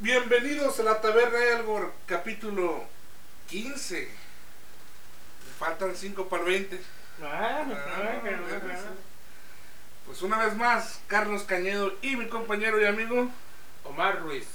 Bienvenidos 0.00 0.78
a 0.78 0.84
la 0.84 1.00
Taberna 1.00 1.42
Elgor, 1.42 1.92
capítulo 2.06 2.84
15. 3.48 4.08
Faltan 5.58 5.96
5 5.96 6.28
para 6.28 6.44
el 6.44 6.48
20. 6.50 6.80
Ah, 7.22 7.64
Ah, 7.66 8.18
bueno, 8.22 8.42
bueno, 8.42 8.60
bueno. 8.62 8.78
Pues 10.06 10.22
una 10.22 10.38
vez 10.38 10.54
más, 10.54 11.00
Carlos 11.08 11.42
Cañedo 11.42 11.92
y 12.00 12.16
mi 12.16 12.28
compañero 12.28 12.80
y 12.80 12.86
amigo, 12.86 13.28
Omar 13.84 14.20
Ruiz. 14.20 14.46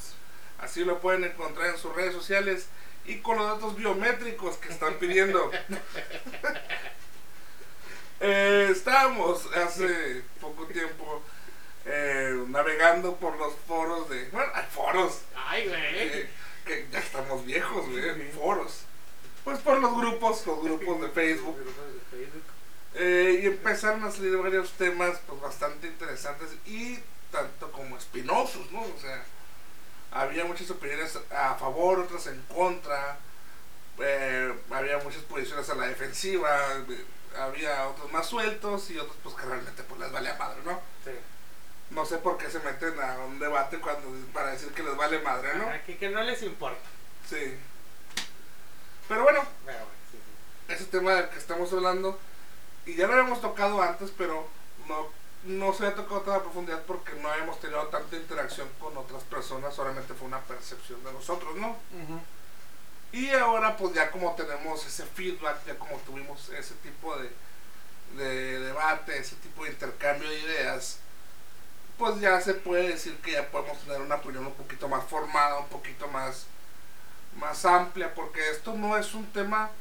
así 0.60 0.86
lo 0.86 1.00
pueden 1.02 1.26
encontrar 1.26 1.68
en 1.72 1.78
sus 1.78 1.94
redes 1.94 2.14
sociales 2.14 2.68
y 3.06 3.18
con 3.18 3.38
los 3.38 3.46
datos 3.48 3.76
biométricos 3.76 4.56
que 4.58 4.70
están 4.70 4.96
pidiendo. 4.96 5.52
Eh, 8.26 8.70
estábamos 8.72 9.46
hace 9.54 10.24
poco 10.40 10.66
tiempo 10.68 11.22
eh, 11.86 12.44
navegando 12.48 13.16
por 13.18 13.38
los 13.38 13.54
foros 13.68 14.10
de... 14.10 14.30
Bueno, 14.30 14.52
hay 14.54 14.66
foros. 14.70 15.22
Ay, 15.36 15.68
güey. 15.68 15.80
eh, 15.84 16.30
que 16.66 16.88
ya 16.92 17.00
estamos 17.00 17.46
viejos, 17.46 17.90
güey, 17.90 18.32
foros. 18.32 18.82
Pues 19.44 19.60
por 19.60 19.80
los 19.80 19.96
grupos, 19.98 20.46
los 20.48 20.64
grupos 20.64 21.02
de 21.02 21.10
Facebook. 21.10 21.58
Eh, 22.96 23.40
y 23.44 23.46
empezaron 23.48 24.04
a 24.04 24.12
salir 24.12 24.38
varios 24.38 24.72
temas 24.74 25.20
pues, 25.28 25.42
bastante 25.42 25.88
interesantes 25.88 26.50
y 26.66 27.00
tanto 27.32 27.72
como 27.72 27.98
espinosos, 27.98 28.72
¿no? 28.72 28.82
O 28.82 29.00
sea, 29.02 29.24
había 30.12 30.46
muchas 30.46 30.70
opiniones 30.70 31.18
a 31.32 31.56
favor, 31.56 32.00
otras 32.00 32.28
en 32.28 32.40
contra, 32.44 33.18
eh, 34.00 34.54
había 34.70 35.00
muchas 35.00 35.24
posiciones 35.24 35.68
a 35.70 35.76
la 35.76 35.88
defensiva, 35.88 36.56
eh, 36.88 37.06
había 37.36 37.88
otros 37.88 38.12
más 38.12 38.28
sueltos 38.28 38.92
y 38.92 39.00
otros 39.00 39.18
pues 39.24 39.36
que 39.36 39.46
realmente 39.46 39.82
pues 39.84 40.00
les 40.00 40.12
vale 40.12 40.30
a 40.30 40.36
madre, 40.36 40.60
¿no? 40.64 40.80
Sí. 41.04 41.12
No 41.90 42.06
sé 42.06 42.18
por 42.18 42.38
qué 42.38 42.50
se 42.50 42.60
meten 42.60 43.00
a 43.00 43.20
un 43.20 43.40
debate 43.40 43.80
cuando 43.80 44.08
para 44.34 44.52
decir 44.52 44.70
que 44.74 44.84
les 44.84 44.96
vale 44.98 45.20
madre, 45.20 45.54
¿no? 45.56 45.64
Ajá, 45.66 45.84
que, 45.84 45.98
que 45.98 46.10
no 46.10 46.24
les 46.24 46.42
importa. 46.42 46.82
Sí. 47.30 47.58
Pero 49.08 49.24
bueno, 49.24 49.42
Pero 49.66 49.78
bueno, 49.80 49.92
sí, 50.12 50.18
sí. 50.18 50.74
ese 50.74 50.86
tema 50.86 51.14
del 51.14 51.30
que 51.30 51.38
estamos 51.38 51.72
hablando, 51.74 52.20
y 52.86 52.96
ya 52.96 53.06
lo 53.08 53.14
habíamos 53.14 53.42
tocado 53.42 53.82
antes, 53.82 54.12
pero 54.18 54.48
no, 54.88 55.08
no 55.44 55.74
se 55.74 55.86
ha 55.86 55.94
tocado 55.94 56.22
toda 56.22 56.42
profundidad 56.42 56.82
porque 56.84 57.14
no 57.14 57.30
habíamos 57.30 57.60
tenido 57.60 57.86
tanta 57.88 58.16
interacción 58.16 58.68
con 58.80 58.98
otras 58.98 59.24
personas, 59.24 59.76
solamente 59.76 60.14
fue 60.14 60.28
una 60.28 60.40
percepción 60.42 61.04
de 61.04 61.12
nosotros, 61.14 61.56
¿no? 61.58 61.78
Y 63.12 63.30
ahora 63.32 63.78
pues 63.78 63.94
ya 63.94 64.10
como 64.10 64.34
tenemos 64.36 64.86
ese 64.88 65.06
feedback, 65.06 65.66
ya 65.68 65.78
como 65.78 65.98
tuvimos 65.98 66.50
ese 66.50 66.74
tipo 66.76 67.16
de, 67.18 67.30
de 68.18 68.60
debate, 68.60 69.18
ese 69.20 69.36
tipo 69.36 69.64
de 69.66 69.72
intercambio 69.72 70.28
de 70.30 70.40
ideas, 70.40 70.98
pues 71.98 72.20
ya 72.20 72.40
se 72.42 72.54
puede 72.56 72.90
decir 72.90 73.16
que 73.18 73.32
ya 73.34 73.50
podemos 73.50 73.78
tener 73.80 74.02
una 74.02 74.16
opinión 74.16 74.46
un 74.46 74.54
poquito 74.54 74.88
más 74.90 75.04
formada, 75.06 75.60
un 75.60 75.68
poquito 75.68 76.08
más, 76.08 76.46
más 77.38 77.66
amplia, 77.66 78.14
porque 78.14 78.50
esto 78.50 78.74
no 78.74 78.98
es 78.98 79.14
un 79.14 79.26
tema 79.32 79.72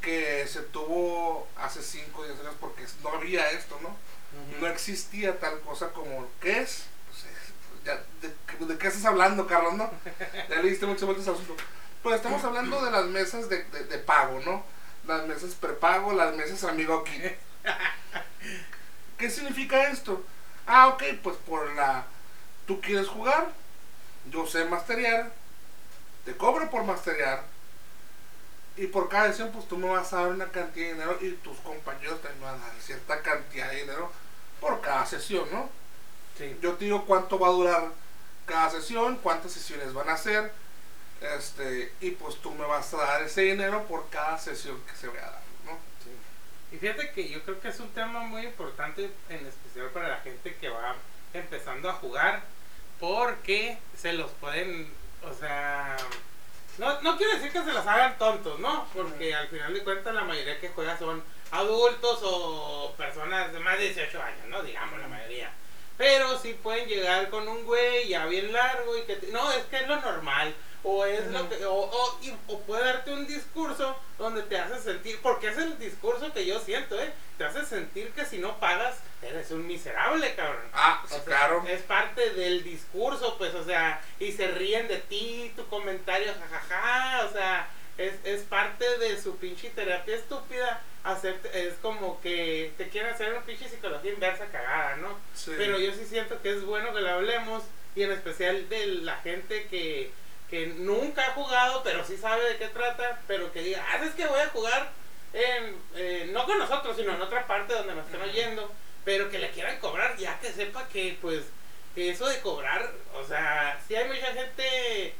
que 0.00 0.46
se 0.46 0.60
tuvo 0.60 1.48
hace 1.56 1.82
5 1.82 2.20
o 2.20 2.24
10 2.24 2.40
años 2.40 2.54
porque 2.60 2.84
no 3.02 3.10
había 3.10 3.50
esto, 3.50 3.78
¿no? 3.82 3.96
No 4.60 4.66
existía 4.66 5.38
tal 5.38 5.60
cosa 5.60 5.90
como, 5.92 6.28
¿qué 6.40 6.60
es? 6.60 6.84
Pues, 7.08 7.24
eh, 7.24 7.52
ya, 7.84 8.02
de, 8.20 8.66
de 8.66 8.78
qué 8.78 8.88
estás 8.88 9.04
hablando, 9.04 9.46
Carlos, 9.46 9.74
no? 9.74 9.90
Ya 10.48 10.56
le 10.60 10.68
diste 10.70 10.86
muchas 10.86 11.04
vueltas 11.04 11.26
al 11.28 11.34
asunto. 11.34 11.56
Pues 12.02 12.16
estamos 12.16 12.42
hablando 12.44 12.84
de 12.84 12.90
las 12.90 13.06
mesas 13.06 13.48
de, 13.48 13.64
de- 13.64 13.84
de 13.84 13.98
pago, 13.98 14.40
¿no? 14.40 14.64
Las 15.06 15.26
mesas 15.26 15.54
prepago, 15.54 16.12
las 16.12 16.34
mesas 16.34 16.64
amigo 16.64 17.00
aquí. 17.00 17.20
¿Qué 19.18 19.30
significa 19.30 19.88
esto? 19.88 20.24
Ah, 20.66 20.88
ok, 20.88 21.02
pues 21.22 21.36
por 21.38 21.72
la... 21.74 22.06
Tú 22.66 22.80
quieres 22.80 23.08
jugar, 23.08 23.50
yo 24.30 24.46
sé 24.46 24.64
masterear, 24.64 25.32
te 26.24 26.34
cobro 26.36 26.70
por 26.70 26.84
masterear, 26.84 27.44
y 28.76 28.88
por 28.88 29.08
cada 29.08 29.28
sesión, 29.28 29.52
pues 29.52 29.68
tú 29.68 29.76
me 29.76 29.88
vas 29.88 30.12
a 30.12 30.22
dar 30.22 30.28
una 30.28 30.50
cantidad 30.50 30.86
de 30.86 30.92
dinero 30.94 31.18
y 31.20 31.32
tus 31.32 31.56
compañeros 31.58 32.20
también 32.20 32.42
van 32.42 32.60
a 32.60 32.66
dar 32.66 32.74
cierta 32.80 33.22
cantidad 33.22 33.70
de 33.70 33.82
dinero 33.82 34.10
por 34.60 34.80
cada 34.80 35.06
sesión, 35.06 35.48
¿no? 35.52 35.68
Sí. 36.36 36.56
Yo 36.60 36.74
te 36.74 36.86
digo 36.86 37.04
cuánto 37.04 37.38
va 37.38 37.48
a 37.48 37.52
durar 37.52 37.90
cada 38.46 38.70
sesión, 38.70 39.16
cuántas 39.22 39.52
sesiones 39.52 39.92
van 39.92 40.08
a 40.08 40.14
hacer, 40.14 40.52
este, 41.20 41.92
y 42.00 42.10
pues 42.12 42.36
tú 42.36 42.50
me 42.50 42.66
vas 42.66 42.92
a 42.94 42.96
dar 42.96 43.22
ese 43.22 43.42
dinero 43.42 43.84
por 43.84 44.08
cada 44.10 44.38
sesión 44.38 44.80
que 44.90 44.96
se 44.96 45.06
vaya 45.06 45.20
dando, 45.20 45.38
¿no? 45.38 45.43
Y 46.74 46.76
fíjate 46.76 47.10
que 47.12 47.28
yo 47.28 47.40
creo 47.42 47.60
que 47.60 47.68
es 47.68 47.78
un 47.78 47.88
tema 47.90 48.20
muy 48.22 48.42
importante, 48.42 49.08
en 49.28 49.46
especial 49.46 49.90
para 49.90 50.08
la 50.08 50.16
gente 50.18 50.56
que 50.56 50.68
va 50.68 50.96
empezando 51.32 51.88
a 51.88 51.92
jugar, 51.92 52.42
porque 52.98 53.78
se 53.96 54.12
los 54.14 54.30
pueden, 54.32 54.90
o 55.22 55.32
sea, 55.34 55.96
no, 56.78 57.00
no 57.02 57.16
quiero 57.16 57.34
decir 57.34 57.52
que 57.52 57.62
se 57.62 57.72
los 57.72 57.86
hagan 57.86 58.18
tontos, 58.18 58.58
¿no? 58.58 58.88
Porque 58.92 59.32
al 59.34 59.46
final 59.48 59.72
de 59.72 59.84
cuentas 59.84 60.14
la 60.14 60.24
mayoría 60.24 60.58
que 60.60 60.70
juega 60.70 60.98
son 60.98 61.22
adultos 61.52 62.18
o 62.24 62.92
personas 62.96 63.52
de 63.52 63.60
más 63.60 63.78
de 63.78 63.84
18 63.90 64.20
años, 64.22 64.46
¿no? 64.48 64.62
Digamos 64.64 64.98
la 64.98 65.06
mayoría. 65.08 65.52
Pero 65.96 66.36
sí 66.40 66.58
pueden 66.60 66.88
llegar 66.88 67.30
con 67.30 67.46
un 67.46 67.64
güey 67.64 68.08
ya 68.08 68.26
bien 68.26 68.52
largo 68.52 68.98
y 68.98 69.02
que... 69.02 69.14
te- 69.14 69.30
no, 69.30 69.52
es 69.52 69.62
que 69.66 69.76
es 69.76 69.86
lo 69.86 70.00
normal. 70.00 70.52
O 70.84 71.04
es 71.06 71.26
lo 71.28 71.48
que... 71.48 71.64
O, 71.64 71.72
o, 71.74 72.18
y- 72.22 72.34
o 72.46 72.60
puede 72.60 72.84
darte 72.84 73.10
un 73.12 73.26
discurso 73.26 73.96
donde 74.18 74.42
te 74.42 74.58
hace 74.58 74.78
sentir... 74.80 75.18
Porque 75.22 75.48
es 75.48 75.56
el 75.58 75.78
discurso 75.78 76.32
que 76.32 76.44
yo 76.46 76.60
siento, 76.60 77.00
¿eh? 77.00 77.10
Te 77.38 77.44
hace 77.44 77.64
sentir 77.64 78.10
que 78.12 78.24
si 78.26 78.38
no 78.38 78.60
pagas, 78.60 78.98
eres 79.22 79.50
un 79.50 79.66
miserable, 79.66 80.34
cabrón. 80.34 80.62
Ah, 80.74 81.00
O 81.04 81.08
sí, 81.08 81.14
sea, 81.14 81.24
claro. 81.24 81.64
Es 81.66 81.80
parte 81.82 82.30
del 82.34 82.62
discurso, 82.62 83.36
pues, 83.38 83.54
o 83.54 83.64
sea, 83.64 84.00
y 84.20 84.30
se 84.32 84.48
ríen 84.48 84.86
de 84.86 84.98
ti, 84.98 85.52
tu 85.56 85.66
comentario, 85.68 86.32
jajaja, 86.50 87.26
o 87.26 87.32
sea, 87.32 87.68
es, 87.98 88.12
es 88.24 88.42
parte 88.42 88.98
de 88.98 89.20
su 89.20 89.36
pinche 89.38 89.70
terapia 89.70 90.14
estúpida. 90.16 90.82
Hacerte, 91.02 91.66
es 91.68 91.74
como 91.82 92.18
que 92.22 92.72
te 92.78 92.88
quieren 92.88 93.12
hacer 93.12 93.30
una 93.32 93.42
pinche 93.42 93.68
psicología 93.68 94.12
inversa 94.12 94.46
cagada, 94.46 94.96
¿no? 94.96 95.18
Sí. 95.34 95.52
Pero 95.56 95.78
yo 95.78 95.92
sí 95.92 96.06
siento 96.08 96.40
que 96.40 96.50
es 96.52 96.64
bueno 96.64 96.94
que 96.94 97.00
lo 97.02 97.10
hablemos, 97.10 97.62
y 97.94 98.02
en 98.04 98.12
especial 98.12 98.68
de 98.70 98.86
la 98.86 99.16
gente 99.16 99.66
que, 99.68 100.10
que 100.48 100.66
nunca 100.66 101.26
ha 101.26 101.32
jugado, 101.32 101.82
pero 101.82 102.04
sí 102.04 102.16
sabe 102.16 102.44
de 102.44 102.56
qué 102.56 102.68
trata, 102.68 103.20
pero 103.26 103.52
que 103.52 103.62
diga, 103.62 103.84
ah, 103.88 104.04
es 104.04 104.14
que 104.14 104.26
voy 104.26 104.40
a 104.40 104.48
jugar 104.48 104.90
en, 105.32 105.76
eh, 105.96 106.28
no 106.32 106.44
con 106.44 106.58
nosotros, 106.58 106.96
sino 106.96 107.12
en 107.14 107.22
otra 107.22 107.46
parte 107.46 107.74
donde 107.74 107.94
nos 107.94 108.06
estén 108.06 108.22
oyendo, 108.22 108.70
pero 109.04 109.30
que 109.30 109.38
le 109.38 109.50
quieran 109.50 109.78
cobrar, 109.80 110.16
ya 110.16 110.38
que 110.40 110.52
sepa 110.52 110.86
que, 110.88 111.18
pues, 111.20 111.44
que 111.94 112.10
eso 112.10 112.28
de 112.28 112.40
cobrar, 112.40 112.90
o 113.14 113.24
sea, 113.24 113.80
sí 113.86 113.94
hay 113.94 114.08
mucha 114.08 114.32
gente 114.32 115.14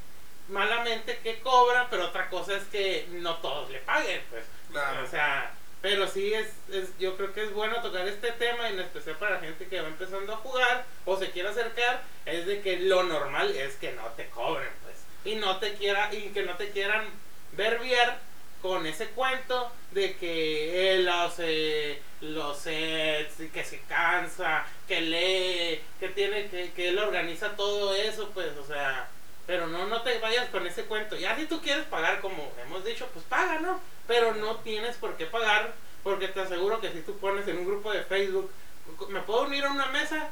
malamente 0.48 1.18
que 1.18 1.40
cobra, 1.40 1.88
pero 1.90 2.06
otra 2.06 2.28
cosa 2.28 2.56
es 2.56 2.64
que 2.64 3.06
no 3.10 3.36
todos 3.38 3.70
le 3.70 3.78
paguen, 3.80 4.22
pues. 4.30 4.44
Claro. 4.70 5.04
O 5.04 5.06
sea, 5.06 5.52
pero 5.80 6.08
sí 6.08 6.32
es, 6.32 6.48
es, 6.72 6.96
yo 6.98 7.16
creo 7.16 7.32
que 7.32 7.44
es 7.44 7.52
bueno 7.52 7.82
tocar 7.82 8.08
este 8.08 8.32
tema, 8.32 8.68
en 8.68 8.80
especial 8.80 9.16
para 9.16 9.34
la 9.34 9.40
gente 9.40 9.66
que 9.66 9.80
va 9.80 9.88
empezando 9.88 10.32
a 10.32 10.36
jugar 10.38 10.84
o 11.04 11.16
se 11.18 11.30
quiere 11.30 11.50
acercar, 11.50 12.02
es 12.24 12.46
de 12.46 12.62
que 12.62 12.80
lo 12.80 13.02
normal 13.02 13.54
es 13.54 13.74
que 13.76 13.92
no 13.92 14.06
te 14.16 14.28
cobren. 14.30 14.70
Y 15.24 15.36
no 15.36 15.58
te 15.58 15.74
quiera, 15.74 16.12
y 16.12 16.28
que 16.28 16.42
no 16.42 16.56
te 16.56 16.70
quieran 16.70 17.06
verbiar 17.52 18.18
con 18.60 18.86
ese 18.86 19.08
cuento 19.08 19.70
de 19.90 20.16
que 20.16 20.94
él 20.94 21.08
hace 21.08 22.00
los 22.22 22.58
sets 22.58 23.40
y 23.40 23.48
que 23.48 23.62
se 23.62 23.80
cansa, 23.80 24.64
que 24.88 25.02
lee, 25.02 25.82
que 26.00 26.08
tiene, 26.08 26.48
que, 26.48 26.72
que 26.72 26.88
él 26.88 26.98
organiza 26.98 27.56
todo 27.56 27.94
eso, 27.94 28.30
pues, 28.30 28.56
o 28.56 28.66
sea, 28.66 29.08
pero 29.46 29.66
no, 29.66 29.86
no 29.86 30.00
te 30.00 30.18
vayas 30.18 30.48
con 30.48 30.66
ese 30.66 30.84
cuento. 30.84 31.16
Ya 31.16 31.36
si 31.36 31.44
tú 31.46 31.60
quieres 31.60 31.84
pagar, 31.84 32.20
como 32.20 32.52
hemos 32.62 32.84
dicho, 32.84 33.06
pues 33.12 33.24
paga, 33.26 33.60
¿no? 33.60 33.80
Pero 34.06 34.34
no 34.34 34.56
tienes 34.56 34.96
por 34.96 35.16
qué 35.16 35.26
pagar, 35.26 35.74
porque 36.02 36.28
te 36.28 36.40
aseguro 36.40 36.80
que 36.80 36.90
si 36.90 37.00
tú 37.02 37.18
pones 37.18 37.46
en 37.48 37.58
un 37.58 37.66
grupo 37.66 37.92
de 37.92 38.02
Facebook, 38.04 38.50
¿me 39.10 39.20
puedo 39.20 39.42
unir 39.42 39.64
a 39.64 39.70
una 39.72 39.86
mesa? 39.86 40.30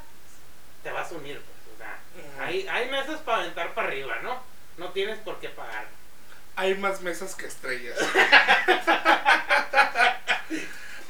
Te 0.81 0.91
vas 0.91 1.11
a 1.11 1.15
unir, 1.15 1.39
pues, 1.39 1.75
o 1.75 1.77
sea, 1.77 2.43
hay, 2.43 2.67
hay 2.67 2.89
mesas 2.89 3.21
para 3.21 3.43
aventar 3.43 3.73
para 3.75 3.89
arriba, 3.89 4.19
¿no? 4.23 4.41
No 4.77 4.89
tienes 4.89 5.19
por 5.19 5.39
qué 5.39 5.49
pagar. 5.49 5.87
Hay 6.55 6.75
más 6.75 7.01
mesas 7.01 7.35
que 7.35 7.47
estrellas. 7.47 7.97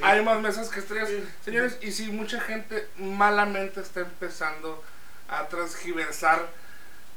Hay 0.02 0.22
más 0.22 0.40
mesas 0.40 0.68
que 0.68 0.80
estrellas. 0.80 1.10
Señores, 1.44 1.78
y 1.80 1.92
si 1.92 2.08
mucha 2.08 2.40
gente 2.40 2.88
malamente 2.96 3.80
está 3.80 4.00
empezando 4.00 4.82
a 5.28 5.48
transgiversar 5.48 6.46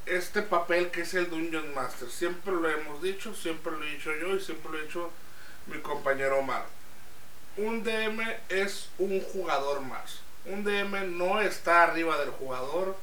este 0.05 0.41
papel 0.41 0.89
que 0.89 1.01
es 1.01 1.13
el 1.13 1.29
Dungeon 1.29 1.73
Master. 1.73 2.09
Siempre 2.09 2.53
lo 2.53 2.69
hemos 2.69 3.01
dicho, 3.01 3.33
siempre 3.33 3.73
lo 3.73 3.83
he 3.83 3.91
dicho 3.91 4.11
yo 4.15 4.35
y 4.35 4.39
siempre 4.39 4.71
lo 4.71 4.79
he 4.79 4.83
dicho 4.83 5.11
mi 5.67 5.79
compañero 5.79 6.39
Omar. 6.39 6.65
Un 7.57 7.83
DM 7.83 8.21
es 8.49 8.89
un 8.97 9.21
jugador 9.21 9.81
más. 9.81 10.19
Un 10.45 10.63
DM 10.63 11.17
no 11.17 11.41
está 11.41 11.83
arriba 11.83 12.17
del 12.19 12.29
jugador. 12.29 12.95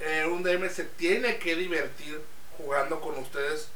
Eh, 0.00 0.26
un 0.26 0.42
DM 0.42 0.68
se 0.68 0.84
tiene 0.84 1.38
que 1.38 1.56
divertir 1.56 2.20
jugando 2.56 3.00
con 3.00 3.18
ustedes. 3.18 3.68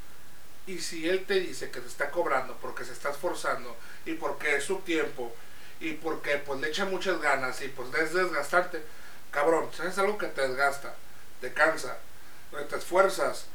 Y 0.66 0.78
si 0.78 1.08
él 1.08 1.25
te 1.25 1.40
dice 1.40 1.70
que 1.70 1.80
te 1.80 1.88
está 1.88 2.10
cobrando 2.10 2.56
porque 2.60 2.84
se 2.84 2.92
está 2.92 3.10
esforzando 3.10 3.76
y 4.04 4.14
porque 4.14 4.56
es 4.56 4.64
su 4.64 4.76
tiempo 4.80 5.34
y 5.80 5.94
porque 5.94 6.36
pues 6.38 6.60
le 6.60 6.69
echa 6.69 6.84
muchas 6.84 7.20
ganas 7.20 7.62
y 7.62 7.69
pues 7.69 7.88
es 7.94 8.12
desgastante, 8.12 8.82
cabrón, 9.30 9.70
si 9.75 9.86
es 9.86 9.96
algo 9.98 10.19
que 10.19 10.26
te 10.26 10.46
desgasta, 10.46 10.94
te 11.40 11.52
cansa, 11.52 11.96
te 12.69 12.76
esfuerzas, 12.76 13.46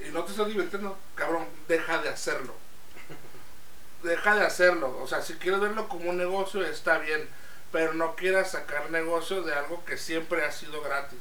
y 0.00 0.10
no 0.10 0.24
te 0.24 0.32
estás 0.32 0.46
divirtiendo, 0.46 0.98
cabrón, 1.14 1.46
deja 1.68 1.98
de 1.98 2.08
hacerlo. 2.08 2.54
Deja 4.02 4.34
de 4.34 4.44
hacerlo. 4.44 4.98
O 5.00 5.06
sea, 5.06 5.22
si 5.22 5.34
quieres 5.34 5.60
verlo 5.60 5.88
como 5.88 6.10
un 6.10 6.16
negocio, 6.16 6.64
está 6.64 6.98
bien. 6.98 7.28
Pero 7.72 7.94
no 7.94 8.14
quieras 8.16 8.50
sacar 8.52 8.90
negocio 8.90 9.42
de 9.42 9.54
algo 9.54 9.84
que 9.84 9.96
siempre 9.96 10.44
ha 10.44 10.52
sido 10.52 10.82
gratis. 10.82 11.20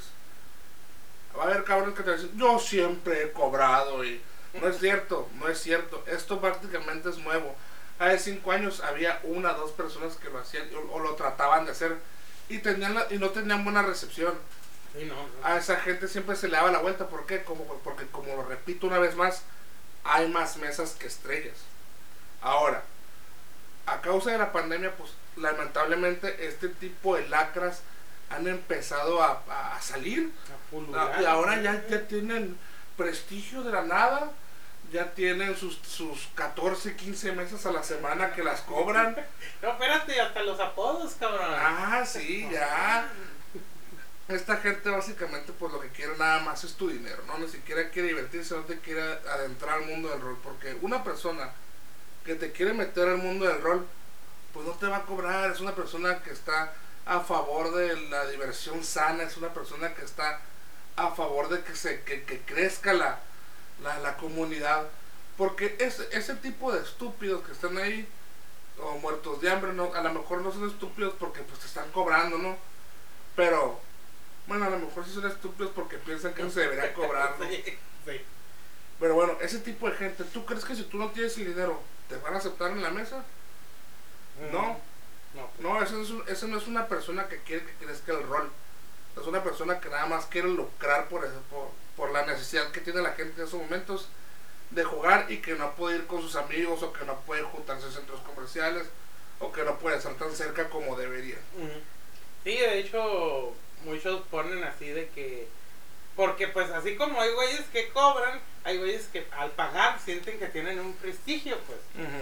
Va 1.37 1.43
a 1.43 1.45
haber 1.47 1.63
cabrones 1.63 1.95
que 1.95 2.03
te 2.03 2.13
dicen, 2.13 2.37
yo 2.37 2.59
siempre 2.59 3.23
he 3.23 3.31
cobrado 3.31 4.03
y 4.05 4.21
no 4.61 4.67
es 4.67 4.79
cierto, 4.79 5.27
no 5.39 5.47
es 5.47 5.59
cierto. 5.59 6.03
Esto 6.07 6.39
prácticamente 6.39 7.09
es 7.09 7.17
nuevo. 7.17 7.55
Hace 7.99 8.19
cinco 8.19 8.51
años 8.51 8.81
había 8.81 9.19
una 9.23 9.53
o 9.53 9.57
dos 9.59 9.71
personas 9.71 10.15
que 10.15 10.29
lo 10.29 10.39
hacían 10.39 10.67
o, 10.75 10.93
o 10.93 10.99
lo 10.99 11.15
trataban 11.15 11.65
de 11.65 11.71
hacer 11.71 11.97
y, 12.49 12.59
tenían 12.59 12.93
la- 12.95 13.07
y 13.09 13.17
no 13.17 13.29
tenían 13.31 13.63
buena 13.63 13.81
recepción. 13.81 14.33
Sí, 14.95 15.05
no, 15.05 15.15
no. 15.15 15.27
A 15.47 15.57
esa 15.57 15.77
gente 15.77 16.07
siempre 16.07 16.35
se 16.35 16.47
le 16.47 16.55
daba 16.57 16.71
la 16.71 16.79
vuelta. 16.79 17.07
¿Por 17.07 17.25
qué? 17.25 17.43
Como, 17.43 17.63
porque, 17.83 18.05
como 18.07 18.35
lo 18.35 18.43
repito 18.43 18.85
una 18.87 18.99
vez 18.99 19.15
más, 19.15 19.41
hay 20.03 20.27
más 20.29 20.57
mesas 20.57 20.91
que 20.99 21.07
estrellas. 21.07 21.57
Ahora, 22.41 22.83
a 23.85 24.01
causa 24.01 24.31
de 24.31 24.37
la 24.37 24.51
pandemia, 24.51 24.95
pues 24.95 25.11
lamentablemente 25.35 26.47
este 26.47 26.67
tipo 26.69 27.15
de 27.15 27.27
lacras 27.27 27.81
han 28.29 28.47
empezado 28.47 29.21
a, 29.21 29.43
a 29.75 29.81
salir. 29.81 30.31
A 30.53 30.69
pulular, 30.71 31.11
Ah, 31.15 31.21
Y 31.21 31.25
ahora 31.25 31.61
ya, 31.61 31.85
ya 31.87 32.07
tienen 32.07 32.57
prestigio 32.97 33.63
de 33.63 33.71
la 33.71 33.83
nada. 33.83 34.31
Ya 34.91 35.11
tienen 35.13 35.55
sus, 35.57 35.79
sus 35.79 36.27
14, 36.35 36.95
15 36.95 37.31
mesas 37.31 37.65
a 37.65 37.71
la 37.71 37.81
semana 37.83 38.33
que 38.33 38.43
las 38.43 38.61
cobran. 38.61 39.15
No, 39.61 39.71
espérate, 39.71 40.19
hasta 40.19 40.43
los 40.43 40.59
apodos, 40.59 41.13
cabrón. 41.17 41.47
Ah, 41.49 42.03
sí, 42.05 42.47
ya. 42.51 43.07
Esta 44.27 44.57
gente 44.57 44.89
básicamente 44.89 45.51
pues 45.53 45.71
lo 45.71 45.79
que 45.79 45.89
quiere 45.89 46.17
nada 46.17 46.39
más 46.41 46.63
es 46.63 46.73
tu 46.75 46.89
dinero, 46.89 47.23
¿no? 47.27 47.37
Ni 47.37 47.47
siquiera 47.47 47.89
quiere 47.89 48.09
divertirse, 48.09 48.55
no 48.55 48.61
te 48.63 48.79
quiere 48.79 49.01
adentrar 49.01 49.79
al 49.79 49.85
mundo 49.85 50.09
del 50.09 50.21
rol. 50.21 50.37
Porque 50.43 50.77
una 50.81 51.03
persona 51.03 51.51
que 52.25 52.35
te 52.35 52.51
quiere 52.51 52.73
meter 52.73 53.07
al 53.09 53.17
mundo 53.17 53.45
del 53.45 53.61
rol, 53.61 53.85
pues 54.53 54.65
no 54.65 54.73
te 54.73 54.87
va 54.87 54.97
a 54.97 55.01
cobrar. 55.03 55.49
Es 55.51 55.59
una 55.59 55.73
persona 55.75 56.21
que 56.23 56.31
está 56.31 56.73
a 57.05 57.19
favor 57.19 57.73
de 57.73 57.95
la 58.09 58.25
diversión 58.27 58.83
sana, 58.83 59.23
es 59.23 59.37
una 59.37 59.53
persona 59.53 59.93
que 59.93 60.03
está 60.03 60.39
a 60.95 61.11
favor 61.11 61.49
de 61.49 61.63
que 61.63 61.75
se 61.75 62.01
que, 62.03 62.23
que 62.23 62.41
crezca 62.41 62.93
la, 62.93 63.19
la, 63.81 63.99
la 63.99 64.17
comunidad. 64.17 64.87
Porque 65.37 65.75
ese, 65.79 66.07
ese 66.11 66.35
tipo 66.35 66.71
de 66.71 66.81
estúpidos 66.81 67.43
que 67.43 67.51
están 67.51 67.77
ahí, 67.77 68.07
o 68.79 68.97
muertos 68.99 69.41
de 69.41 69.51
hambre, 69.51 69.73
no, 69.73 69.93
a 69.93 70.01
lo 70.01 70.13
mejor 70.13 70.41
no 70.41 70.51
son 70.51 70.67
estúpidos 70.67 71.15
porque 71.19 71.41
pues 71.41 71.59
te 71.59 71.65
están 71.65 71.91
cobrando, 71.91 72.37
¿no? 72.37 72.55
Pero, 73.35 73.79
bueno, 74.47 74.65
a 74.65 74.69
lo 74.69 74.79
mejor 74.79 75.05
sí 75.05 75.13
son 75.13 75.25
estúpidos 75.25 75.71
porque 75.73 75.97
piensan 75.97 76.33
que 76.33 76.43
no 76.43 76.51
se 76.51 76.61
debería 76.61 76.93
cobrar, 76.93 77.35
¿no? 77.39 77.45
Sí, 77.49 77.63
sí. 78.05 78.21
Pero 78.99 79.15
bueno, 79.15 79.37
ese 79.41 79.59
tipo 79.59 79.89
de 79.89 79.95
gente, 79.97 80.23
¿tú 80.25 80.45
crees 80.45 80.63
que 80.63 80.75
si 80.75 80.83
tú 80.83 80.97
no 80.97 81.09
tienes 81.09 81.37
el 81.37 81.47
dinero, 81.47 81.81
te 82.07 82.17
van 82.17 82.35
a 82.35 82.37
aceptar 82.37 82.71
en 82.71 82.81
la 82.81 82.91
mesa? 82.91 83.23
No. 84.51 84.79
No, 85.33 85.47
pues, 85.47 85.59
No, 85.61 85.81
esa 85.81 85.93
no, 85.93 86.01
es 86.03 86.09
un- 86.09 86.23
esa 86.27 86.47
no 86.47 86.57
es 86.57 86.67
una 86.67 86.87
persona 86.87 87.27
que 87.27 87.39
quiere 87.39 87.65
que 87.65 87.85
crezca 87.85 88.13
el 88.13 88.23
rol. 88.27 88.49
Es 89.19 89.27
una 89.27 89.43
persona 89.43 89.79
que 89.79 89.89
nada 89.89 90.05
más 90.07 90.25
quiere 90.25 90.47
lucrar 90.47 91.07
por, 91.07 91.23
eso, 91.23 91.39
por, 91.49 91.69
por 91.95 92.11
la 92.11 92.25
necesidad 92.25 92.71
que 92.71 92.81
tiene 92.81 93.01
la 93.01 93.11
gente 93.13 93.41
en 93.41 93.47
esos 93.47 93.59
momentos 93.61 94.07
de 94.71 94.83
jugar 94.83 95.31
y 95.31 95.37
que 95.37 95.53
no 95.55 95.75
puede 95.75 95.97
ir 95.97 96.07
con 96.07 96.21
sus 96.21 96.35
amigos 96.35 96.81
o 96.81 96.91
que 96.93 97.05
no 97.05 97.19
puede 97.21 97.43
juntarse 97.43 97.85
en 97.87 97.93
centros 97.93 98.19
comerciales 98.21 98.87
o 99.39 99.51
que 99.51 99.63
no 99.63 99.77
puede 99.77 99.97
estar 99.97 100.13
tan 100.15 100.31
cerca 100.35 100.69
como 100.69 100.95
debería. 100.95 101.37
Sí, 102.43 102.57
de 102.57 102.79
hecho, 102.79 103.53
muchos 103.85 104.21
ponen 104.31 104.63
así 104.63 104.87
de 104.89 105.09
que. 105.09 105.47
Porque, 106.15 106.47
pues, 106.47 106.69
así 106.69 106.95
como 106.95 107.19
hay 107.19 107.31
güeyes 107.31 107.63
que 107.71 107.89
cobran, 107.89 108.39
hay 108.63 108.77
güeyes 108.77 109.07
que 109.07 109.25
al 109.31 109.49
pagar 109.51 109.99
sienten 109.99 110.37
que 110.37 110.47
tienen 110.47 110.79
un 110.79 110.93
prestigio, 110.93 111.57
pues. 111.65 111.79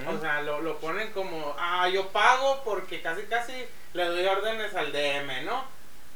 O 0.07 0.19
sea, 0.21 0.41
lo, 0.41 0.61
lo 0.61 0.77
ponen 0.79 1.11
como, 1.11 1.55
ah, 1.59 1.89
yo 1.89 2.07
pago 2.09 2.61
porque 2.63 3.01
casi 3.01 3.23
casi 3.23 3.53
le 3.93 4.05
doy 4.05 4.25
órdenes 4.25 4.73
al 4.75 4.91
DM, 4.93 5.43
¿no? 5.45 5.65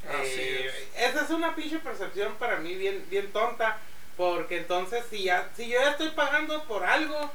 Así 0.07 0.39
Eh, 0.39 0.89
Esa 0.97 1.23
es 1.23 1.29
una 1.31 1.55
pinche 1.55 1.79
percepción 1.79 2.33
para 2.35 2.57
mí 2.57 2.75
bien, 2.75 3.05
bien 3.09 3.31
tonta, 3.33 3.77
porque 4.15 4.57
entonces 4.57 5.03
si, 5.09 5.23
ya, 5.23 5.49
si 5.57 5.67
yo 5.67 5.79
ya 5.79 5.91
estoy 5.91 6.09
pagando 6.11 6.63
por 6.65 6.85
algo, 6.85 7.31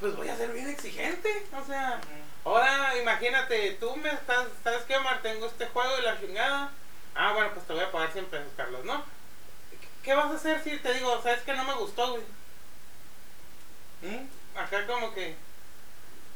pues 0.00 0.16
voy 0.16 0.28
a 0.28 0.36
ser 0.36 0.50
bien 0.52 0.68
exigente, 0.68 1.46
o 1.52 1.64
sea... 1.64 2.00
Ahora 2.44 2.96
imagínate, 3.02 3.72
tú 3.80 3.96
me 3.96 4.08
estás, 4.08 4.46
¿sabes 4.62 4.84
qué, 4.84 4.96
Omar? 4.96 5.20
Tengo 5.20 5.46
este 5.46 5.66
juego 5.66 5.98
y 5.98 6.02
la 6.02 6.20
chingada. 6.20 6.70
Ah, 7.16 7.32
bueno, 7.32 7.50
pues 7.52 7.66
te 7.66 7.72
voy 7.72 7.82
a 7.82 7.90
pagar 7.90 8.12
100 8.12 8.26
pesos, 8.26 8.52
Carlos, 8.56 8.84
¿no? 8.84 9.04
¿Qué 10.06 10.14
vas 10.14 10.30
a 10.30 10.36
hacer 10.36 10.62
si 10.64 10.78
te 10.78 10.94
digo, 10.94 11.20
sabes 11.22 11.42
que 11.42 11.52
no 11.52 11.64
me 11.64 11.74
gustó, 11.74 12.12
güey? 12.12 12.22
¿Mm? 14.02 14.58
Acá 14.58 14.86
como 14.86 15.12
que... 15.12 15.34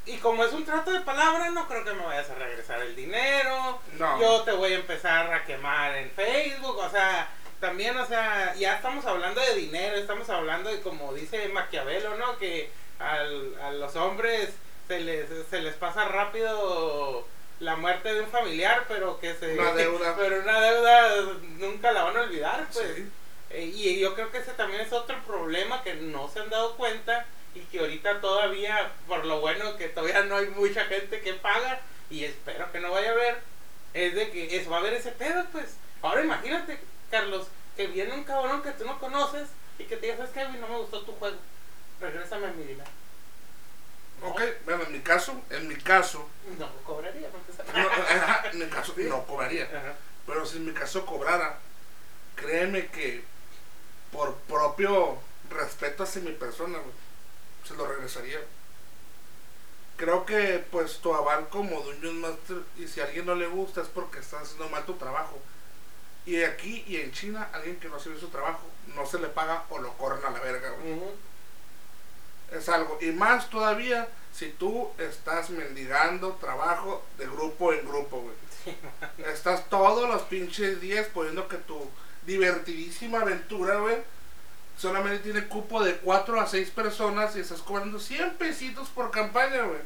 Y 0.06 0.16
como 0.16 0.44
es 0.44 0.52
un 0.52 0.64
trato 0.64 0.90
de 0.90 1.00
palabra, 1.00 1.50
no 1.50 1.68
creo 1.68 1.84
que 1.84 1.92
me 1.92 2.04
vayas 2.04 2.28
a 2.30 2.34
regresar 2.34 2.80
el 2.80 2.96
dinero. 2.96 3.78
No. 3.98 4.20
Yo 4.20 4.42
te 4.42 4.52
voy 4.52 4.72
a 4.72 4.76
empezar 4.76 5.32
a 5.32 5.44
quemar 5.44 5.94
en 5.96 6.10
Facebook, 6.10 6.76
o 6.78 6.90
sea, 6.90 7.28
también, 7.60 7.96
o 7.96 8.04
sea, 8.06 8.54
ya 8.56 8.74
estamos 8.76 9.04
hablando 9.04 9.40
de 9.40 9.54
dinero, 9.54 9.94
estamos 9.96 10.28
hablando 10.30 10.68
de, 10.70 10.80
como 10.80 11.12
dice 11.14 11.48
Maquiavelo, 11.50 12.16
¿no? 12.16 12.38
Que 12.38 12.70
al- 12.98 13.56
a 13.62 13.70
los 13.72 13.94
hombres 13.94 14.50
se 14.88 15.00
les, 15.00 15.28
se 15.48 15.60
les 15.60 15.74
pasa 15.76 16.06
rápido 16.06 17.24
la 17.60 17.76
muerte 17.76 18.12
de 18.14 18.22
un 18.22 18.30
familiar, 18.30 18.86
pero 18.88 19.20
que 19.20 19.34
se... 19.34 19.56
Una 19.56 19.72
deuda. 19.74 20.16
Pero 20.18 20.40
una 20.40 20.60
deuda 20.60 21.10
nunca 21.58 21.92
la 21.92 22.02
van 22.04 22.16
a 22.16 22.20
olvidar, 22.22 22.66
pues. 22.72 22.96
Sí. 22.96 23.10
Eh, 23.50 23.72
y 23.74 23.98
yo 23.98 24.14
creo 24.14 24.30
que 24.30 24.38
ese 24.38 24.52
también 24.52 24.80
es 24.80 24.92
otro 24.92 25.16
problema 25.26 25.82
que 25.82 25.94
no 25.94 26.28
se 26.28 26.40
han 26.40 26.50
dado 26.50 26.76
cuenta 26.76 27.26
y 27.54 27.60
que 27.60 27.80
ahorita 27.80 28.20
todavía, 28.20 28.92
por 29.08 29.26
lo 29.26 29.40
bueno 29.40 29.76
que 29.76 29.88
todavía 29.88 30.22
no 30.22 30.36
hay 30.36 30.46
mucha 30.48 30.84
gente 30.84 31.20
que 31.20 31.34
paga 31.34 31.80
y 32.08 32.24
espero 32.24 32.70
que 32.70 32.80
no 32.80 32.92
vaya 32.92 33.10
a 33.10 33.12
haber, 33.12 33.38
es 33.92 34.14
de 34.14 34.30
que 34.30 34.56
eso 34.56 34.70
va 34.70 34.76
a 34.76 34.80
haber 34.80 34.94
ese 34.94 35.12
pedo, 35.12 35.44
pues. 35.52 35.76
Ahora 36.02 36.24
imagínate, 36.24 36.78
Carlos, 37.10 37.48
que 37.76 37.88
viene 37.88 38.14
un 38.14 38.24
cabrón 38.24 38.62
que 38.62 38.70
tú 38.70 38.84
no 38.84 38.98
conoces 38.98 39.48
y 39.78 39.84
que 39.84 39.96
te 39.96 40.06
diga, 40.06 40.18
¿sabes 40.18 40.32
qué? 40.32 40.58
No 40.58 40.68
me 40.68 40.78
gustó 40.78 41.02
tu 41.02 41.12
juego. 41.12 41.36
Regrésame 42.00 42.52
mi 42.52 42.64
dinero. 42.64 42.88
Ok, 44.22 44.42
bueno, 44.64 44.84
en 44.84 44.92
mi 44.92 45.00
caso, 45.00 45.40
en 45.50 45.66
mi 45.66 45.76
caso, 45.76 46.28
No 46.58 46.68
cobraría, 46.84 47.28
no, 47.74 47.80
ajá, 47.88 48.50
en 48.50 48.58
mi 48.58 48.66
caso 48.66 48.94
no 48.96 49.26
cobraría. 49.26 49.64
Ajá. 49.64 49.94
Pero 50.26 50.44
si 50.44 50.58
en 50.58 50.66
mi 50.66 50.72
caso 50.72 51.06
cobrara, 51.06 51.58
créeme 52.36 52.86
que 52.88 53.24
por 54.12 54.34
propio 54.34 55.18
respeto 55.50 56.04
hacia 56.04 56.22
mi 56.22 56.32
persona, 56.32 56.78
güey, 56.78 56.94
se 57.66 57.74
lo 57.74 57.86
regresaría. 57.86 58.40
Creo 59.96 60.24
que 60.24 60.64
pues 60.70 60.98
tu 60.98 61.14
aval 61.14 61.48
como 61.48 61.80
Dungeon 61.82 62.20
Master, 62.20 62.58
y 62.78 62.86
si 62.86 63.00
a 63.00 63.04
alguien 63.04 63.26
no 63.26 63.34
le 63.34 63.46
gusta 63.46 63.82
es 63.82 63.88
porque 63.88 64.20
estás 64.20 64.42
haciendo 64.42 64.68
mal 64.68 64.84
tu 64.86 64.94
trabajo. 64.94 65.38
Y 66.26 66.42
aquí 66.42 66.84
y 66.86 66.96
en 66.96 67.12
China, 67.12 67.48
alguien 67.52 67.78
que 67.78 67.88
no 67.88 67.96
hace 67.96 68.18
su 68.18 68.28
trabajo, 68.28 68.60
no 68.94 69.06
se 69.06 69.18
le 69.18 69.28
paga 69.28 69.64
o 69.70 69.78
lo 69.78 69.92
corren 69.94 70.24
a 70.24 70.30
la 70.30 70.40
verga, 70.40 70.70
güey. 70.70 71.00
Es 72.52 72.68
algo. 72.68 72.98
Y 73.00 73.12
más 73.12 73.48
todavía 73.50 74.08
si 74.32 74.50
tú 74.50 74.90
estás 74.98 75.50
mendigando 75.50 76.32
trabajo 76.34 77.04
de 77.18 77.26
grupo 77.26 77.72
en 77.72 77.86
grupo, 77.86 78.20
güey. 78.20 78.34
Sí, 78.64 78.76
Estás 79.30 79.68
todos 79.68 80.08
los 80.08 80.22
pinches 80.22 80.80
días 80.80 81.06
poniendo 81.12 81.48
que 81.48 81.56
tu 81.56 81.88
divertidísima 82.26 83.20
aventura, 83.20 83.76
güey, 83.76 83.96
solamente 84.76 85.18
tiene 85.24 85.46
cupo 85.48 85.82
de 85.82 85.96
4 85.96 86.40
a 86.40 86.46
6 86.46 86.70
personas 86.70 87.36
y 87.36 87.40
estás 87.40 87.60
cobrando 87.60 87.98
100 87.98 88.36
pesitos 88.36 88.88
por 88.88 89.10
campaña, 89.10 89.62
güey. 89.62 89.80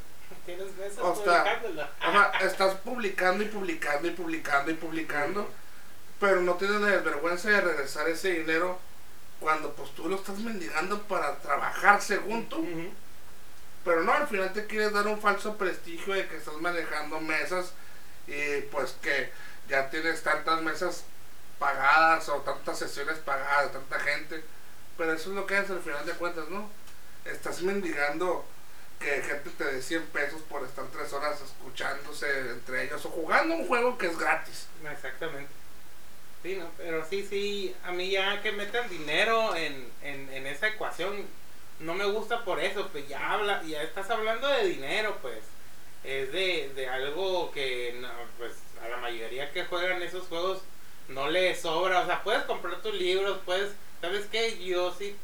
Tienes 0.46 0.76
meses 0.76 0.98
O 1.00 1.16
sea. 1.16 1.62
Ajá, 2.00 2.32
estás 2.44 2.74
publicando 2.76 3.44
y 3.44 3.48
publicando 3.48 4.08
y 4.08 4.10
publicando 4.10 4.70
y 4.70 4.74
publicando, 4.74 5.50
pero 6.20 6.42
no 6.42 6.54
tienes 6.54 6.80
la 6.80 6.98
vergüenza 6.98 7.48
de 7.48 7.60
regresar 7.60 8.08
ese 8.08 8.32
dinero 8.32 8.78
cuando 9.40 9.72
pues 9.72 9.90
tú 9.94 10.08
lo 10.08 10.16
estás 10.16 10.38
mendigando 10.38 11.02
para 11.02 11.38
trabajar 11.38 12.02
según 12.02 12.48
tú. 12.48 12.66
Pero 13.84 14.02
no, 14.02 14.12
al 14.12 14.26
final 14.26 14.52
te 14.52 14.66
quieres 14.66 14.92
dar 14.92 15.06
un 15.06 15.20
falso 15.20 15.56
prestigio 15.56 16.14
de 16.14 16.26
que 16.26 16.36
estás 16.36 16.54
manejando 16.54 17.20
mesas 17.20 17.72
y 18.26 18.62
pues 18.70 18.92
que 19.02 19.30
ya 19.68 19.90
tienes 19.90 20.22
tantas 20.22 20.62
mesas 20.62 21.04
pagadas 21.58 22.28
o 22.28 22.40
tantas 22.42 22.78
sesiones 22.78 23.18
pagadas, 23.18 23.72
tanta 23.72 23.98
gente. 24.00 24.44
Pero 24.96 25.12
eso 25.12 25.30
es 25.30 25.36
lo 25.36 25.46
que 25.46 25.58
es 25.58 25.70
al 25.70 25.80
final 25.80 26.06
de 26.06 26.12
cuentas, 26.12 26.48
¿no? 26.48 26.70
Estás 27.24 27.62
mendigando 27.62 28.44
que 29.00 29.22
gente 29.22 29.50
te 29.50 29.64
dé 29.64 29.82
100 29.82 30.06
pesos 30.06 30.40
por 30.42 30.64
estar 30.64 30.84
3 30.86 31.12
horas 31.12 31.40
escuchándose 31.40 32.50
entre 32.50 32.84
ellos 32.84 33.04
o 33.04 33.10
jugando 33.10 33.54
un 33.54 33.66
juego 33.66 33.98
que 33.98 34.06
es 34.06 34.18
gratis. 34.18 34.66
Exactamente. 34.90 35.50
Sí, 36.42 36.56
no, 36.56 36.70
pero 36.76 37.04
sí, 37.08 37.26
sí, 37.28 37.74
a 37.84 37.92
mí 37.92 38.10
ya 38.10 38.42
que 38.42 38.52
metan 38.52 38.88
dinero 38.88 39.56
en, 39.56 39.90
en, 40.02 40.30
en 40.30 40.46
esa 40.46 40.68
ecuación, 40.68 41.26
no 41.80 41.94
me 41.94 42.04
gusta 42.04 42.44
por 42.44 42.60
eso, 42.60 42.88
pues 42.92 43.08
ya 43.08 43.32
habla, 43.32 43.62
ya 43.62 43.82
estás 43.82 44.10
hablando 44.10 44.46
de 44.48 44.66
dinero, 44.66 45.16
pues. 45.22 45.38
Es 46.04 46.30
de, 46.32 46.70
de 46.74 46.86
algo 46.86 47.50
que, 47.50 47.96
no, 47.98 48.10
pues, 48.36 48.52
a 48.84 48.88
la 48.88 48.98
mayoría 48.98 49.50
que 49.52 49.64
juegan 49.64 50.02
esos 50.02 50.28
juegos 50.28 50.60
no 51.08 51.28
les 51.30 51.60
sobra. 51.60 52.00
O 52.00 52.06
sea, 52.06 52.22
puedes 52.22 52.42
comprar 52.44 52.76
tus 52.82 52.94
libros, 52.94 53.38
puedes, 53.44 53.72
¿sabes 54.00 54.26
qué? 54.30 54.58
Yo 54.64 54.92
sí, 54.92 55.16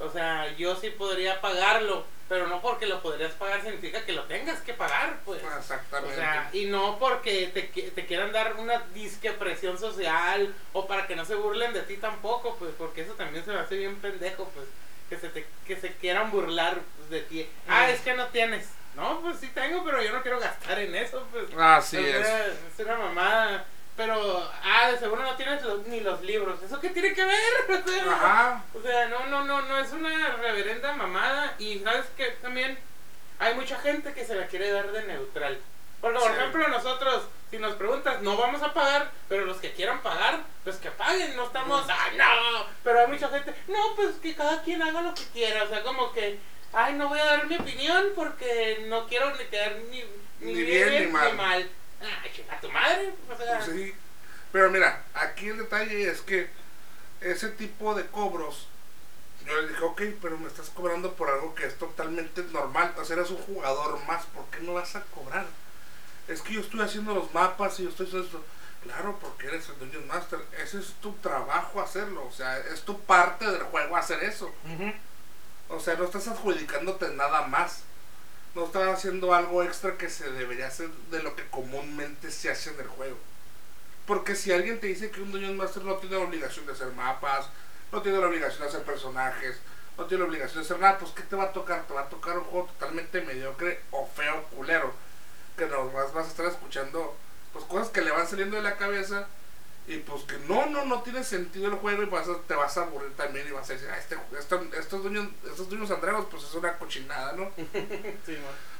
O 0.00 0.10
sea, 0.10 0.52
yo 0.56 0.74
sí 0.76 0.90
podría 0.90 1.40
pagarlo, 1.40 2.04
pero 2.28 2.48
no 2.48 2.60
porque 2.60 2.86
lo 2.86 3.00
podrías 3.00 3.32
pagar 3.34 3.62
significa 3.62 4.04
que 4.04 4.12
lo 4.12 4.24
tengas 4.24 4.60
que 4.62 4.74
pagar, 4.74 5.20
pues. 5.24 5.40
Exactamente. 5.58 6.12
O 6.16 6.16
sea, 6.20 6.50
y 6.52 6.64
no 6.66 6.98
porque 6.98 7.46
te, 7.54 7.62
te 7.62 8.06
quieran 8.06 8.32
dar 8.32 8.54
una 8.56 8.80
disque 8.92 9.30
presión 9.32 9.78
social 9.78 10.52
o 10.72 10.86
para 10.88 11.06
que 11.06 11.14
no 11.14 11.24
se 11.24 11.36
burlen 11.36 11.72
de 11.72 11.82
ti 11.82 11.96
tampoco, 11.96 12.56
pues, 12.58 12.72
porque 12.76 13.02
eso 13.02 13.12
también 13.12 13.44
se 13.44 13.52
me 13.52 13.60
hace 13.60 13.76
bien 13.76 13.94
pendejo, 13.96 14.50
pues, 14.54 14.66
que 15.08 15.16
se, 15.18 15.28
te, 15.28 15.46
que 15.66 15.76
se 15.76 15.92
quieran 15.94 16.30
burlar 16.32 16.80
pues, 16.96 17.10
de 17.10 17.20
ti. 17.20 17.48
Ah, 17.68 17.86
Mm. 17.86 17.90
es 17.90 18.00
que 18.00 18.14
no 18.14 18.26
tienes. 18.28 18.68
No, 18.96 19.20
pues 19.20 19.38
sí 19.38 19.48
tengo, 19.54 19.84
pero 19.84 20.02
yo 20.02 20.12
no 20.12 20.22
quiero 20.22 20.40
gastar 20.40 20.78
en 20.80 20.94
eso, 20.94 21.24
pues. 21.30 21.44
Así 21.56 21.96
O 21.98 22.00
es. 22.00 22.26
Es 22.78 22.84
una 22.84 22.96
mamada. 22.96 23.64
Pero, 23.96 24.50
ah, 24.64 24.90
de 24.90 24.98
seguro 24.98 25.22
no 25.22 25.36
tienes 25.36 25.62
los- 25.62 25.86
ni 25.86 26.00
los 26.00 26.20
libros. 26.22 26.60
¿Eso 26.62 26.80
qué 26.80 26.90
tiene 26.90 27.14
que 27.14 27.24
ver? 27.24 27.38
O 27.84 27.88
sea, 27.88 28.12
Ajá. 28.12 28.64
o 28.74 28.82
sea, 28.82 29.08
no, 29.08 29.26
no, 29.26 29.44
no, 29.44 29.62
no 29.62 29.78
es 29.78 29.92
una 29.92 30.36
reverenda 30.36 30.92
mamada. 30.94 31.54
Y 31.58 31.78
sabes 31.80 32.06
que 32.16 32.26
también 32.42 32.76
hay 33.38 33.54
mucha 33.54 33.78
gente 33.78 34.12
que 34.12 34.24
se 34.24 34.34
la 34.34 34.46
quiere 34.48 34.70
dar 34.70 34.90
de 34.90 35.04
neutral. 35.04 35.58
Porque, 36.00 36.18
por 36.18 36.28
Sí. 36.28 36.36
ejemplo, 36.36 36.68
nosotros, 36.68 37.22
si 37.50 37.58
nos 37.58 37.74
preguntas, 37.76 38.20
no 38.22 38.36
vamos 38.36 38.62
a 38.62 38.74
pagar, 38.74 39.10
pero 39.28 39.46
los 39.46 39.58
que 39.58 39.72
quieran 39.72 40.02
pagar, 40.02 40.40
pues 40.64 40.76
que 40.76 40.90
paguen, 40.90 41.34
no 41.36 41.46
estamos, 41.46 41.86
ah, 41.88 42.08
no. 42.16 42.66
Pero 42.82 42.98
hay 43.00 43.06
mucha 43.06 43.28
gente, 43.28 43.54
no, 43.68 43.78
pues 43.96 44.16
que 44.16 44.34
cada 44.34 44.60
quien 44.62 44.82
haga 44.82 45.00
lo 45.02 45.14
que 45.14 45.24
quiera. 45.32 45.62
O 45.62 45.68
sea, 45.68 45.82
como 45.82 46.12
que, 46.12 46.38
ay, 46.72 46.94
no 46.94 47.08
voy 47.08 47.20
a 47.20 47.24
dar 47.24 47.46
mi 47.46 47.56
opinión 47.56 48.08
porque 48.16 48.84
no 48.88 49.06
quiero 49.06 49.30
ni 49.36 49.44
quedar 49.44 49.76
ni, 49.90 50.04
ni, 50.40 50.52
Ni 50.52 50.62
bien, 50.64 50.88
bien, 50.90 51.06
ni 51.06 51.12
mal. 51.12 51.34
mal. 51.36 51.70
Ah, 52.04 52.22
chinga 52.34 52.60
tu 52.60 52.70
madre. 52.70 53.14
O 53.30 53.36
sea, 53.36 53.58
Pues 53.58 53.70
sí. 53.76 53.94
Pero 54.52 54.70
mira, 54.70 55.02
aquí 55.14 55.48
el 55.48 55.58
detalle 55.58 56.08
es 56.08 56.20
que 56.20 56.48
ese 57.20 57.48
tipo 57.48 57.94
de 57.94 58.06
cobros, 58.06 58.68
yo 59.46 59.60
le 59.60 59.68
dije, 59.68 59.82
ok, 59.82 60.02
pero 60.22 60.38
me 60.38 60.46
estás 60.46 60.70
cobrando 60.70 61.14
por 61.14 61.28
algo 61.28 61.54
que 61.54 61.66
es 61.66 61.76
totalmente 61.76 62.42
normal. 62.52 62.94
O 62.98 63.04
sea, 63.04 63.16
eres 63.16 63.30
un 63.30 63.38
jugador 63.38 63.98
más, 64.06 64.24
¿por 64.26 64.44
qué 64.46 64.60
no 64.60 64.74
vas 64.74 64.94
a 64.96 65.02
cobrar? 65.06 65.46
Es 66.28 66.40
que 66.40 66.54
yo 66.54 66.60
estoy 66.60 66.80
haciendo 66.82 67.14
los 67.14 67.32
mapas 67.34 67.78
y 67.80 67.84
yo 67.84 67.88
estoy 67.90 68.06
haciendo 68.06 68.26
esto. 68.26 68.44
Claro, 68.84 69.18
porque 69.20 69.46
eres 69.46 69.68
el 69.70 69.78
Dungeon 69.78 70.06
Master. 70.06 70.38
Ese 70.62 70.78
es 70.78 70.92
tu 71.00 71.12
trabajo 71.14 71.80
hacerlo. 71.80 72.26
O 72.26 72.32
sea, 72.32 72.58
es 72.58 72.82
tu 72.82 73.00
parte 73.00 73.50
del 73.50 73.62
juego 73.62 73.96
hacer 73.96 74.22
eso. 74.22 74.54
O 75.68 75.80
sea, 75.80 75.94
no 75.96 76.04
estás 76.04 76.28
adjudicándote 76.28 77.08
nada 77.14 77.46
más. 77.48 77.82
No 78.54 78.66
estás 78.66 78.88
haciendo 78.88 79.34
algo 79.34 79.62
extra 79.62 79.96
que 79.96 80.08
se 80.08 80.30
debería 80.30 80.68
hacer 80.68 80.88
de 81.10 81.22
lo 81.22 81.34
que 81.34 81.46
comúnmente 81.48 82.30
se 82.30 82.50
hace 82.50 82.70
en 82.70 82.80
el 82.80 82.86
juego. 82.86 83.18
Porque 84.06 84.36
si 84.36 84.52
alguien 84.52 84.80
te 84.80 84.86
dice 84.86 85.10
que 85.10 85.22
un 85.22 85.32
Dungeon 85.32 85.56
Master 85.56 85.82
no 85.82 85.96
tiene 85.96 86.16
la 86.16 86.24
obligación 86.24 86.66
de 86.66 86.72
hacer 86.72 86.92
mapas, 86.92 87.48
no 87.90 88.02
tiene 88.02 88.18
la 88.18 88.26
obligación 88.28 88.62
de 88.62 88.68
hacer 88.68 88.82
personajes, 88.82 89.56
no 89.96 90.04
tiene 90.04 90.22
la 90.22 90.28
obligación 90.28 90.62
de 90.62 90.66
hacer 90.66 90.78
nada, 90.78 90.98
pues 90.98 91.12
¿qué 91.12 91.22
te 91.22 91.36
va 91.36 91.44
a 91.44 91.52
tocar? 91.52 91.86
Te 91.86 91.94
va 91.94 92.02
a 92.02 92.08
tocar 92.08 92.38
un 92.38 92.44
juego 92.44 92.66
totalmente 92.66 93.22
mediocre 93.22 93.80
o 93.90 94.06
feo, 94.06 94.44
culero. 94.54 94.92
Que 95.56 95.66
nos 95.66 95.92
vas, 95.92 96.12
vas 96.12 96.26
a 96.26 96.30
estar 96.30 96.46
escuchando 96.46 97.16
pues 97.52 97.64
cosas 97.64 97.88
que 97.88 98.02
le 98.02 98.10
van 98.10 98.26
saliendo 98.26 98.56
de 98.56 98.62
la 98.62 98.76
cabeza 98.76 99.28
y 99.86 99.98
pues 99.98 100.22
que 100.24 100.38
no, 100.48 100.66
no, 100.66 100.84
no 100.86 101.02
tiene 101.02 101.22
sentido 101.24 101.66
el 101.68 101.74
juego 101.74 102.02
y 102.02 102.06
vas 102.06 102.28
a- 102.28 102.38
te 102.48 102.54
vas 102.54 102.76
a 102.78 102.82
aburrir 102.82 103.12
también 103.16 103.46
y 103.46 103.50
vas 103.50 103.68
a 103.68 103.74
decir, 103.74 103.88
ah, 103.92 103.98
este, 103.98 104.16
esto- 104.38 104.64
estos 104.78 105.02
dueños, 105.02 105.28
estos 105.44 105.68
dueños 105.68 105.90
Andregos 105.90 106.26
pues 106.30 106.42
es 106.44 106.54
una 106.54 106.76
cochinada, 106.78 107.32
¿no? 107.34 107.50
sí. 108.26 108.36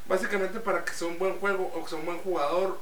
Básicamente 0.07 0.61
para 0.61 0.85
que 0.85 0.93
sea 0.95 1.09
un 1.09 1.19
buen 1.19 1.39
juego 1.39 1.71
o 1.75 1.83
que 1.85 1.91
sea 1.91 1.99
un 1.99 2.07
buen 2.07 2.19
jugador, 2.19 2.79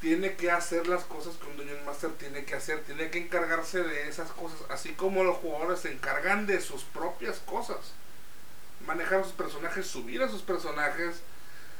tiene 0.00 0.36
que 0.36 0.50
hacer 0.50 0.86
las 0.86 1.04
cosas 1.04 1.34
que 1.36 1.46
un 1.48 1.56
Dungeon 1.56 1.84
Master 1.84 2.10
tiene 2.12 2.44
que 2.44 2.54
hacer, 2.54 2.84
tiene 2.84 3.10
que 3.10 3.18
encargarse 3.18 3.82
de 3.82 4.08
esas 4.08 4.30
cosas, 4.30 4.58
así 4.70 4.92
como 4.94 5.24
los 5.24 5.36
jugadores 5.38 5.80
se 5.80 5.92
encargan 5.92 6.46
de 6.46 6.60
sus 6.60 6.84
propias 6.84 7.38
cosas. 7.40 7.78
Manejar 8.86 9.20
a 9.20 9.24
sus 9.24 9.32
personajes, 9.32 9.86
subir 9.88 10.22
a 10.22 10.28
sus 10.28 10.42
personajes, 10.42 11.16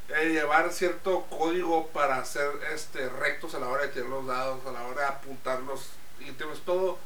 eh, 0.08 0.30
llevar 0.30 0.72
cierto 0.72 1.26
código 1.30 1.88
para 1.88 2.18
hacer 2.18 2.50
este 2.74 3.08
rectos 3.08 3.54
a 3.54 3.60
la 3.60 3.68
hora 3.68 3.82
de 3.82 3.88
tirar 3.88 4.08
los 4.08 4.26
dados, 4.26 4.64
a 4.66 4.72
la 4.72 4.84
hora 4.86 5.02
de 5.02 5.08
apuntar 5.08 5.60
los 5.62 5.90
ítems, 6.20 6.60
todo, 6.60 6.98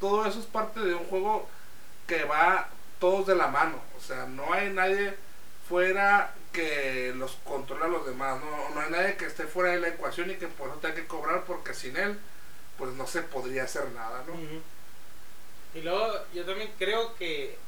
todo 0.00 0.26
eso 0.26 0.38
es 0.38 0.46
parte 0.46 0.80
de 0.80 0.94
un 0.94 1.04
juego 1.06 1.48
que 2.06 2.24
va 2.24 2.68
todos 3.00 3.26
de 3.26 3.34
la 3.34 3.48
mano. 3.48 3.80
O 3.96 4.00
sea, 4.00 4.26
no 4.26 4.52
hay 4.52 4.70
nadie 4.70 5.14
fuera 5.68 6.34
que 6.52 7.12
los 7.16 7.36
controla 7.44 7.86
a 7.86 7.88
los 7.88 8.06
demás. 8.06 8.40
No, 8.40 8.70
no 8.70 8.80
hay 8.80 8.90
nadie 8.90 9.16
que 9.16 9.26
esté 9.26 9.44
fuera 9.44 9.72
de 9.72 9.80
la 9.80 9.88
ecuación 9.88 10.30
y 10.30 10.36
que 10.36 10.46
por 10.46 10.68
eso 10.68 10.78
tenga 10.78 10.94
que 10.94 11.06
cobrar 11.06 11.44
porque 11.44 11.74
sin 11.74 11.96
él, 11.96 12.18
pues 12.78 12.92
no 12.92 13.06
se 13.06 13.22
podría 13.22 13.64
hacer 13.64 13.90
nada, 13.90 14.22
¿no? 14.26 14.34
Y 15.74 15.82
luego 15.82 16.20
yo 16.32 16.44
también 16.44 16.72
creo 16.78 17.14
que 17.16 17.58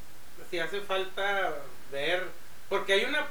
si 0.49 0.59
hace 0.59 0.81
falta 0.81 1.55
ver, 1.91 2.23
porque 2.69 2.93
hay 2.93 3.05
una, 3.05 3.27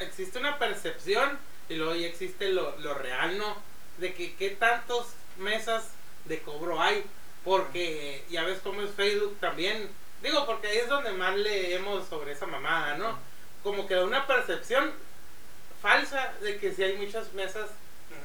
existe 0.00 0.38
una 0.38 0.58
percepción 0.58 1.38
y 1.68 1.74
luego 1.74 1.94
ya 1.94 2.06
existe 2.06 2.50
lo, 2.50 2.76
lo 2.78 2.94
real, 2.94 3.38
¿no? 3.38 3.56
De 3.98 4.14
que 4.14 4.34
qué 4.36 4.50
tantos 4.50 5.08
mesas 5.38 5.88
de 6.24 6.40
cobro 6.40 6.80
hay, 6.80 7.04
porque 7.44 8.24
ya 8.30 8.44
ves 8.44 8.60
cómo 8.62 8.82
es 8.82 8.90
Facebook 8.90 9.36
también, 9.40 9.88
digo, 10.22 10.46
porque 10.46 10.68
ahí 10.68 10.78
es 10.78 10.88
donde 10.88 11.12
más 11.12 11.36
leemos 11.36 12.06
sobre 12.08 12.32
esa 12.32 12.46
mamada, 12.46 12.96
¿no? 12.96 13.18
Como 13.62 13.86
que 13.86 13.94
da 13.94 14.04
una 14.04 14.26
percepción 14.26 14.92
falsa 15.80 16.32
de 16.40 16.58
que 16.58 16.72
si 16.72 16.82
hay 16.82 16.96
muchas 16.96 17.32
mesas 17.34 17.68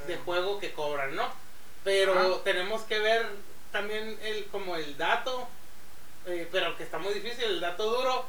de 0.08 0.18
juego 0.18 0.60
que 0.60 0.74
cobran, 0.74 1.16
¿no? 1.16 1.32
Pero 1.84 2.14
Ajá. 2.14 2.44
tenemos 2.44 2.82
que 2.84 3.00
ver 3.00 3.28
también 3.72 4.18
el 4.22 4.46
como 4.46 4.76
el 4.76 4.98
dato, 4.98 5.48
eh, 6.26 6.48
pero 6.52 6.78
que 6.78 6.84
está 6.84 6.98
muy 6.98 7.14
difícil, 7.14 7.44
el 7.46 7.60
dato 7.60 7.90
duro 7.90 8.26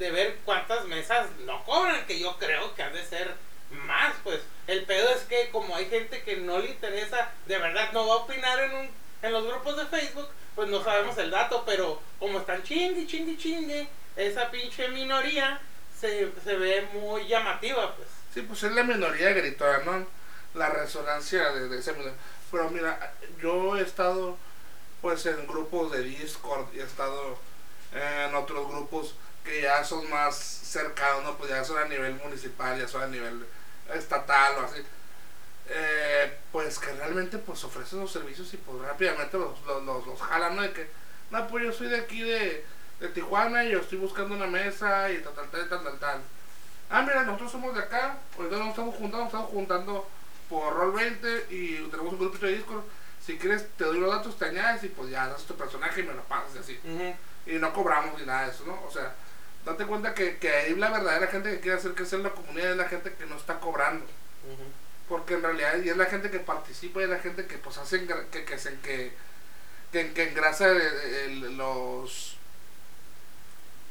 de 0.00 0.10
ver 0.10 0.38
cuántas 0.44 0.86
mesas 0.86 1.28
no 1.44 1.62
cobran, 1.64 2.06
que 2.06 2.18
yo 2.18 2.36
creo 2.38 2.74
que 2.74 2.82
han 2.82 2.92
de 2.92 3.04
ser 3.04 3.34
más, 3.70 4.14
pues. 4.24 4.40
El 4.66 4.84
pedo 4.84 5.10
es 5.10 5.22
que 5.24 5.50
como 5.50 5.76
hay 5.76 5.86
gente 5.86 6.22
que 6.22 6.38
no 6.38 6.58
le 6.58 6.70
interesa, 6.70 7.30
de 7.46 7.58
verdad 7.58 7.92
no 7.92 8.08
va 8.08 8.14
a 8.14 8.18
opinar 8.18 8.58
en 8.60 8.72
un 8.72 9.00
en 9.22 9.32
los 9.32 9.46
grupos 9.46 9.76
de 9.76 9.84
Facebook, 9.84 10.28
pues 10.54 10.70
no 10.70 10.82
sabemos 10.82 11.18
el 11.18 11.30
dato, 11.30 11.62
pero 11.66 12.00
como 12.18 12.38
están 12.38 12.62
chingue, 12.62 13.06
chingue, 13.06 13.36
chingue, 13.36 13.86
esa 14.16 14.50
pinche 14.50 14.88
minoría 14.88 15.60
se, 15.98 16.32
se 16.42 16.56
ve 16.56 16.88
muy 16.94 17.28
llamativa, 17.28 17.94
pues. 17.96 18.08
Sí, 18.32 18.40
pues 18.40 18.62
es 18.62 18.72
la 18.72 18.82
minoría 18.82 19.30
gritona, 19.34 19.80
¿no? 19.80 20.06
La 20.54 20.70
resonancia 20.70 21.52
de, 21.52 21.68
de 21.68 21.78
esa 21.78 21.92
minoría. 21.92 22.14
Pero 22.50 22.70
mira, 22.70 23.12
yo 23.42 23.76
he 23.76 23.82
estado 23.82 24.38
pues 25.02 25.26
en 25.26 25.46
grupos 25.46 25.92
de 25.92 26.02
Discord 26.02 26.66
y 26.74 26.80
he 26.80 26.84
estado 26.84 27.38
en 27.92 28.34
otros 28.34 28.68
grupos 28.68 29.14
que 29.44 29.62
ya 29.62 29.84
son 29.84 30.08
más 30.10 30.36
cercanos, 30.36 31.24
¿no? 31.24 31.36
Pues 31.36 31.50
ya 31.50 31.64
son 31.64 31.78
a 31.78 31.84
nivel 31.86 32.14
municipal, 32.14 32.78
ya 32.78 32.86
son 32.86 33.02
a 33.02 33.06
nivel 33.06 33.46
estatal 33.94 34.54
o 34.58 34.66
así. 34.66 34.82
Eh, 35.72 36.38
pues 36.50 36.78
que 36.78 36.92
realmente 36.92 37.38
pues 37.38 37.62
ofrecen 37.62 38.00
los 38.00 38.10
servicios 38.10 38.52
y 38.54 38.56
pues 38.56 38.82
rápidamente 38.82 39.38
los, 39.38 39.60
los, 39.62 39.82
los, 39.84 40.06
los 40.06 40.20
jalan, 40.20 40.56
¿no? 40.56 40.62
De 40.62 40.72
que, 40.72 40.90
no, 41.30 41.46
pues 41.46 41.64
yo 41.64 41.72
soy 41.72 41.88
de 41.88 42.00
aquí 42.00 42.22
de, 42.22 42.64
de 42.98 43.08
Tijuana 43.08 43.64
y 43.64 43.70
yo 43.70 43.78
estoy 43.78 43.98
buscando 43.98 44.34
una 44.34 44.46
mesa 44.46 45.10
y 45.10 45.18
tal, 45.18 45.32
tal, 45.34 45.50
tal, 45.50 45.68
tal, 45.68 45.84
tal, 45.84 45.98
tal. 45.98 46.20
Ah, 46.90 47.02
mira, 47.02 47.22
nosotros 47.22 47.52
somos 47.52 47.74
de 47.74 47.82
acá, 47.82 48.18
ahorita 48.36 48.56
nos 48.56 48.68
estamos 48.70 48.94
juntando, 48.96 49.18
nos 49.18 49.26
estamos 49.28 49.50
juntando 49.50 50.08
por 50.48 50.74
Roll 50.74 50.92
20 50.92 51.46
y 51.50 51.76
tenemos 51.88 52.12
un 52.12 52.18
grupito 52.18 52.46
de 52.46 52.56
Discord. 52.56 52.82
Si 53.24 53.38
quieres, 53.38 53.68
te 53.76 53.84
doy 53.84 54.00
los 54.00 54.10
datos, 54.10 54.36
te 54.36 54.46
añades 54.46 54.82
y 54.82 54.88
pues 54.88 55.08
ya 55.08 55.26
haces 55.26 55.46
tu 55.46 55.54
personaje 55.54 56.00
y 56.00 56.04
me 56.04 56.14
lo 56.14 56.24
pasas 56.24 56.56
y 56.56 56.58
así. 56.58 56.80
Y 57.46 57.52
no 57.58 57.72
cobramos 57.72 58.18
ni 58.18 58.26
nada 58.26 58.46
de 58.46 58.50
eso, 58.50 58.64
¿no? 58.66 58.82
O 58.82 58.90
sea, 58.90 59.14
date 59.64 59.84
cuenta 59.86 60.14
que, 60.14 60.38
que 60.38 60.50
ahí 60.50 60.74
la 60.76 60.90
verdadera 60.90 61.26
gente 61.28 61.50
que 61.50 61.60
quiere 61.60 61.78
hacer 61.78 61.94
crecer 61.94 62.20
la 62.20 62.30
comunidad 62.30 62.72
es 62.72 62.76
la 62.76 62.88
gente 62.88 63.12
que 63.14 63.26
no 63.26 63.36
está 63.36 63.60
cobrando. 63.60 64.06
Porque 65.08 65.34
en 65.34 65.42
realidad 65.42 65.76
y 65.82 65.88
es 65.88 65.96
la 65.96 66.06
gente 66.06 66.30
que 66.30 66.38
participa 66.40 67.00
y 67.00 67.04
es 67.04 67.10
la 67.10 67.18
gente 67.18 67.46
que 67.46 67.58
pues 67.58 67.76
hace 67.78 68.06
que, 68.30 68.44
que, 68.44 68.58
se- 68.58 68.78
que, 68.80 69.12
que, 69.92 70.12
que 70.12 70.28
engrasa 70.30 70.68
el- 70.68 70.80
el- 70.80 71.56
los 71.56 72.36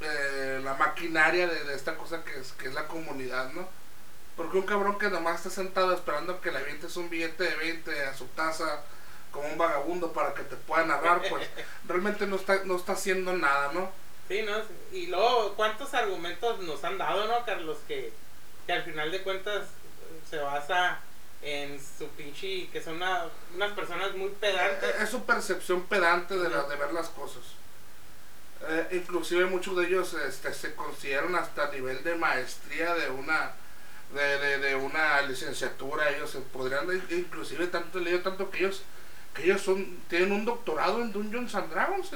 eh, 0.01 0.61
la 0.63 0.75
maquinaria 0.75 1.47
de, 1.47 1.63
de 1.65 1.75
esta 1.75 1.95
cosa 1.97 2.23
que 2.23 2.39
es, 2.39 2.53
que 2.53 2.67
es 2.69 2.73
la 2.73 2.87
comunidad, 2.87 3.51
¿no? 3.51 3.67
Porque 4.37 4.57
un 4.57 4.65
cabrón 4.65 4.97
que 4.97 5.09
nomás 5.09 5.37
está 5.37 5.49
sentado 5.49 5.93
esperando 5.93 6.39
que 6.39 6.51
le 6.51 6.59
avientes 6.59 6.95
un 6.95 7.09
billete 7.09 7.43
de 7.43 7.55
20 7.55 8.05
a 8.05 8.13
su 8.13 8.25
taza 8.27 8.81
como 9.31 9.47
un 9.49 9.57
vagabundo 9.57 10.13
para 10.13 10.33
que 10.33 10.43
te 10.43 10.55
pueda 10.55 10.85
narrar, 10.85 11.21
pues 11.29 11.45
realmente 11.87 12.25
no 12.27 12.37
está, 12.37 12.63
no 12.63 12.77
está 12.77 12.93
haciendo 12.93 13.33
nada, 13.33 13.73
¿no? 13.73 13.91
Sí, 14.29 14.41
¿no? 14.43 14.53
Y 14.93 15.07
luego, 15.07 15.55
¿cuántos 15.55 15.93
argumentos 15.93 16.59
nos 16.59 16.83
han 16.85 16.97
dado, 16.97 17.27
no, 17.27 17.43
Carlos? 17.45 17.79
Que, 17.87 18.13
que 18.65 18.71
al 18.73 18.83
final 18.83 19.11
de 19.11 19.21
cuentas 19.23 19.63
eh, 19.63 20.21
se 20.29 20.37
basa 20.37 20.99
en 21.41 21.79
su 21.79 22.07
pinche, 22.09 22.69
que 22.69 22.81
son 22.81 22.95
una- 22.97 23.25
unas 23.55 23.71
personas 23.73 24.13
muy 24.15 24.29
pedantes. 24.29 24.95
Es 25.01 25.09
su 25.09 25.25
percepción 25.25 25.83
pedante 25.83 26.37
de, 26.37 26.47
la, 26.49 26.63
de 26.63 26.75
ver 26.75 26.93
las 26.93 27.09
cosas. 27.09 27.41
Eh, 28.67 28.87
inclusive 29.01 29.45
muchos 29.45 29.75
de 29.77 29.87
ellos 29.87 30.13
este, 30.13 30.53
se 30.53 30.75
consideran 30.75 31.33
hasta 31.35 31.71
nivel 31.71 32.03
de 32.03 32.15
maestría 32.15 32.93
de 32.93 33.09
una 33.09 33.53
de, 34.13 34.57
de, 34.57 34.75
una 34.75 35.21
licenciatura 35.21 36.09
ellos 36.09 36.31
se 36.31 36.39
podrían 36.39 36.85
inclusive 37.11 37.67
tanto 37.67 37.99
leído 37.99 38.19
tanto 38.21 38.49
que 38.49 38.57
ellos 38.57 38.81
que 39.33 39.43
ellos 39.43 39.61
son 39.61 39.99
tienen 40.09 40.31
un 40.33 40.43
doctorado 40.45 40.99
en 41.01 41.13
Dungeons 41.13 41.53
and 41.55 41.71
Dragons 41.71 42.09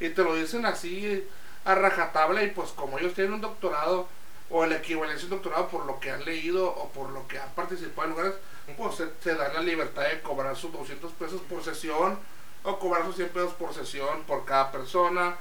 y 0.00 0.08
te 0.10 0.22
lo 0.24 0.34
dicen 0.34 0.66
así 0.66 1.24
a 1.64 1.74
rajatabla 1.74 2.42
y 2.42 2.50
pues 2.50 2.70
como 2.70 2.98
ellos 2.98 3.14
tienen 3.14 3.34
un 3.34 3.40
doctorado 3.40 4.08
o 4.50 4.64
el 4.64 4.72
equivalencia 4.72 5.24
a 5.24 5.26
un 5.26 5.30
doctorado 5.30 5.68
por 5.68 5.86
lo 5.86 6.00
que 6.00 6.10
han 6.10 6.24
leído 6.24 6.68
o 6.68 6.88
por 6.90 7.10
lo 7.10 7.26
que 7.28 7.38
han 7.38 7.50
participado 7.50 8.08
en 8.08 8.10
lugares, 8.10 8.34
pues 8.76 8.96
se, 8.96 9.08
se 9.22 9.34
dan 9.34 9.54
la 9.54 9.60
libertad 9.60 10.02
de 10.02 10.20
cobrar 10.22 10.56
sus 10.56 10.72
200 10.72 11.12
pesos 11.12 11.40
por 11.42 11.62
sesión 11.62 12.18
o 12.62 12.78
cobrar 12.78 13.04
sus 13.04 13.16
100 13.16 13.28
pesos 13.30 13.52
por 13.54 13.74
sesión 13.74 14.22
por 14.26 14.44
cada 14.44 14.72
persona 14.72 15.36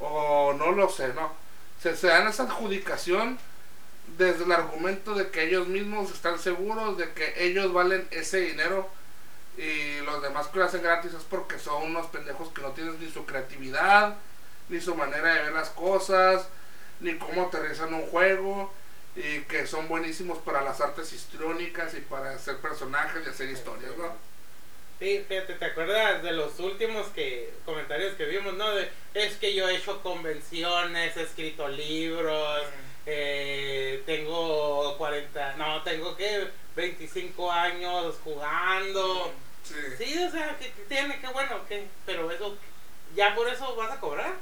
o 0.00 0.52
no 0.54 0.72
lo 0.72 0.88
sé, 0.88 1.12
¿no? 1.14 1.32
Se, 1.80 1.96
se 1.96 2.08
dan 2.08 2.26
esa 2.28 2.44
adjudicación 2.44 3.38
desde 4.18 4.44
el 4.44 4.52
argumento 4.52 5.14
de 5.14 5.30
que 5.30 5.44
ellos 5.44 5.68
mismos 5.68 6.10
están 6.10 6.38
seguros 6.38 6.96
de 6.96 7.12
que 7.12 7.34
ellos 7.44 7.72
valen 7.72 8.06
ese 8.10 8.40
dinero 8.40 8.88
y 9.56 10.00
los 10.04 10.22
demás 10.22 10.48
que 10.48 10.58
lo 10.58 10.64
hacen 10.64 10.82
gratis 10.82 11.12
es 11.14 11.24
porque 11.24 11.58
son 11.58 11.82
unos 11.82 12.06
pendejos 12.06 12.48
que 12.50 12.62
no 12.62 12.70
tienen 12.70 13.00
ni 13.00 13.10
su 13.10 13.24
creatividad, 13.24 14.16
ni 14.68 14.80
su 14.80 14.94
manera 14.94 15.34
de 15.34 15.42
ver 15.42 15.52
las 15.52 15.70
cosas, 15.70 16.48
ni 17.00 17.16
cómo 17.18 17.46
aterrizan 17.46 17.94
un 17.94 18.06
juego, 18.06 18.72
y 19.14 19.40
que 19.42 19.66
son 19.66 19.88
buenísimos 19.88 20.38
para 20.38 20.62
las 20.62 20.80
artes 20.80 21.12
histriónicas 21.12 21.94
y 21.94 22.00
para 22.00 22.32
hacer 22.32 22.58
personajes 22.58 23.26
y 23.26 23.30
hacer 23.30 23.50
historias, 23.50 23.96
¿no? 23.96 24.14
Sí, 24.98 25.24
fíjate, 25.28 25.54
¿te 25.54 25.64
acuerdas 25.64 26.22
de 26.22 26.32
los 26.32 26.58
últimos 26.58 27.08
que 27.08 27.52
comentarios 27.64 28.14
que 28.14 28.24
vimos, 28.24 28.54
no? 28.54 28.74
De, 28.74 28.90
es 29.14 29.36
que 29.36 29.54
yo 29.54 29.68
he 29.68 29.76
hecho 29.76 30.02
convenciones, 30.02 31.16
he 31.16 31.22
escrito 31.22 31.68
libros, 31.68 32.62
eh, 33.04 34.02
tengo 34.06 34.96
40, 34.96 35.56
no, 35.56 35.82
tengo 35.82 36.16
que 36.16 36.48
25 36.74 37.52
años 37.52 38.16
jugando. 38.24 39.32
Sí. 39.62 39.74
Sí, 39.98 40.18
o 40.22 40.30
sea, 40.30 40.56
que, 40.58 40.70
que 40.72 40.82
tiene, 40.82 41.20
qué 41.20 41.26
bueno, 41.28 41.66
que, 41.68 41.86
pero 42.06 42.30
eso, 42.30 42.56
ya 43.14 43.34
por 43.34 43.48
eso 43.48 43.76
vas 43.76 43.92
a 43.92 44.00
cobrar. 44.00 44.34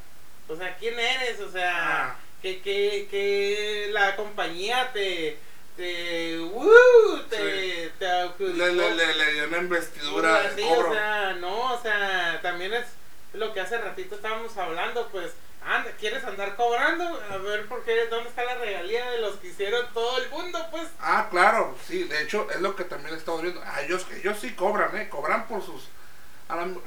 O 0.48 0.56
sea, 0.56 0.76
¿quién 0.76 0.98
eres? 0.98 1.40
O 1.40 1.50
sea, 1.50 2.08
Ah. 2.10 2.16
que, 2.42 2.60
que, 2.60 3.08
que 3.10 3.88
la 3.92 4.14
compañía 4.16 4.90
te, 4.92 5.38
te, 5.76 6.38
¡uh! 6.40 7.18
te, 7.30 7.90
te. 7.98 8.28
Le, 8.38 8.72
le, 8.72 8.94
le, 8.94 9.14
le 9.14 9.32
dio 9.32 9.44
una 9.48 9.58
investidura 9.58 10.42
de 10.42 10.54
sí, 10.62 10.68
cobro. 10.68 10.90
o 10.90 10.92
sea, 10.94 11.32
no, 11.40 11.72
o 11.74 11.80
sea, 11.82 12.38
también 12.42 12.74
es 12.74 12.84
lo 13.32 13.52
que 13.54 13.60
hace 13.60 13.78
ratito 13.78 14.14
estábamos 14.14 14.56
hablando, 14.58 15.08
pues, 15.10 15.32
anda, 15.66 15.90
¿quieres 15.98 16.22
andar 16.24 16.54
cobrando? 16.56 17.04
A 17.30 17.38
ver, 17.38 17.66
¿por 17.66 17.82
qué? 17.84 18.06
¿Dónde 18.08 18.28
está 18.28 18.44
la 18.44 18.56
regalía 18.56 19.10
de 19.12 19.18
los 19.22 19.36
que 19.36 19.48
hicieron 19.48 19.86
todo 19.94 20.18
el 20.18 20.28
mundo? 20.28 20.58
Pues, 20.70 20.84
Ah, 21.00 21.28
claro, 21.30 21.74
sí, 21.88 22.04
de 22.04 22.22
hecho 22.22 22.46
es 22.50 22.60
lo 22.60 22.76
que 22.76 22.84
también 22.84 23.16
estamos 23.16 23.40
viendo. 23.42 23.62
Ah, 23.64 23.80
ellos, 23.80 24.06
ellos 24.14 24.38
sí 24.38 24.52
cobran, 24.54 24.94
¿eh? 24.96 25.08
Cobran 25.08 25.48
por 25.48 25.64
sus, 25.64 25.84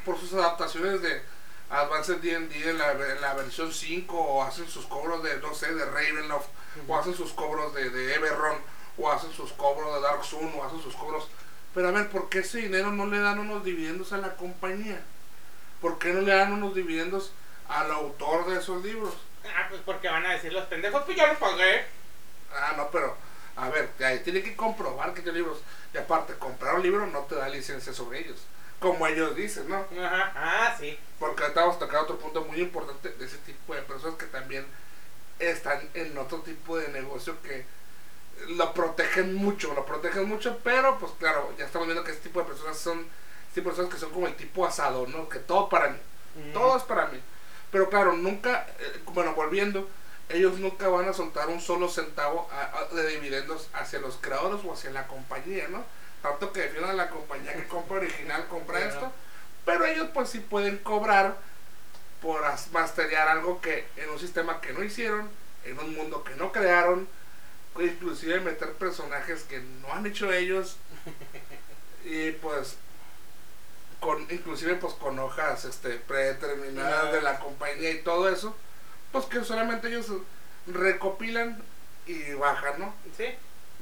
por 0.06 0.20
sus 0.20 0.32
adaptaciones 0.34 1.02
de 1.02 1.22
Advanced 1.70 2.18
D&D 2.18 2.70
en 2.70 2.78
la, 2.78 2.92
en 2.92 3.22
la 3.22 3.34
versión 3.34 3.74
5 3.74 4.18
o 4.18 4.44
hacen 4.44 4.68
sus 4.70 4.86
cobros 4.86 5.22
de, 5.24 5.38
no 5.40 5.54
sé, 5.54 5.74
de 5.74 5.86
Ravenloft 5.86 6.48
o 6.88 6.98
hacen 6.98 7.14
sus 7.14 7.34
cobros 7.34 7.74
de, 7.74 7.90
de 7.90 8.16
Everron 8.16 8.58
o 8.98 9.12
hacen 9.12 9.32
sus 9.34 9.52
cobros 9.54 9.94
de 9.96 10.02
Dark 10.02 10.24
Sun 10.24 10.52
o 10.56 10.64
hacen 10.64 10.82
sus 10.82 10.96
cobros... 10.96 11.28
Pero 11.74 11.90
a 11.90 11.92
ver, 11.92 12.10
¿por 12.10 12.30
qué 12.30 12.40
ese 12.40 12.60
dinero 12.60 12.92
no 12.92 13.06
le 13.06 13.20
dan 13.20 13.38
unos 13.40 13.64
dividendos 13.64 14.12
a 14.14 14.18
la 14.18 14.36
compañía? 14.36 15.02
¿Por 15.82 16.00
qué 16.00 16.10
no 16.14 16.22
le 16.22 16.34
dan 16.34 16.54
unos 16.54 16.74
dividendos 16.74 17.32
al 17.68 17.92
autor 17.92 18.48
de 18.48 18.60
esos 18.60 18.84
libros? 18.84 19.14
ah, 19.56 19.68
pues 19.70 19.82
porque 19.86 20.08
van 20.08 20.26
a 20.26 20.34
decir 20.34 20.54
los 20.54 20.66
pendejos, 20.66 21.04
pues 21.06 21.18
yo 21.18 21.28
lo 21.28 21.38
pagué. 21.38 21.86
Ah, 22.54 22.74
no, 22.76 22.90
pero, 22.90 23.16
a 23.56 23.70
ver, 23.70 23.90
ahí 24.04 24.20
tiene 24.20 24.42
que 24.42 24.56
comprobar 24.56 25.14
que 25.14 25.22
tiene 25.22 25.40
libros. 25.40 25.60
Y 25.94 25.98
aparte, 25.98 26.34
comprar 26.34 26.76
un 26.76 26.84
libro 26.84 27.06
no 27.08 27.22
te 27.22 27.36
da 27.36 27.50
licencia 27.50 27.94
sobre 27.94 28.20
ellos. 28.20 28.40
Como 28.80 29.08
ellos 29.08 29.36
dicen, 29.36 29.68
¿no? 29.70 29.78
Ajá, 30.04 30.32
ah, 30.36 30.76
sí. 30.80 30.98
Porque 31.20 31.42
ahorita 31.44 31.62
vamos 31.62 31.78
a 31.78 31.80
tocar 31.80 32.02
otro 32.04 32.18
punto 32.20 32.44
muy 32.44 32.60
importante 32.62 33.10
de 33.10 33.26
ese 33.26 33.38
tipo 33.40 33.74
de 33.74 33.82
personas 33.82 34.18
que 34.18 34.28
también 34.28 34.66
están 35.40 35.88
en 35.94 36.18
otro 36.18 36.40
tipo 36.42 36.78
de 36.78 36.88
negocio 36.90 37.42
que 37.42 37.66
lo 38.50 38.72
protegen 38.74 39.34
mucho, 39.34 39.74
lo 39.74 39.84
protegen 39.86 40.28
mucho, 40.30 40.60
pero 40.64 41.00
pues 41.00 41.12
claro, 41.20 41.52
ya 41.58 41.66
estamos 41.66 41.88
viendo 41.88 42.04
que 42.04 42.12
este 42.12 42.30
tipo 42.30 42.40
de 42.42 42.46
personas 42.46 42.78
son, 42.78 43.08
tipo 43.56 43.70
de 43.70 43.76
personas 43.76 43.94
que 43.94 44.00
son 44.00 44.12
como 44.12 44.28
el 44.28 44.36
tipo 44.36 44.66
asado, 44.66 45.08
¿no? 45.08 45.28
Que 45.28 45.40
todo 45.40 45.70
para 45.70 45.90
mí. 45.90 45.98
Mm. 46.36 46.54
Todo 46.54 46.78
es 46.78 46.84
para 46.84 47.08
mí. 47.08 47.20
Pero 47.72 47.90
claro, 47.90 48.14
nunca, 48.14 48.68
eh, 48.80 49.02
bueno, 49.08 49.34
volviendo, 49.34 49.90
ellos 50.30 50.60
nunca 50.60 50.88
van 50.88 51.10
a 51.10 51.14
soltar 51.14 51.50
un 51.50 51.60
solo 51.62 51.90
centavo 51.90 52.48
a- 52.52 52.78
a- 52.80 52.96
de 52.96 53.08
dividendos 53.08 53.70
hacia 53.74 54.00
los 54.00 54.18
creadores 54.18 54.64
o 54.64 54.72
hacia 54.74 54.92
la 54.92 55.08
compañía, 55.08 55.68
¿no? 55.68 55.84
Tanto 56.30 56.52
que 56.52 56.62
defiendan 56.62 56.92
a 56.92 56.94
la 56.94 57.10
compañía 57.10 57.54
que 57.54 57.68
compra 57.68 57.98
original, 57.98 58.48
compra 58.48 58.80
esto. 58.80 59.12
Pero 59.66 59.86
ellos 59.86 60.10
pues 60.14 60.30
sí 60.30 60.40
pueden 60.40 60.78
cobrar 60.80 61.36
por 62.22 62.44
as- 62.46 62.72
masterear 62.72 63.28
algo 63.28 63.62
que 63.62 63.88
en 63.98 64.10
un 64.10 64.20
sistema 64.20 64.60
que 64.62 64.74
no 64.74 64.84
hicieron, 64.84 65.30
en 65.66 65.80
un 65.80 65.96
mundo 65.96 66.24
que 66.24 66.36
no 66.36 66.52
crearon, 66.52 67.08
inclusive 67.80 68.40
meter 68.40 68.74
personajes 68.74 69.44
que 69.44 69.60
no 69.60 69.94
han 69.94 70.06
hecho 70.06 70.32
ellos 70.34 70.78
y 72.06 72.32
pues 72.32 72.76
con 74.00 74.22
inclusive 74.32 74.76
pues 74.76 74.94
con 74.94 75.18
hojas 75.20 75.66
este 75.66 75.92
predeterminadas 75.92 77.12
de 77.12 77.22
la 77.22 77.40
compañía 77.40 77.92
y 77.92 78.02
todo 78.02 78.30
eso 78.30 78.56
pues 79.12 79.26
que 79.26 79.44
solamente 79.44 79.88
ellos 79.90 80.08
recopilan 80.68 81.62
y 82.06 82.34
bajan 82.34 82.80
no 82.80 82.94
Sí, 83.16 83.26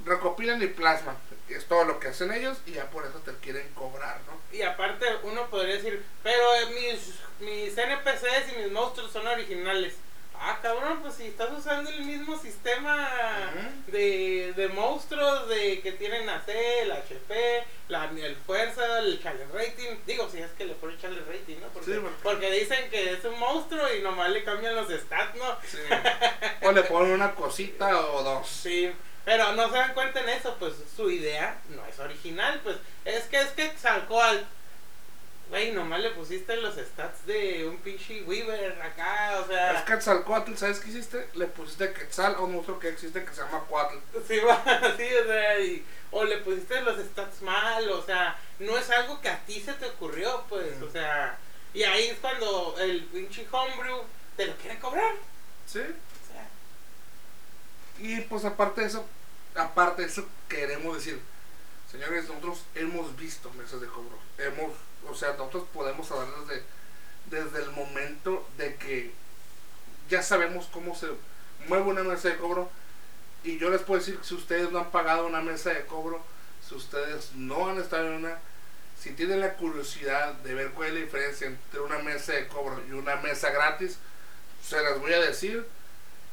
recopilan 0.06 0.62
y 0.62 0.66
plasman 0.68 1.16
es 1.48 1.66
todo 1.66 1.84
lo 1.84 2.00
que 2.00 2.08
hacen 2.08 2.32
ellos 2.32 2.58
y 2.66 2.72
ya 2.72 2.90
por 2.90 3.04
eso 3.06 3.18
te 3.20 3.32
quieren 3.36 3.68
cobrar 3.74 4.18
no 4.26 4.36
y 4.56 4.62
aparte 4.62 5.04
uno 5.24 5.46
podría 5.50 5.74
decir, 5.76 6.02
pero 6.22 6.54
eh, 6.54 6.66
mis, 6.74 7.14
mis 7.46 7.76
NPCs 7.76 8.52
y 8.54 8.62
mis 8.62 8.72
monstruos 8.72 9.12
son 9.12 9.26
originales. 9.26 9.94
Ah, 10.38 10.58
cabrón, 10.62 11.00
pues 11.02 11.14
si 11.14 11.26
estás 11.28 11.48
usando 11.58 11.88
el 11.90 12.02
mismo 12.04 12.38
sistema 12.38 13.08
de, 13.86 14.52
de 14.56 14.68
monstruos 14.68 15.48
de 15.48 15.80
que 15.80 15.92
tienen 15.92 16.28
AC, 16.28 16.48
el 16.82 16.92
HP, 16.92 17.64
la, 17.88 18.04
el 18.04 18.36
fuerza, 18.36 18.98
el 19.00 19.22
challenge 19.22 19.52
rating. 19.52 19.96
Digo, 20.06 20.28
si 20.30 20.38
es 20.38 20.50
que 20.52 20.66
le 20.66 20.74
ponen 20.74 20.98
challenge 21.00 21.24
rating, 21.30 21.56
¿no? 21.60 21.68
Porque, 21.68 21.92
Sí, 21.94 21.98
porque- 22.00 22.16
porque 22.22 22.50
dicen 22.50 22.90
que 22.90 23.12
es 23.14 23.24
un 23.24 23.38
monstruo 23.38 23.82
y 23.94 24.02
nomás 24.02 24.30
le 24.30 24.44
cambian 24.44 24.74
los 24.74 24.88
stats, 24.90 25.36
¿no? 25.36 25.56
Sí. 25.66 25.78
o 26.62 26.72
le 26.72 26.82
ponen 26.84 27.12
una 27.12 27.34
cosita 27.34 27.98
o 28.10 28.22
dos 28.22 28.46
Sí, 28.48 28.92
pero 29.26 29.52
no 29.52 29.68
se 29.70 29.76
dan 29.76 29.92
cuenta 29.92 30.20
en 30.20 30.30
eso, 30.30 30.56
pues 30.58 30.72
su 30.96 31.10
idea 31.10 31.58
no 31.68 31.84
es 31.84 31.98
original, 31.98 32.60
pues 32.64 32.76
es 33.04 33.24
que 33.24 33.38
es 33.42 33.48
que 33.48 33.70
sacó 33.76 34.22
al... 34.22 34.46
Güey, 35.50 35.70
nomás 35.72 36.00
le 36.00 36.10
pusiste 36.10 36.56
los 36.56 36.74
stats 36.74 37.24
de 37.26 37.68
un 37.68 37.76
pinche 37.78 38.22
Weaver 38.22 38.82
acá, 38.82 39.36
o 39.38 39.42
es 39.42 39.46
sea... 39.48 39.84
Quetzalcoatl 39.84 40.56
¿sabes 40.56 40.80
qué 40.80 40.88
hiciste? 40.90 41.28
le 41.34 41.46
pusiste 41.46 41.92
Quetzal 41.92 42.34
a 42.34 42.40
un 42.40 42.52
monstruo 42.54 42.80
que 42.80 42.88
existe 42.88 43.24
que 43.24 43.32
se 43.32 43.42
llama 43.42 43.62
Coatl 43.68 43.96
Sí, 44.26 44.38
va, 44.48 44.64
sí, 44.96 45.04
o 45.14 45.24
sea, 45.26 45.60
y- 45.60 45.84
o 46.10 46.24
le 46.24 46.38
pusiste 46.38 46.80
los 46.80 46.98
stats 46.98 47.42
mal, 47.42 47.88
o 47.90 48.02
sea, 48.02 48.36
no 48.58 48.76
es 48.78 48.88
algo 48.90 49.20
que 49.20 49.28
a 49.28 49.38
ti 49.44 49.60
se 49.60 49.72
te 49.74 49.86
ocurrió, 49.86 50.44
pues, 50.48 50.78
Mm. 50.78 50.82
o 50.84 50.90
sea, 50.90 51.36
y 51.74 51.82
ahí 51.84 52.06
es 52.08 52.18
cuando 52.18 52.74
el 52.80 53.04
pinche 53.04 53.46
homebrew 53.50 54.02
te 54.36 54.46
lo 54.46 54.54
quiere 54.56 54.78
cobrar, 54.80 55.12
¿sí? 55.66 55.82
Y 57.98 58.20
pues 58.22 58.44
aparte 58.44 58.82
de 58.82 58.88
eso, 58.88 59.06
aparte 59.54 60.02
de 60.02 60.08
eso, 60.08 60.26
queremos 60.48 60.96
decir, 60.96 61.20
señores, 61.90 62.28
nosotros 62.28 62.64
hemos 62.74 63.16
visto 63.16 63.50
mesas 63.52 63.80
de 63.80 63.86
cobro. 63.86 64.18
Hemos, 64.38 64.72
o 65.08 65.14
sea, 65.14 65.32
nosotros 65.32 65.64
podemos 65.72 66.10
hablar 66.10 66.28
desde, 66.46 66.62
desde 67.30 67.62
el 67.64 67.70
momento 67.72 68.46
de 68.58 68.76
que 68.76 69.12
ya 70.08 70.22
sabemos 70.22 70.68
cómo 70.72 70.94
se 70.94 71.08
mueve 71.68 71.84
una 71.84 72.02
mesa 72.02 72.28
de 72.28 72.36
cobro. 72.36 72.70
Y 73.44 73.58
yo 73.58 73.70
les 73.70 73.82
puedo 73.82 74.00
decir 74.00 74.18
que 74.18 74.24
si 74.24 74.34
ustedes 74.34 74.70
no 74.72 74.80
han 74.80 74.90
pagado 74.90 75.26
una 75.26 75.40
mesa 75.40 75.70
de 75.70 75.86
cobro, 75.86 76.22
si 76.66 76.74
ustedes 76.74 77.32
no 77.34 77.68
han 77.68 77.78
estado 77.78 78.08
en 78.08 78.24
una, 78.24 78.38
si 79.00 79.12
tienen 79.12 79.40
la 79.40 79.54
curiosidad 79.54 80.34
de 80.34 80.54
ver 80.54 80.72
cuál 80.72 80.88
es 80.88 80.94
la 80.94 81.00
diferencia 81.00 81.46
entre 81.46 81.80
una 81.80 81.98
mesa 81.98 82.32
de 82.32 82.48
cobro 82.48 82.82
y 82.88 82.92
una 82.92 83.16
mesa 83.16 83.50
gratis, 83.50 83.98
se 84.62 84.82
las 84.82 84.98
voy 84.98 85.12
a 85.12 85.20
decir 85.20 85.66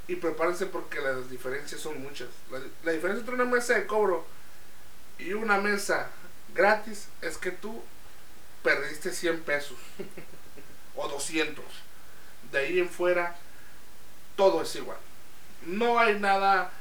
y 0.08 0.16
prepárense 0.16 0.66
porque 0.66 1.00
las 1.00 1.30
diferencias 1.30 1.80
son 1.82 2.02
muchas. 2.02 2.28
La, 2.52 2.60
la 2.84 2.92
diferencia 2.92 3.22
entre 3.22 3.36
una 3.36 3.46
mesa 3.46 3.76
de 3.76 3.86
cobro 3.86 4.26
y 5.18 5.34
una 5.34 5.60
mesa 5.60 6.10
gratis 6.54 7.08
es 7.22 7.38
que 7.38 7.52
tú 7.52 7.84
perdiste 8.64 9.12
100 9.12 9.42
pesos 9.42 9.78
o 10.96 11.08
200. 11.08 11.64
De 12.52 12.60
ahí 12.60 12.80
en 12.80 12.90
fuera, 12.90 13.36
todo 14.36 14.62
es 14.62 14.76
igual. 14.76 14.98
No 15.66 16.00
hay 16.00 16.20
nada 16.20 16.72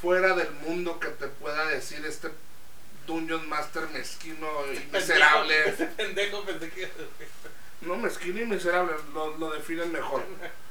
fuera 0.00 0.34
del 0.34 0.50
mundo 0.66 0.98
que 0.98 1.08
te 1.08 1.28
pueda 1.28 1.66
decir 1.66 2.04
este 2.04 2.28
Dungeon 3.06 3.48
Master 3.48 3.88
mezquino 3.90 4.48
y 4.72 4.92
miserable. 4.92 5.72
Pendejo 5.96 6.44
pensé 6.44 6.70
que... 6.70 6.90
No, 7.82 7.96
mezquino 7.96 8.40
y 8.40 8.46
miserable, 8.46 8.92
lo, 9.12 9.36
lo 9.38 9.50
definen 9.50 9.90
mejor. 9.92 10.24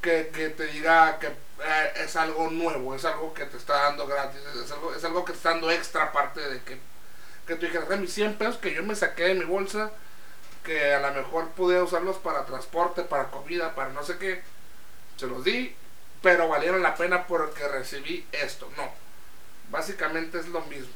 Que, 0.00 0.28
que 0.28 0.50
te 0.50 0.66
diga 0.68 1.18
que 1.18 1.26
eh, 1.26 1.92
es 1.96 2.14
algo 2.14 2.50
nuevo, 2.50 2.94
es 2.94 3.04
algo 3.04 3.34
que 3.34 3.44
te 3.46 3.56
está 3.56 3.74
dando 3.84 4.06
gratis, 4.06 4.40
es 4.64 4.70
algo, 4.70 4.94
es 4.94 5.04
algo 5.04 5.24
que 5.24 5.32
está 5.32 5.50
dando 5.50 5.70
extra 5.70 6.04
aparte 6.04 6.40
de 6.40 6.62
que, 6.62 6.78
que 7.46 7.56
tú 7.56 7.66
dijeras, 7.66 7.88
"Ah, 7.90 7.96
mis 7.96 8.12
100 8.12 8.38
pesos 8.38 8.58
que 8.58 8.72
yo 8.72 8.82
me 8.84 8.94
saqué 8.94 9.24
de 9.24 9.34
mi 9.34 9.44
bolsa, 9.44 9.90
que 10.62 10.94
a 10.94 11.00
lo 11.00 11.12
mejor 11.14 11.48
pude 11.50 11.82
usarlos 11.82 12.16
para 12.18 12.44
transporte, 12.46 13.02
para 13.02 13.30
comida, 13.30 13.74
para 13.74 13.88
no 13.90 14.04
sé 14.04 14.18
qué, 14.18 14.42
se 15.16 15.26
los 15.26 15.42
di, 15.42 15.74
pero 16.22 16.48
valieron 16.48 16.82
la 16.82 16.94
pena 16.94 17.26
porque 17.26 17.66
recibí 17.66 18.26
esto. 18.32 18.70
No, 18.76 18.88
básicamente 19.70 20.38
es 20.38 20.46
lo 20.48 20.60
mismo. 20.62 20.92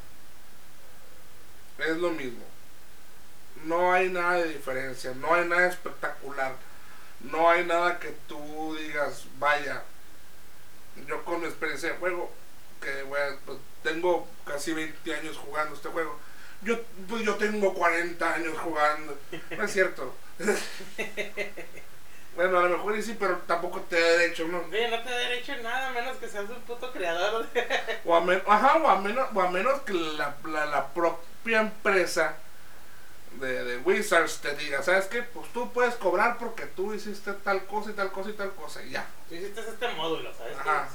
Es 1.78 1.96
lo 1.96 2.10
mismo. 2.10 2.44
No 3.64 3.92
hay 3.92 4.10
nada 4.10 4.34
de 4.34 4.48
diferencia, 4.48 5.12
no 5.14 5.34
hay 5.34 5.46
nada 5.46 5.66
espectacular, 5.66 6.54
no 7.24 7.50
hay 7.50 7.64
nada 7.64 7.98
que 7.98 8.08
tú 8.28 8.76
digas, 8.78 9.24
vaya, 9.38 9.82
yo 11.06 11.24
con 11.24 11.40
mi 11.40 11.46
experiencia 11.46 11.90
de 11.90 11.96
juego, 11.96 12.30
que 12.80 13.02
bueno, 13.04 13.37
pues, 13.46 13.58
tengo 13.82 14.28
casi 14.46 14.72
20 14.72 15.14
años 15.14 15.37
jugando 15.37 15.74
este 15.74 15.88
juego, 15.88 16.18
yo, 16.62 16.80
pues 17.08 17.22
yo 17.24 17.35
tengo 17.37 17.74
40 17.74 18.35
años 18.35 18.56
jugando, 18.58 19.18
no 19.56 19.64
es 19.64 19.72
cierto. 19.72 20.14
Bueno, 22.35 22.58
a 22.61 22.62
lo 22.62 22.70
mejor 22.78 23.02
sí, 23.02 23.14
pero 23.18 23.37
tampoco 23.46 23.80
te 23.82 24.00
da 24.00 24.08
derecho, 24.08 24.48
¿no? 24.48 24.62
No 24.62 24.68
te 24.70 24.88
da 24.88 25.16
derecho 25.18 25.54
nada, 25.62 25.90
menos 25.90 26.16
que 26.16 26.28
seas 26.28 26.48
un 26.48 26.62
puto 26.62 26.90
creador. 26.90 27.46
O 28.06 28.14
a, 28.16 28.22
men- 28.22 28.42
ajá, 28.46 28.76
o 28.78 28.88
a 28.88 28.98
menos, 29.00 29.28
o 29.35 29.40
a 29.42 29.50
menos 29.50 29.82
que 29.82 29.92
la, 29.92 30.35
la, 30.46 30.64
la 30.66 30.87
propia 30.94 31.61
empresa 31.61 32.37
de, 33.40 33.64
de 33.64 33.77
Wizards 33.79 34.40
te 34.40 34.55
diga, 34.57 34.83
¿sabes 34.83 35.07
qué? 35.07 35.23
Pues 35.23 35.53
tú 35.53 35.73
puedes 35.73 35.95
cobrar 35.97 36.38
porque 36.38 36.66
tú 36.66 36.95
hiciste 36.95 37.33
tal 37.33 37.64
cosa 37.66 37.90
y 37.90 37.95
tal 37.95 38.12
cosa 38.12 38.31
y 38.31 38.35
tal 38.35 38.53
cosa 38.55 38.83
y 38.83 38.90
ya. 38.90 39.07
Tú 39.29 39.35
hiciste 39.35 39.61
este 39.61 39.88
módulo, 39.95 40.33
¿sabes? 40.35 40.57
Ajá. 40.59 40.88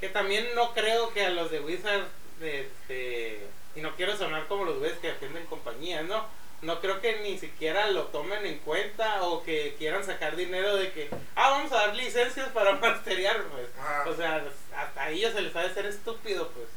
Que 0.00 0.08
también 0.08 0.46
no 0.54 0.72
creo 0.74 1.12
que 1.12 1.24
a 1.24 1.30
los 1.30 1.50
de 1.50 1.60
Wizard, 1.60 2.06
este, 2.40 3.46
y 3.76 3.80
no 3.80 3.94
quiero 3.94 4.16
sonar 4.16 4.46
como 4.48 4.64
los 4.64 4.78
güeyes 4.78 4.98
que 4.98 5.08
defienden 5.08 5.46
compañías, 5.46 6.04
¿no? 6.04 6.26
No 6.60 6.80
creo 6.80 7.00
que 7.00 7.20
ni 7.20 7.38
siquiera 7.38 7.88
lo 7.88 8.04
tomen 8.04 8.44
en 8.46 8.58
cuenta 8.58 9.22
o 9.24 9.42
que 9.42 9.74
quieran 9.78 10.04
sacar 10.04 10.36
dinero 10.36 10.76
de 10.76 10.92
que, 10.92 11.08
ah, 11.34 11.50
vamos 11.50 11.72
a 11.72 11.86
dar 11.86 11.94
licencias 11.94 12.48
para 12.50 12.72
masterear, 12.80 13.42
pues. 13.44 13.68
Ajá. 13.78 14.04
O 14.08 14.14
sea, 14.14 14.44
hasta 14.76 15.02
a 15.02 15.10
ellos 15.10 15.32
se 15.32 15.42
les 15.42 15.54
ha 15.56 15.62
de 15.62 15.74
ser 15.74 15.86
estúpido, 15.86 16.48
pues. 16.50 16.68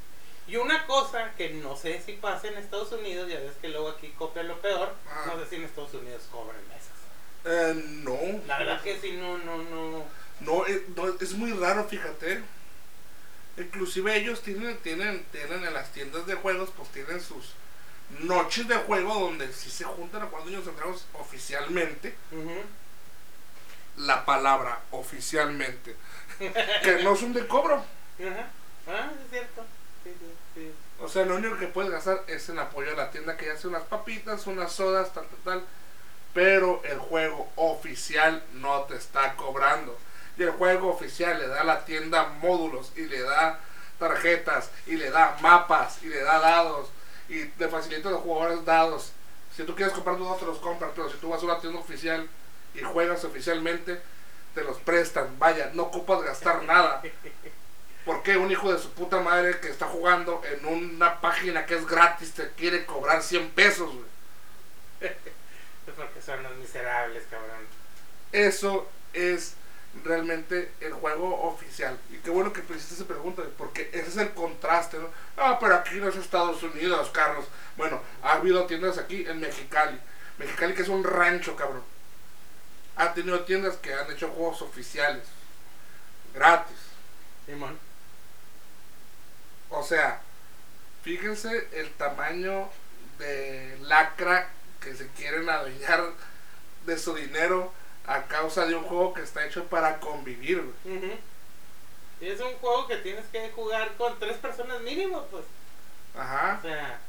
Y 0.47 0.57
una 0.57 0.85
cosa 0.85 1.33
que 1.35 1.49
no 1.49 1.75
sé 1.75 2.01
si 2.05 2.13
pasa 2.13 2.47
en 2.47 2.57
Estados 2.57 2.91
Unidos, 2.91 3.27
ya 3.27 3.39
ves 3.39 3.55
que 3.59 3.69
luego 3.69 3.89
aquí 3.89 4.09
copian 4.17 4.47
lo 4.47 4.61
peor, 4.61 4.93
Ajá. 5.09 5.33
no 5.33 5.43
sé 5.43 5.49
si 5.49 5.55
en 5.55 5.63
Estados 5.63 5.93
Unidos 5.95 6.23
cobran 6.31 6.61
mesas. 6.67 6.91
Eh, 7.45 7.73
no. 8.03 8.17
La 8.47 8.59
verdad 8.59 8.81
que 8.81 8.99
sí, 8.99 9.13
no, 9.13 9.37
no, 9.39 9.57
no. 9.57 10.03
No, 10.41 10.67
eh, 10.67 10.85
no, 10.95 11.07
es 11.19 11.33
muy 11.33 11.51
raro, 11.53 11.85
fíjate. 11.85 12.43
Inclusive 13.57 14.15
ellos 14.17 14.41
tienen, 14.41 14.77
tienen, 14.79 15.25
tienen 15.31 15.63
en 15.63 15.73
las 15.73 15.91
tiendas 15.91 16.27
de 16.27 16.35
juegos, 16.35 16.69
pues 16.75 16.89
tienen 16.89 17.21
sus 17.21 17.53
noches 18.19 18.67
de 18.67 18.75
juego 18.75 19.15
donde 19.15 19.51
sí 19.51 19.69
se 19.69 19.83
juntan 19.85 20.23
a 20.23 20.25
Dungeons 20.25 20.67
and 20.67 20.77
Dragons 20.77 21.05
oficialmente. 21.13 22.15
La 23.97 24.25
palabra 24.25 24.81
oficialmente. 24.91 25.95
que 26.83 27.03
no 27.03 27.15
son 27.15 27.33
de 27.33 27.47
cobro. 27.47 27.75
Ajá. 27.75 28.49
Ah, 28.87 29.11
es 29.23 29.29
cierto. 29.31 29.65
O 31.01 31.09
sea, 31.09 31.25
lo 31.25 31.35
único 31.35 31.57
que 31.57 31.67
puedes 31.67 31.91
gastar 31.91 32.23
es 32.27 32.47
en 32.49 32.59
apoyo 32.59 32.91
a 32.91 32.95
la 32.95 33.11
tienda 33.11 33.37
que 33.37 33.51
hace 33.51 33.67
unas 33.67 33.83
papitas, 33.83 34.47
unas 34.47 34.71
sodas, 34.71 35.13
tal, 35.13 35.25
tal, 35.27 35.39
tal. 35.43 35.63
Pero 36.33 36.81
el 36.85 36.97
juego 36.97 37.49
oficial 37.55 38.43
no 38.53 38.83
te 38.83 38.95
está 38.95 39.35
cobrando. 39.35 39.97
Y 40.37 40.43
el 40.43 40.51
juego 40.51 40.89
oficial 40.89 41.39
le 41.39 41.47
da 41.47 41.61
a 41.61 41.65
la 41.65 41.85
tienda 41.85 42.25
módulos 42.41 42.91
y 42.95 43.05
le 43.05 43.21
da 43.21 43.59
tarjetas 43.99 44.69
y 44.85 44.97
le 44.97 45.09
da 45.09 45.37
mapas 45.41 46.03
y 46.03 46.07
le 46.07 46.21
da 46.21 46.39
dados 46.39 46.89
y 47.29 47.45
le 47.57 47.67
facilita 47.69 48.09
a 48.09 48.13
los 48.13 48.21
jugadores 48.21 48.65
dados. 48.65 49.11
Si 49.55 49.63
tú 49.63 49.75
quieres 49.75 49.93
comprar 49.93 50.19
dados, 50.19 50.39
te 50.39 50.45
los 50.45 50.57
compras, 50.59 50.91
pero 50.95 51.09
si 51.09 51.17
tú 51.17 51.29
vas 51.29 51.41
a 51.41 51.45
una 51.45 51.59
tienda 51.59 51.79
oficial 51.79 52.27
y 52.73 52.81
juegas 52.81 53.23
oficialmente, 53.23 54.01
te 54.53 54.63
los 54.63 54.77
prestan. 54.77 55.39
Vaya, 55.39 55.71
no 55.73 55.83
ocupas 55.83 56.23
gastar 56.23 56.63
nada. 56.63 57.01
¿Por 58.05 58.21
qué 58.21 58.37
un 58.37 58.51
hijo 58.51 58.71
de 58.71 58.79
su 58.79 58.91
puta 58.91 59.19
madre 59.19 59.59
que 59.59 59.69
está 59.69 59.87
jugando 59.87 60.41
en 60.45 60.65
una 60.65 61.19
página 61.19 61.65
que 61.65 61.75
es 61.75 61.87
gratis 61.87 62.33
te 62.33 62.51
quiere 62.51 62.85
cobrar 62.85 63.23
100 63.23 63.49
pesos? 63.51 63.91
güey? 63.93 65.11
Es 65.87 65.93
porque 65.93 66.19
son 66.19 66.41
los 66.41 66.55
miserables, 66.55 67.23
cabrón. 67.29 67.61
Eso 68.31 68.89
es 69.13 69.53
realmente 70.03 70.71
el 70.81 70.93
juego 70.93 71.43
oficial. 71.43 71.97
Y 72.09 72.17
qué 72.17 72.31
bueno 72.31 72.51
que 72.51 72.61
tú 72.61 72.73
hiciste 72.73 72.95
esa 72.95 73.05
pregunta, 73.05 73.43
porque 73.55 73.89
ese 73.93 74.09
es 74.09 74.17
el 74.17 74.33
contraste, 74.33 74.97
¿no? 74.97 75.09
Ah, 75.37 75.57
pero 75.59 75.75
aquí 75.75 75.95
no 75.97 76.09
es 76.09 76.15
Estados 76.15 76.63
Unidos, 76.63 77.11
Carlos. 77.11 77.45
Bueno, 77.77 78.01
ha 78.23 78.33
habido 78.33 78.65
tiendas 78.65 78.97
aquí 78.97 79.25
en 79.27 79.39
Mexicali. 79.39 79.99
Mexicali 80.39 80.73
que 80.73 80.81
es 80.81 80.89
un 80.89 81.03
rancho, 81.03 81.55
cabrón. 81.55 81.83
Ha 82.95 83.13
tenido 83.13 83.41
tiendas 83.41 83.75
que 83.77 83.93
han 83.93 84.11
hecho 84.11 84.29
juegos 84.29 84.63
oficiales. 84.63 85.23
Gratis. 86.33 86.77
Simón. 87.45 87.77
O 89.69 89.83
sea, 89.83 90.21
fíjense 91.03 91.67
el 91.73 91.91
tamaño 91.93 92.69
de 93.19 93.77
lacra 93.81 94.49
que 94.81 94.95
se 94.95 95.07
quieren 95.09 95.49
adueñar 95.49 96.11
de 96.85 96.97
su 96.97 97.15
dinero 97.15 97.71
a 98.07 98.23
causa 98.23 98.65
de 98.65 98.75
un 98.75 98.83
juego 98.83 99.13
que 99.13 99.21
está 99.21 99.45
hecho 99.45 99.65
para 99.65 99.99
convivir. 99.99 100.63
Y 102.21 102.27
es 102.27 102.39
un 102.39 102.53
juego 102.53 102.87
que 102.87 102.97
tienes 102.97 103.25
que 103.27 103.49
jugar 103.51 103.93
con 103.97 104.17
tres 104.19 104.37
personas 104.37 104.81
mínimo, 104.81 105.25
pues. 105.31 105.45
Ajá. 106.15 106.57
O 106.59 106.61
sea, 106.61 106.99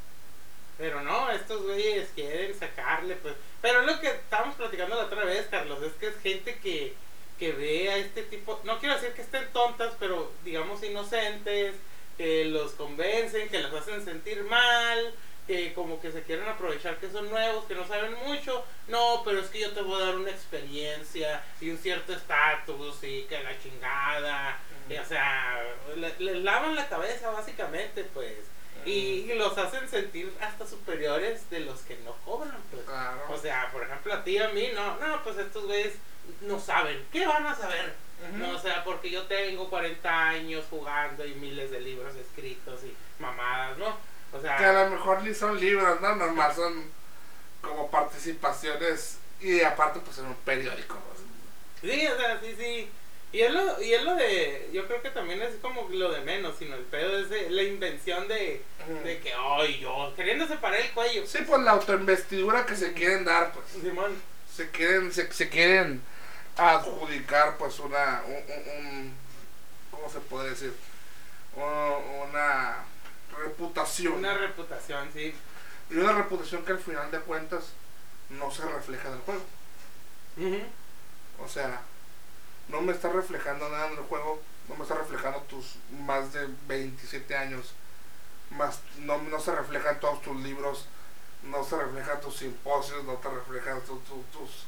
pero 0.78 1.02
no, 1.02 1.30
estos 1.30 1.62
güeyes 1.62 2.08
quieren 2.14 2.58
sacarle, 2.58 3.16
pues. 3.16 3.34
Pero 3.62 3.82
lo 3.82 4.00
que 4.00 4.08
estábamos 4.08 4.56
platicando 4.56 4.96
la 4.96 5.04
otra 5.04 5.24
vez, 5.24 5.46
Carlos, 5.50 5.82
es 5.82 5.92
que 5.94 6.08
es 6.08 6.20
gente 6.20 6.58
que, 6.58 6.94
que 7.38 7.52
ve 7.52 7.90
a 7.90 7.96
este 7.96 8.22
tipo, 8.22 8.60
no 8.64 8.78
quiero 8.78 8.94
decir 8.94 9.12
que 9.12 9.22
estén 9.22 9.50
tontas, 9.52 9.94
pero 9.98 10.32
digamos 10.44 10.82
inocentes, 10.82 11.74
que 12.16 12.46
los 12.46 12.72
convencen, 12.72 13.48
que 13.48 13.58
los 13.60 13.72
hacen 13.74 14.04
sentir 14.04 14.42
mal, 14.44 15.14
que 15.46 15.72
como 15.74 16.00
que 16.00 16.10
se 16.10 16.22
quieren 16.22 16.48
aprovechar 16.48 16.96
que 16.96 17.10
son 17.10 17.30
nuevos, 17.30 17.64
que 17.66 17.74
no 17.74 17.86
saben 17.86 18.14
mucho. 18.26 18.64
No, 18.88 19.22
pero 19.24 19.40
es 19.40 19.48
que 19.48 19.60
yo 19.60 19.72
te 19.72 19.82
voy 19.82 20.00
a 20.02 20.06
dar 20.06 20.16
una 20.16 20.30
experiencia 20.30 21.42
y 21.60 21.70
un 21.70 21.78
cierto 21.78 22.12
estatus 22.12 23.02
y 23.04 23.22
que 23.24 23.42
la 23.42 23.58
chingada. 23.60 24.58
Y, 24.88 24.96
o 24.96 25.04
sea, 25.04 25.60
le- 25.96 26.14
les 26.18 26.36
lavan 26.44 26.74
la 26.74 26.88
cabeza 26.88 27.30
básicamente, 27.30 28.04
pues. 28.04 28.36
Y, 28.84 29.30
y 29.30 29.34
los 29.34 29.56
hacen 29.58 29.88
sentir 29.88 30.32
hasta 30.40 30.64
superiores 30.66 31.50
de 31.50 31.60
los 31.60 31.80
que 31.80 31.96
no 32.04 32.14
cobran, 32.24 32.56
pues. 32.70 32.84
Claro. 32.84 33.20
O 33.30 33.36
sea, 33.36 33.68
por 33.72 33.82
ejemplo, 33.82 34.12
a 34.14 34.22
ti 34.22 34.32
y 34.32 34.38
a 34.38 34.48
mí, 34.50 34.68
no, 34.74 34.96
no, 34.98 35.22
pues 35.24 35.36
estos 35.38 35.64
güeyes 35.64 35.94
no 36.42 36.58
saben. 36.60 37.04
¿Qué 37.12 37.26
van 37.26 37.46
a 37.46 37.54
saber? 37.56 37.94
No, 38.34 38.50
o 38.50 38.58
sea, 38.58 38.82
porque 38.84 39.10
yo 39.10 39.22
tengo 39.24 39.68
40 39.68 40.28
años 40.28 40.64
jugando 40.70 41.24
y 41.24 41.34
miles 41.34 41.70
de 41.70 41.80
libros 41.80 42.14
escritos 42.16 42.80
y 42.84 42.94
mamadas, 43.22 43.76
¿no? 43.78 43.96
O 44.32 44.40
sea, 44.40 44.56
Que 44.56 44.64
a 44.64 44.84
lo 44.84 44.90
mejor 44.90 45.22
ni 45.22 45.34
son 45.34 45.58
libros, 45.60 46.00
¿no? 46.00 46.16
Normal 46.16 46.54
son 46.54 46.90
como 47.60 47.90
participaciones 47.90 49.18
y 49.40 49.60
aparte 49.62 50.00
pues 50.00 50.18
en 50.18 50.26
un 50.26 50.34
periódico. 50.36 50.94
¿no? 50.94 51.88
sí, 51.88 52.06
o 52.06 52.16
sea, 52.16 52.40
sí, 52.40 52.54
sí. 52.58 52.88
Y 53.32 53.40
es, 53.42 53.52
lo, 53.52 53.82
y 53.82 53.92
es 53.92 54.02
lo 54.02 54.14
de, 54.14 54.70
yo 54.72 54.86
creo 54.86 55.02
que 55.02 55.10
también 55.10 55.42
es 55.42 55.56
como 55.56 55.88
lo 55.90 56.10
de 56.10 56.20
menos, 56.22 56.56
sino 56.58 56.74
el 56.76 56.84
pedo 56.84 57.18
es 57.18 57.28
de 57.28 57.50
la 57.50 57.64
invención 57.64 58.28
de, 58.28 58.62
de 59.04 59.18
que, 59.18 59.32
ay, 59.34 59.80
yo, 59.80 60.12
queriendo 60.16 60.46
separar 60.46 60.80
el 60.80 60.90
cuello. 60.92 61.26
Sí, 61.26 61.38
pues 61.46 61.60
la 61.62 61.72
autoinvestidura 61.72 62.64
que 62.64 62.76
se 62.76 62.92
quieren 62.94 63.24
dar, 63.24 63.52
pues. 63.52 63.66
Simón, 63.82 64.14
se 64.50 64.70
quieren 64.70 65.12
se, 65.12 65.30
se 65.32 65.48
quieren 65.50 66.00
adjudicar 66.56 67.56
pues 67.58 67.78
una 67.80 68.22
un, 68.26 68.86
un- 68.86 69.14
cómo 69.90 70.08
se 70.10 70.20
puede 70.20 70.50
decir 70.50 70.74
una 71.54 72.76
reputación. 73.38 74.14
Una 74.14 74.34
reputación, 74.34 75.08
sí. 75.12 75.34
y 75.90 75.94
una 75.96 76.12
reputación 76.12 76.64
que 76.64 76.72
al 76.72 76.78
final 76.78 77.10
de 77.10 77.20
cuentas 77.20 77.64
no 78.30 78.50
se 78.50 78.64
refleja 78.66 79.08
en 79.08 79.14
el 79.14 79.20
juego. 79.20 79.42
O 81.42 81.48
sea 81.48 81.80
no 82.68 82.80
me 82.80 82.92
está 82.92 83.08
reflejando 83.10 83.68
nada 83.68 83.86
en 83.86 83.92
el 83.92 84.04
juego 84.04 84.42
no 84.68 84.74
me 84.74 84.82
está 84.82 84.96
reflejando 84.96 85.40
tus 85.42 85.76
más 86.04 86.32
de 86.32 86.48
27 86.66 87.36
años 87.36 87.72
más 88.50 88.80
no, 88.98 89.18
no 89.22 89.38
se 89.38 89.54
reflejan 89.54 90.00
todos 90.00 90.20
tus 90.22 90.36
libros 90.42 90.86
no 91.44 91.62
se 91.62 91.76
reflejan 91.76 92.20
tus 92.20 92.36
simposios 92.38 93.04
no 93.04 93.14
te 93.14 93.28
reflejan 93.28 93.80
tu- 93.82 94.00
tu- 94.00 94.24
tus 94.32 94.64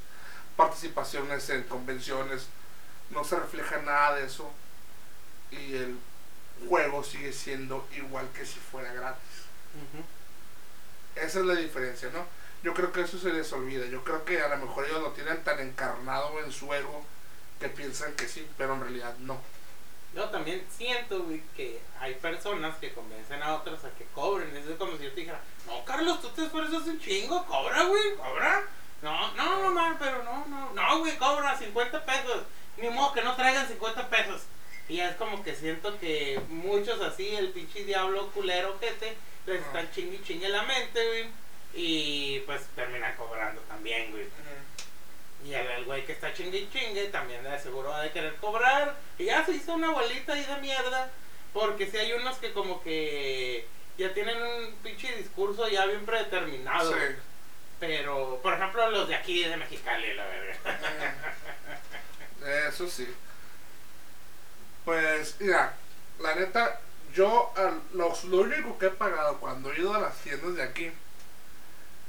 participaciones 0.59 1.49
en 1.49 1.62
convenciones 1.62 2.49
no 3.09 3.25
se 3.25 3.37
refleja 3.37 3.79
nada 3.79 4.16
de 4.16 4.27
eso 4.27 4.51
y 5.51 5.77
el 5.77 5.99
juego 6.68 7.03
sigue 7.03 7.33
siendo 7.33 7.88
igual 7.97 8.29
que 8.35 8.44
si 8.44 8.59
fuera 8.59 8.92
gratis 8.92 9.47
esa 11.23 11.40
es 11.40 11.44
la 11.44 11.55
diferencia, 11.55 12.11
¿no? 12.12 12.25
Yo 12.62 12.75
creo 12.75 12.92
que 12.92 13.03
eso 13.03 13.18
se 13.18 13.33
les 13.33 13.53
olvida. 13.53 13.87
Yo 13.87 14.03
creo 14.05 14.25
que 14.25 14.40
a 14.40 14.49
lo 14.49 14.57
mejor 14.57 14.85
ellos 14.85 15.03
lo 15.03 15.12
tienen 15.12 15.42
tan 15.44 15.61
encarnado 15.61 16.38
en 16.40 16.51
su 16.51 16.73
ego 16.73 17.05
que 17.61 17.68
piensan 17.68 18.14
que 18.14 18.29
sí, 18.29 18.47
pero 18.57 18.75
en 18.75 18.81
realidad 18.81 19.16
no. 19.18 19.40
Yo 20.14 20.29
también 20.31 20.64
siento, 20.71 21.23
güey, 21.23 21.42
que 21.57 21.81
hay 22.01 22.14
personas 22.14 22.77
que 22.79 22.92
convencen 22.92 23.42
a 23.42 23.55
otros 23.55 23.85
a 23.85 23.90
que 23.90 24.05
cobren. 24.14 24.57
Es 24.57 24.64
como 24.77 24.97
si 24.97 25.05
yo 25.05 25.11
te 25.11 25.21
dijera, 25.21 25.40
no, 25.66 25.85
Carlos, 25.85 26.21
tú 26.21 26.31
te 26.31 26.44
esfuerzas 26.44 26.87
un 26.87 26.99
chingo, 26.99 27.44
cobra, 27.47 27.85
güey, 27.85 28.16
cobra. 28.16 28.64
No, 29.03 29.33
no, 29.35 29.63
no, 29.63 29.71
man, 29.71 29.97
pero 29.99 30.23
no, 30.25 30.47
no. 30.47 30.73
No, 30.73 30.99
güey, 30.99 31.17
cobra 31.17 31.57
50 31.57 32.05
pesos. 32.05 32.43
Ni 32.77 32.89
modo 32.91 33.13
que 33.13 33.23
no 33.23 33.35
traigan 33.37 33.67
50 33.67 34.09
pesos. 34.09 34.43
Y 34.89 35.01
es 35.01 35.15
como 35.17 35.43
que 35.43 35.55
siento 35.55 35.99
que 35.99 36.41
muchos 36.49 37.01
así, 37.01 37.35
el 37.35 37.51
pinche 37.51 37.85
diablo 37.85 38.31
culero 38.31 38.79
que 38.81 38.91
te 38.93 39.17
les 39.47 39.61
están 39.61 39.91
chingue 39.93 40.23
chingue 40.23 40.49
la 40.49 40.63
mente, 40.63 41.07
güey. 41.07 41.27
Y 41.75 42.41
pues 42.41 42.63
termina 42.75 43.15
cobrando 43.17 43.61
también, 43.63 44.11
güey. 44.11 44.27
Y 45.45 45.55
el 45.55 45.85
güey 45.85 46.05
que 46.05 46.13
está 46.13 46.33
chingue 46.33 46.69
chingue 46.73 47.07
también 47.09 47.45
de 47.45 47.59
seguro 47.61 47.91
va 47.91 48.03
a 48.03 48.13
querer 48.13 48.35
cobrar. 48.37 48.97
Y 49.19 49.27
ya 49.27 49.45
se 49.45 49.53
hizo 49.53 49.75
una 49.75 49.91
bolita 49.91 50.33
ahí 50.33 50.45
de 50.45 50.57
mierda. 50.61 51.11
Porque 51.53 51.91
si 51.91 51.97
hay 51.97 52.13
unos 52.13 52.37
que 52.39 52.53
como 52.53 52.83
que 52.83 53.67
ya 53.97 54.13
tienen 54.15 54.41
un 54.41 54.73
pinche 54.83 55.15
discurso 55.17 55.69
ya 55.69 55.87
bien 55.87 56.05
predeterminado. 56.05 56.93
Sí. 56.93 56.99
Pero, 57.81 58.41
por 58.43 58.55
ejemplo, 58.55 58.91
los 58.91 59.09
de 59.09 59.14
aquí 59.14 59.45
de 59.45 59.57
Mexicali, 59.57 60.14
la 60.14 60.25
verga. 60.27 60.57
Eso 62.69 62.88
sí. 62.88 63.07
Pues, 64.85 65.37
mira, 65.41 65.75
la 66.21 66.35
neta, 66.35 66.81
yo 67.14 67.53
al- 67.57 67.83
los, 67.95 68.25
lo 68.25 68.38
único 68.38 68.79
que 68.79 68.87
he 68.87 68.91
pagado 68.91 69.38
cuando 69.38 69.73
he 69.73 69.79
ido 69.79 69.95
a 69.95 70.01
las 70.01 70.17
tiendas 70.19 70.55
de 70.57 70.62
aquí 70.62 70.91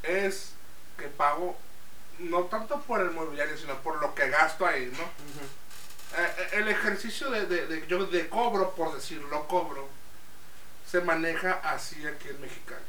es 0.03 0.53
que 0.97 1.07
pago 1.07 1.57
no 2.19 2.43
tanto 2.45 2.81
por 2.81 3.01
el 3.01 3.11
mobiliario, 3.11 3.57
sino 3.57 3.75
por 3.81 3.99
lo 4.01 4.13
que 4.15 4.29
gasto 4.29 4.65
ahí, 4.65 4.91
¿no? 4.97 5.03
Eh, 5.03 6.33
eh, 6.37 6.49
el 6.53 6.67
ejercicio 6.67 7.29
de, 7.29 7.45
de, 7.45 7.67
de- 7.67 7.87
yo 7.87 8.05
de 8.05 8.27
cobro, 8.29 8.73
por 8.75 8.93
decirlo, 8.95 9.47
cobro, 9.47 9.87
se 10.89 11.01
maneja 11.01 11.53
así 11.63 12.05
aquí 12.07 12.29
en 12.29 12.41
Mexicali. 12.41 12.83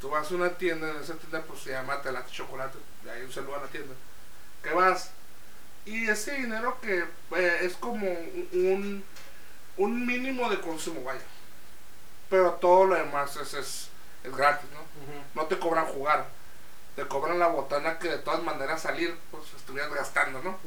Tú 0.00 0.10
vas 0.10 0.30
a 0.30 0.34
una 0.34 0.50
tienda, 0.50 0.90
en 0.90 1.02
esa 1.02 1.14
tienda 1.14 1.42
pues 1.42 1.60
se 1.60 1.70
llama 1.70 2.00
Telate 2.02 2.30
Chocolate, 2.30 2.78
de 3.04 3.10
ahí 3.10 3.22
un 3.22 3.32
saludo 3.32 3.56
a 3.56 3.62
la 3.62 3.66
tienda. 3.66 3.94
Que 4.62 4.72
vas 4.72 5.10
y 5.84 6.08
ese 6.08 6.34
dinero 6.34 6.78
que 6.80 7.04
eh, 7.36 7.58
es 7.62 7.74
como 7.74 8.06
un, 8.06 9.02
un 9.78 10.06
mínimo 10.06 10.50
de 10.50 10.60
consumo, 10.60 11.02
vaya. 11.02 11.22
Pero 12.28 12.52
todo 12.54 12.84
lo 12.84 12.94
demás 12.94 13.34
es, 13.36 13.54
es, 13.54 13.88
es 14.22 14.36
gratis, 14.36 14.68
¿no? 14.72 14.80
No 15.34 15.46
te 15.48 15.58
cobran 15.58 15.86
jugar. 15.86 16.26
Te 16.94 17.06
cobran 17.06 17.38
la 17.38 17.46
botana 17.46 17.98
que 17.98 18.08
de 18.08 18.18
todas 18.18 18.42
maneras 18.42 18.82
salir, 18.82 19.16
pues 19.30 19.44
estuvieras 19.56 19.92
gastando, 19.94 20.42
¿no? 20.42 20.58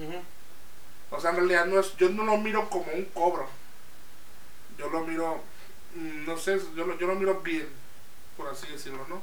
O 1.12 1.20
sea, 1.22 1.32
en 1.32 1.36
realidad 1.36 1.66
no 1.66 1.80
es, 1.80 1.96
yo 1.98 2.10
no 2.10 2.24
lo 2.24 2.38
miro 2.38 2.70
como 2.70 2.92
un 2.92 3.06
cobro. 3.06 3.48
Yo 4.78 4.90
lo 4.90 5.02
miro, 5.02 5.44
mm, 5.94 6.26
no 6.26 6.38
sé, 6.38 6.60
yo 6.76 6.86
lo, 6.86 6.98
yo 6.98 7.06
lo 7.06 7.16
miro 7.16 7.42
bien, 7.42 7.68
por 8.42 8.52
así 8.52 8.68
decirlo, 8.68 9.06
¿no? 9.08 9.22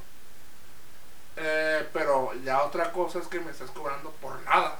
Eh, 1.36 1.88
pero 1.92 2.32
ya 2.44 2.62
otra 2.62 2.92
cosa 2.92 3.18
es 3.18 3.26
que 3.26 3.40
me 3.40 3.50
estás 3.50 3.70
cobrando 3.70 4.10
por 4.12 4.38
nada. 4.42 4.76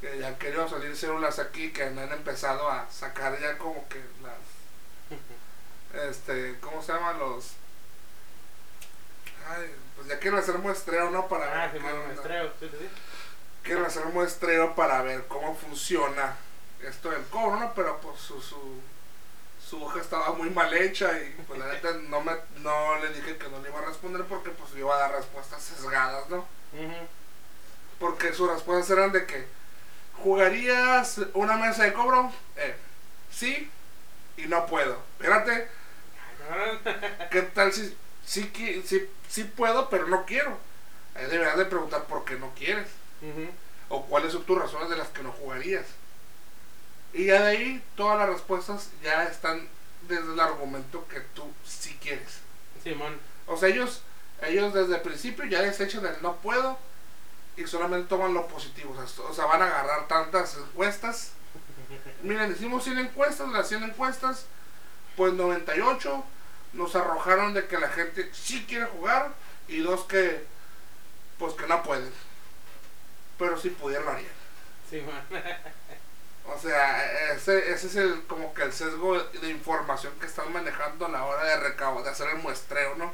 Que 0.00 0.18
ya 0.18 0.28
han 0.28 0.36
querido 0.36 0.68
salir 0.68 0.96
células 0.96 1.38
aquí 1.38 1.72
que 1.72 1.84
han 1.84 1.98
empezado 1.98 2.68
a 2.70 2.90
sacar 2.90 3.38
ya 3.40 3.56
como 3.58 3.88
que 3.88 4.02
las, 4.22 6.04
este, 6.08 6.58
¿cómo 6.60 6.82
se 6.82 6.92
llaman 6.92 7.18
los? 7.18 7.52
Ay, 9.48 9.74
pues 9.96 10.08
ya 10.08 10.18
quiero 10.18 10.38
hacer 10.38 10.58
muestreo, 10.58 11.10
¿no? 11.10 11.28
Para 11.28 11.64
Ah, 11.64 11.68
ver 11.68 11.80
sí, 11.80 11.88
muestreo. 12.06 12.52
Sí, 12.60 12.68
sí, 12.70 12.88
quiero 13.62 13.86
hacer 13.86 14.06
un 14.06 14.14
muestreo 14.14 14.74
para 14.74 15.02
ver 15.02 15.26
cómo 15.28 15.56
funciona 15.56 16.36
esto 16.82 17.10
del 17.10 17.24
cobro, 17.26 17.56
¿no? 17.60 17.72
Pero 17.74 17.98
pues 18.00 18.18
su, 18.20 18.40
su, 18.42 18.80
su 19.74 19.84
hoja 19.84 20.00
estaba 20.00 20.32
muy 20.32 20.50
mal 20.50 20.72
hecha 20.72 21.10
y 21.18 21.34
pues 21.46 21.58
la 21.58 21.66
neta 21.66 21.92
no, 22.08 22.20
me, 22.20 22.32
no 22.58 22.98
le 22.98 23.08
dije 23.12 23.36
que 23.36 23.48
no 23.48 23.60
le 23.60 23.68
iba 23.68 23.80
a 23.80 23.86
responder 23.86 24.24
porque 24.24 24.50
pues 24.50 24.70
yo 24.72 24.78
iba 24.78 24.94
a 24.96 25.00
dar 25.00 25.12
respuestas 25.12 25.62
sesgadas, 25.62 26.28
¿no? 26.30 26.46
Porque 27.98 28.32
sus 28.32 28.50
respuestas 28.50 28.90
eran 28.90 29.12
de 29.12 29.26
que 29.26 29.46
jugarías 30.14 31.20
una 31.34 31.56
mesa 31.56 31.84
de 31.84 31.92
cobro, 31.92 32.32
eh, 32.56 32.76
sí 33.30 33.70
y 34.36 34.42
no 34.42 34.66
puedo. 34.66 34.98
Espérate. 35.18 35.68
¿qué 37.30 37.40
tal 37.42 37.72
si 37.72 37.96
sí, 38.26 38.52
sí, 38.84 39.08
sí 39.28 39.44
puedo 39.44 39.88
pero 39.88 40.06
no 40.06 40.26
quiero? 40.26 40.58
Ahí 41.14 41.26
deberías 41.26 41.56
de 41.56 41.64
preguntar 41.64 42.04
por 42.04 42.24
qué 42.24 42.36
no 42.36 42.52
quieres. 42.54 42.88
O 43.88 44.04
cuáles 44.06 44.32
son 44.32 44.44
tus 44.44 44.58
razones 44.58 44.90
de 44.90 44.96
las 44.96 45.08
que 45.08 45.22
no 45.22 45.32
jugarías. 45.32 45.86
Y 47.14 47.26
ya 47.26 47.42
de 47.42 47.48
ahí 47.48 47.82
todas 47.96 48.18
las 48.18 48.28
respuestas 48.28 48.90
ya 49.02 49.22
están 49.24 49.68
desde 50.08 50.32
el 50.32 50.40
argumento 50.40 51.06
que 51.06 51.20
tú 51.20 51.44
sí 51.64 51.96
quieres. 52.02 52.40
Simón. 52.82 53.18
O 53.46 53.56
sea, 53.56 53.68
ellos, 53.68 54.02
ellos 54.42 54.74
desde 54.74 54.96
el 54.96 55.02
principio 55.02 55.44
ya 55.44 55.62
desechan 55.62 56.04
el 56.04 56.20
no 56.22 56.36
puedo 56.36 56.76
y 57.56 57.66
solamente 57.68 58.08
toman 58.08 58.34
lo 58.34 58.48
positivo. 58.48 58.92
O 58.92 59.06
sea, 59.06 59.24
o 59.24 59.32
sea, 59.32 59.46
van 59.46 59.62
a 59.62 59.66
agarrar 59.66 60.08
tantas 60.08 60.56
encuestas. 60.56 61.32
Miren, 62.22 62.50
hicimos 62.50 62.82
100 62.82 62.98
encuestas, 62.98 63.48
las 63.48 63.68
100 63.68 63.84
encuestas, 63.84 64.46
pues 65.16 65.32
98 65.34 66.24
nos 66.72 66.96
arrojaron 66.96 67.54
de 67.54 67.66
que 67.66 67.78
la 67.78 67.88
gente 67.90 68.28
sí 68.32 68.64
quiere 68.68 68.86
jugar 68.86 69.32
y 69.68 69.78
dos 69.78 70.04
que, 70.04 70.44
pues 71.38 71.54
que 71.54 71.68
no 71.68 71.80
pueden. 71.84 72.10
Pero 73.38 73.56
si 73.56 73.70
pudieran 73.70 74.04
lo 74.04 74.12
harían. 74.12 74.32
Simón. 74.90 75.14
O 76.46 76.58
sea, 76.58 77.32
ese, 77.32 77.72
ese 77.72 77.86
es 77.86 77.96
el 77.96 78.22
como 78.26 78.52
que 78.52 78.62
el 78.62 78.72
sesgo 78.72 79.18
de 79.18 79.50
información 79.50 80.12
que 80.20 80.26
están 80.26 80.52
manejando 80.52 81.06
a 81.06 81.10
la 81.10 81.24
hora 81.24 81.44
de 81.44 81.56
recabo, 81.56 82.02
de 82.02 82.10
hacer 82.10 82.28
el 82.30 82.38
muestreo, 82.38 82.96
¿no? 82.96 83.12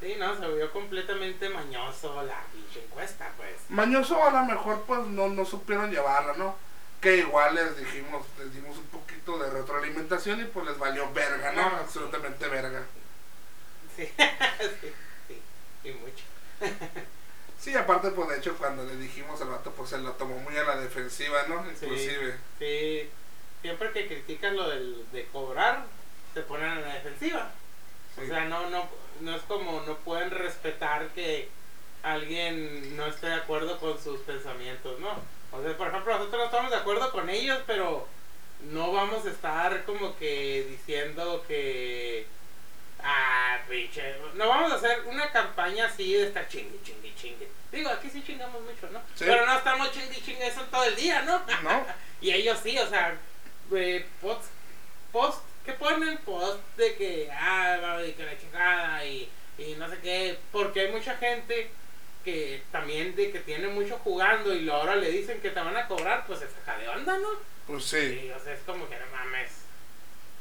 Sí, 0.00 0.14
no, 0.18 0.38
se 0.38 0.46
vio 0.48 0.70
completamente 0.70 1.48
mañoso 1.48 2.22
la 2.22 2.40
pinche 2.52 2.84
encuesta, 2.84 3.32
pues. 3.36 3.56
Mañoso 3.68 4.22
a 4.22 4.30
lo 4.30 4.44
mejor 4.44 4.84
pues 4.86 5.00
no, 5.06 5.28
no 5.28 5.44
supieron 5.44 5.90
llevarla, 5.90 6.34
¿no? 6.34 6.56
Que 7.00 7.16
igual 7.18 7.54
les 7.54 7.76
dijimos, 7.76 8.24
les 8.38 8.52
dimos 8.54 8.76
un 8.76 8.86
poquito 8.86 9.38
de 9.38 9.50
retroalimentación 9.50 10.40
y 10.40 10.44
pues 10.44 10.66
les 10.66 10.78
valió 10.78 11.10
verga, 11.12 11.52
¿no? 11.52 11.68
Sí. 11.68 11.76
Absolutamente 11.80 12.48
verga. 12.48 12.82
Sí, 13.96 14.06
sí, 14.80 14.92
sí, 15.26 15.42
y 15.84 15.92
mucho. 15.92 16.24
Sí, 17.68 17.76
aparte 17.76 18.12
pues 18.12 18.30
de 18.30 18.38
hecho 18.38 18.56
cuando 18.56 18.82
le 18.84 18.96
dijimos 18.96 19.38
al 19.42 19.48
vato 19.48 19.70
pues 19.72 19.90
se 19.90 19.98
lo 19.98 20.12
tomó 20.12 20.38
muy 20.38 20.56
a 20.56 20.64
la 20.64 20.76
defensiva, 20.76 21.42
¿no? 21.48 21.62
Sí. 21.78 21.84
Inclusive. 21.84 22.34
Sí, 22.58 23.10
siempre 23.60 23.92
que 23.92 24.06
critican 24.06 24.56
lo 24.56 24.70
del, 24.70 25.04
de 25.12 25.26
cobrar, 25.26 25.84
te 26.32 26.40
ponen 26.40 26.78
en 26.78 26.80
la 26.80 26.94
defensiva. 26.94 27.50
Sí. 28.14 28.22
O 28.22 28.26
sea, 28.26 28.46
no, 28.46 28.70
no, 28.70 28.88
no 29.20 29.36
es 29.36 29.42
como 29.42 29.82
no 29.82 29.98
pueden 29.98 30.30
respetar 30.30 31.08
que 31.08 31.50
alguien 32.02 32.96
no 32.96 33.04
esté 33.04 33.26
de 33.26 33.34
acuerdo 33.34 33.78
con 33.78 34.02
sus 34.02 34.20
pensamientos, 34.20 34.98
¿no? 34.98 35.10
O 35.52 35.62
sea, 35.62 35.76
por 35.76 35.88
ejemplo, 35.88 36.14
nosotros 36.14 36.40
no 36.40 36.46
estamos 36.46 36.70
de 36.70 36.76
acuerdo 36.78 37.12
con 37.12 37.28
ellos, 37.28 37.58
pero 37.66 38.08
no 38.72 38.92
vamos 38.92 39.26
a 39.26 39.30
estar 39.30 39.84
como 39.84 40.16
que 40.16 40.66
diciendo 40.70 41.44
que... 41.46 42.26
Ah, 43.02 43.58
pinche. 43.68 44.16
No 44.34 44.48
vamos 44.48 44.72
a 44.72 44.76
hacer 44.76 45.00
una 45.06 45.30
campaña 45.30 45.86
así 45.86 46.12
de 46.14 46.28
estar 46.28 46.48
chingue, 46.48 46.78
chingue, 46.82 47.14
chingue. 47.14 47.48
Digo, 47.70 47.90
aquí 47.90 48.08
sí 48.10 48.22
chingamos 48.26 48.62
mucho, 48.62 48.88
¿no? 48.90 49.00
Sí. 49.14 49.24
Pero 49.26 49.46
no 49.46 49.56
estamos 49.56 49.92
chingue, 49.92 50.20
chingue 50.20 50.46
eso 50.46 50.62
todo 50.70 50.84
el 50.84 50.96
día, 50.96 51.22
¿no? 51.22 51.38
¿No? 51.62 51.86
Y 52.20 52.32
ellos 52.32 52.58
sí, 52.60 52.76
o 52.76 52.88
sea, 52.88 53.16
eh, 53.76 54.04
post, 54.20 54.46
post, 55.12 55.40
¿qué 55.64 55.72
ponen? 55.74 56.18
Post 56.18 56.58
de 56.76 56.96
que, 56.96 57.30
ah, 57.30 57.78
va, 57.80 58.04
y 58.04 58.12
que 58.14 58.24
la 58.24 58.36
chingada 58.36 59.04
y, 59.04 59.30
y 59.56 59.74
no 59.78 59.88
sé 59.88 59.98
qué, 60.02 60.36
porque 60.50 60.80
hay 60.80 60.92
mucha 60.92 61.16
gente 61.16 61.70
que 62.24 62.62
también 62.72 63.14
de 63.14 63.30
que 63.30 63.38
tiene 63.40 63.68
mucho 63.68 63.98
jugando 64.02 64.54
y 64.54 64.68
ahora 64.68 64.96
le 64.96 65.10
dicen 65.10 65.40
que 65.40 65.50
te 65.50 65.60
van 65.60 65.76
a 65.76 65.86
cobrar, 65.86 66.26
pues 66.26 66.40
se 66.40 66.50
saca 66.50 66.76
de 66.76 66.88
onda, 66.88 67.16
¿no? 67.18 67.28
Pues 67.66 67.84
sí. 67.84 68.20
Sí, 68.20 68.30
o 68.30 68.40
sea, 68.42 68.52
es 68.54 68.60
como 68.66 68.88
que 68.88 68.98
no 68.98 69.06
mames. 69.12 69.57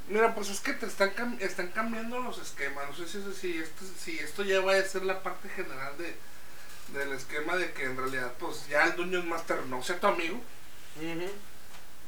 Mira, 0.07 0.33
pues 0.35 0.49
es 0.49 0.59
que 0.61 0.73
te 0.73 0.85
están, 0.85 1.13
cam- 1.15 1.39
están 1.41 1.67
cambiando 1.69 2.19
los 2.19 2.37
esquemas. 2.39 2.85
No 2.89 2.95
sé 2.95 3.07
si, 3.07 3.33
si, 3.33 3.57
esto, 3.57 3.83
si 3.99 4.17
esto 4.19 4.43
ya 4.43 4.61
va 4.61 4.75
a 4.75 4.81
ser 4.83 5.03
la 5.03 5.21
parte 5.21 5.49
general 5.49 5.97
de, 5.97 6.15
del 6.97 7.11
esquema 7.13 7.55
de 7.57 7.73
que 7.73 7.83
en 7.85 7.97
realidad 7.97 8.31
pues 8.39 8.67
ya 8.67 8.85
el 8.85 8.95
Dungeon 8.95 9.27
Master 9.27 9.65
no 9.65 9.83
sea 9.83 9.99
tu 9.99 10.07
amigo 10.07 10.41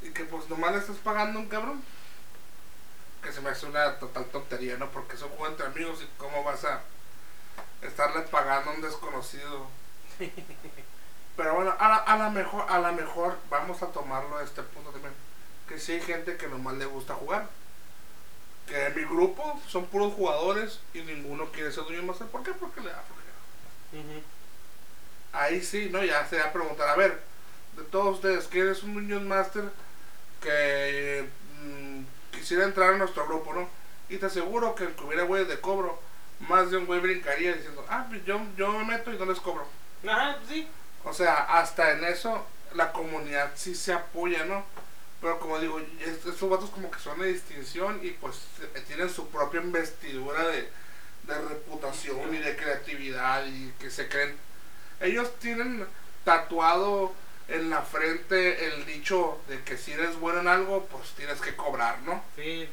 y 0.01 0.09
que 0.12 0.23
pues 0.25 0.49
nomás 0.49 0.71
le 0.71 0.77
estás 0.79 0.97
pagando 0.97 1.39
a 1.39 1.41
un 1.41 1.49
cabrón. 1.49 1.83
Que 3.21 3.33
se 3.33 3.41
me 3.41 3.49
hace 3.49 3.65
una 3.65 3.99
total 3.99 4.25
tontería, 4.25 4.77
¿no? 4.77 4.89
Porque 4.91 5.15
es 5.17 5.21
un 5.21 5.29
juego 5.29 5.47
entre 5.47 5.65
amigos 5.65 6.01
y 6.01 6.07
cómo 6.17 6.41
vas 6.45 6.63
a 6.63 6.81
estarle 7.81 8.21
pagando 8.21 8.71
a 8.71 8.73
un 8.75 8.81
desconocido. 8.81 9.67
Pero 11.35 11.55
bueno, 11.55 11.75
a 11.77 11.89
la, 11.89 11.95
a 11.97 12.17
la 12.17 12.29
mejor, 12.29 12.65
a 12.69 12.79
la 12.79 12.91
mejor 12.93 13.38
vamos 13.49 13.81
a 13.83 13.88
tomarlo 13.88 14.38
a 14.38 14.43
este 14.43 14.62
punto 14.63 14.91
también. 14.91 15.13
Que 15.67 15.79
si 15.79 15.93
hay 15.93 16.01
gente 16.01 16.38
que 16.38 16.47
nomás 16.47 16.75
le 16.77 16.85
gusta 16.85 17.13
jugar. 17.13 17.49
Que 18.69 18.86
en 18.86 18.95
mi 18.95 19.01
grupo 19.01 19.60
son 19.67 19.88
puros 19.88 20.13
jugadores 20.13 20.79
y 20.93 21.01
ninguno 21.01 21.47
quiere 21.51 21.71
ser 21.71 21.84
dueño 21.86 22.03
master. 22.03 22.27
¿Por 22.27 22.43
qué? 22.43 22.51
Porque 22.53 22.82
le 22.82 22.89
da 22.89 23.01
flojera. 23.01 24.05
Ujú. 24.05 24.23
Ahí 25.34 25.62
sí, 25.62 25.89
¿no? 25.91 26.03
Ya 26.03 26.25
se 26.27 26.38
va 26.38 26.45
a 26.45 26.53
preguntar, 26.53 26.88
a 26.88 26.95
ver, 26.95 27.19
de 27.75 27.84
todos 27.84 28.15
ustedes, 28.15 28.47
¿quién 28.47 28.67
es 28.67 28.84
un 28.84 28.93
Dungeon 28.93 29.27
Master 29.27 29.63
que 30.41 31.27
mm, 31.63 32.03
quisiera 32.32 32.65
entrar 32.65 32.93
a 32.93 32.97
nuestro 32.97 33.25
grupo, 33.27 33.53
¿no? 33.53 33.67
Y 34.10 34.17
te 34.17 34.25
aseguro 34.27 34.75
que 34.75 34.86
el 34.86 34.95
que 34.95 35.03
hubiera 35.03 35.23
güeyes 35.23 35.47
de 35.47 35.60
cobro, 35.60 35.99
más 36.39 36.71
de 36.71 36.77
un 36.77 36.86
güey 36.86 36.99
brincaría 36.99 37.53
diciendo, 37.53 37.86
ah, 37.89 38.05
pues 38.10 38.23
yo, 38.25 38.39
yo 38.58 38.71
me 38.71 38.86
meto 38.86 39.12
y 39.12 39.17
no 39.17 39.25
les 39.25 39.39
cobro. 39.39 39.67
Ajá, 40.08 40.38
sí. 40.47 40.67
O 41.03 41.13
sea, 41.13 41.36
hasta 41.60 41.91
en 41.91 42.03
eso 42.03 42.45
la 42.73 42.91
comunidad 42.91 43.51
sí 43.55 43.75
se 43.75 43.93
apoya, 43.93 44.45
¿no? 44.45 44.63
Pero 45.21 45.39
como 45.39 45.60
digo, 45.60 45.79
est- 45.79 46.25
estos 46.25 46.49
vatos 46.49 46.69
como 46.69 46.89
que 46.91 46.99
son 46.99 47.19
de 47.19 47.27
distinción 47.34 47.99
y 48.03 48.12
pues 48.12 48.36
eh, 48.75 48.84
tienen 48.88 49.10
su 49.10 49.27
propia 49.29 49.62
investidura 49.62 50.47
de, 50.47 50.69
de 51.23 51.41
reputación 51.49 52.34
y 52.34 52.38
de 52.38 52.55
creatividad 52.55 53.45
y 53.45 53.73
que 53.79 53.89
se 53.91 54.08
creen. 54.08 54.38
Ellos 55.01 55.34
tienen 55.39 55.86
tatuado 56.23 57.13
en 57.47 57.69
la 57.69 57.82
frente 57.82 58.65
el 58.67 58.86
dicho 58.86 59.41
de 59.47 59.62
que 59.63 59.77
si 59.77 59.91
eres 59.93 60.17
bueno 60.19 60.39
en 60.41 60.47
algo, 60.47 60.86
pues 60.86 61.10
tienes 61.17 61.41
que 61.41 61.55
cobrar, 61.55 61.99
¿no? 62.03 62.23
Sí, 62.36 62.69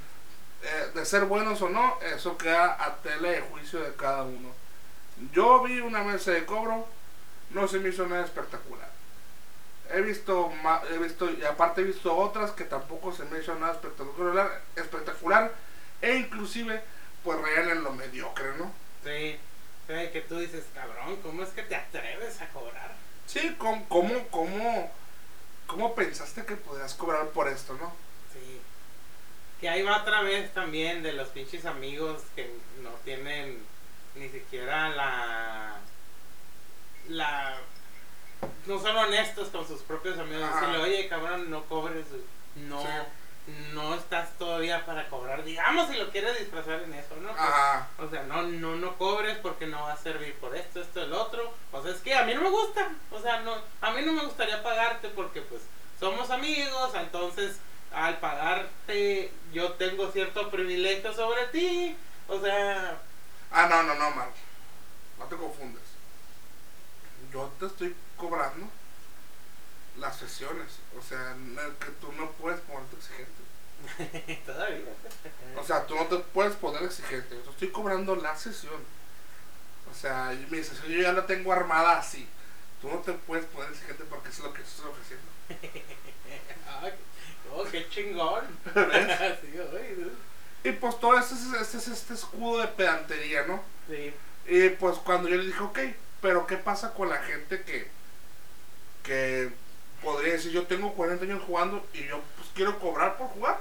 Eh, 0.63 0.91
de 0.95 1.05
ser 1.07 1.27
buenos 1.27 1.63
o 1.63 1.69
no, 1.69 1.99
eso 2.03 2.37
queda 2.39 2.83
a 2.83 2.97
tela 2.97 3.29
de 3.31 3.41
juicio 3.43 3.81
de 3.81 3.95
cada 3.95 4.23
uno. 4.25 4.53
Yo 5.33 5.63
vi 5.63 5.81
una 5.81 6.03
mesa 6.03 6.33
de 6.33 6.45
cobro, 6.45 6.87
no 7.51 7.69
se 7.69 7.79
me 7.79 7.91
hizo 7.91 8.07
nada 8.07 8.25
espectacular. 8.25 8.91
He 9.93 10.01
visto, 10.01 10.53
he 10.91 10.99
visto 10.99 11.31
y 11.31 11.45
aparte 11.45 11.81
he 11.81 11.85
visto 11.85 12.17
otras 12.17 12.51
que 12.53 12.65
tampoco 12.65 13.13
se 13.13 13.25
me 13.27 13.39
hizo 13.39 13.55
nada 13.55 13.73
espectacular, 13.73 14.63
espectacular 14.75 15.53
e 16.03 16.17
inclusive 16.17 16.83
pues 17.23 17.41
rayan 17.41 17.71
en 17.71 17.85
lo 17.85 17.93
mediocre, 17.93 18.57
¿no? 18.59 18.73
sí. 19.05 19.39
Sí, 19.87 19.95
que 20.13 20.21
tú 20.23 20.41
dices, 20.41 20.65
cabrón, 20.75 21.17
¿cómo 21.23 21.45
es 21.45 21.51
que 21.51 21.63
te 21.63 21.77
atreves 21.77 22.41
a 22.41 22.49
cobrar? 22.49 22.93
Sí, 23.27 23.55
¿cómo, 23.57 23.89
cómo, 23.89 24.27
cómo, 24.33 24.91
cómo 25.69 25.95
pensaste 25.95 26.45
que 26.45 26.57
podías 26.57 26.95
cobrar 26.95 27.29
por 27.29 27.47
esto, 27.47 27.75
no? 27.75 27.93
Sí. 28.33 28.61
Que 29.61 29.69
ahí 29.69 29.83
va 29.83 30.03
otra 30.03 30.23
vez 30.23 30.53
también 30.53 31.05
de 31.05 31.13
los 31.13 31.29
pinches 31.29 31.67
amigos 31.67 32.23
que 32.35 32.53
no 32.83 32.91
tienen 33.05 33.63
ni 34.17 34.29
siquiera. 34.29 34.89
La. 34.89 35.77
No 38.67 38.81
son 38.81 38.97
honestos 38.97 39.49
con 39.49 39.67
sus 39.67 39.83
propios 39.83 40.19
amigos. 40.19 40.43
Ajá. 40.45 40.61
Decirle, 40.61 40.83
oye, 40.83 41.09
cabrón, 41.09 41.51
no 41.51 41.63
cobres. 41.65 42.07
No. 42.57 42.81
Sí. 42.83 42.89
No 43.73 43.95
estás 43.95 44.37
todavía 44.39 44.85
para 44.85 45.09
cobrar. 45.09 45.45
Digamos 45.45 45.89
si 45.89 45.97
lo 45.97 46.11
quieres 46.11 46.37
disfrazar 46.39 46.83
en 46.83 46.93
eso, 46.95 47.15
¿no? 47.23 47.31
Ajá. 47.31 47.89
O 47.99 48.11
sea, 48.11 48.25
no, 48.25 48.43
no, 48.43 48.75
no 48.75 48.97
cobres 48.97 49.39
porque 49.39 49.67
no 49.69 49.83
va 49.83 49.93
a 49.93 49.97
servir 49.97 50.35
por 50.37 50.57
esto, 50.57 50.81
esto, 50.81 51.01
el 51.01 51.13
otro. 51.13 51.55
O 51.71 51.81
sea, 51.81 51.93
es 51.93 52.01
que 52.01 52.15
a 52.15 52.25
mí 52.25 52.35
no 52.35 52.41
me 52.41 52.51
gusta. 52.51 52.91
O 53.13 53.21
sea, 53.21 53.41
no, 53.43 53.55
a 53.81 53.91
mí 53.93 54.03
no 54.03 54.13
me 54.13 54.25
gustaría 54.25 54.63
pagarte 54.65 55.09
porque 55.11 55.43
pues 55.43 55.63
somos 56.01 56.31
amigos, 56.31 56.93
entonces 56.95 57.59
al 57.93 58.19
pagarte 58.19 59.33
yo 59.53 59.73
tengo 59.75 60.11
cierto 60.11 60.51
privilegio 60.51 61.13
sobre 61.15 61.47
ti. 61.47 61.97
O 62.29 62.41
sea, 62.41 62.99
Ah, 63.53 63.67
no, 63.71 63.83
no, 63.85 63.95
no, 63.95 64.11
Marco. 64.11 64.35
No 65.21 65.25
te 65.27 65.37
confundes. 65.37 65.83
Yo 67.33 67.51
te 67.61 67.67
estoy 67.67 67.95
cobrando 68.17 68.67
las 69.99 70.17
sesiones. 70.17 70.67
O 70.99 71.03
sea, 71.03 71.37
que 71.81 71.91
tú 72.01 72.13
no 72.13 72.31
puedes 72.33 72.61
ponerte 72.61 72.97
exigente. 72.97 74.43
todavía. 74.47 74.85
O 75.57 75.65
sea, 75.65 75.87
tú 75.87 75.95
no 75.95 76.07
te 76.07 76.17
puedes 76.19 76.55
poner 76.57 76.83
exigente. 76.83 77.41
Yo 77.45 77.51
estoy 77.51 77.69
cobrando 77.69 78.17
la 78.17 78.37
sesión. 78.37 78.83
O 79.91 79.95
sea, 79.95 80.37
mi 80.51 80.63
sesión 80.63 80.89
yo 80.89 81.03
ya 81.03 81.13
la 81.13 81.27
tengo 81.27 81.53
armada 81.53 81.99
así. 81.99 82.29
Tú 82.81 82.89
no 82.89 82.99
te 82.99 83.13
puedes 83.13 83.47
poner 83.47 83.71
exigente 83.71 84.05
porque 84.05 84.29
es 84.29 84.39
lo 84.41 84.53
que 84.53 84.63
estoy 84.63 84.91
ofreciendo. 84.91 85.27
Oh, 87.53 87.65
qué 87.65 87.89
chingón. 87.89 88.45
Y 90.65 90.73
pues 90.73 90.99
todo 90.99 91.17
este 91.17 91.35
es 91.35 91.43
este, 91.61 91.79
es 91.79 91.89
este 91.89 92.15
escudo 92.15 92.61
de 92.61 92.67
pedantería, 92.67 93.45
¿no? 93.47 93.63
sí. 93.89 94.13
Y 94.49 94.69
pues 94.71 94.99
cuando 94.99 95.29
yo 95.29 95.37
le 95.37 95.47
dije, 95.47 95.61
ok, 95.61 95.79
pero 96.21 96.47
¿qué 96.47 96.57
pasa 96.57 96.93
con 96.93 97.09
la 97.09 97.19
gente 97.19 97.63
que, 97.63 97.89
que 99.07 99.51
podría 100.03 100.35
decir, 100.35 100.53
yo 100.53 100.67
tengo 100.67 100.93
40 100.93 101.25
años 101.25 101.43
jugando 101.47 101.87
y 101.95 102.05
yo 102.07 102.21
pues 102.37 102.49
quiero 102.55 102.79
cobrar 102.79 103.17
por 103.17 103.29
jugar? 103.29 103.61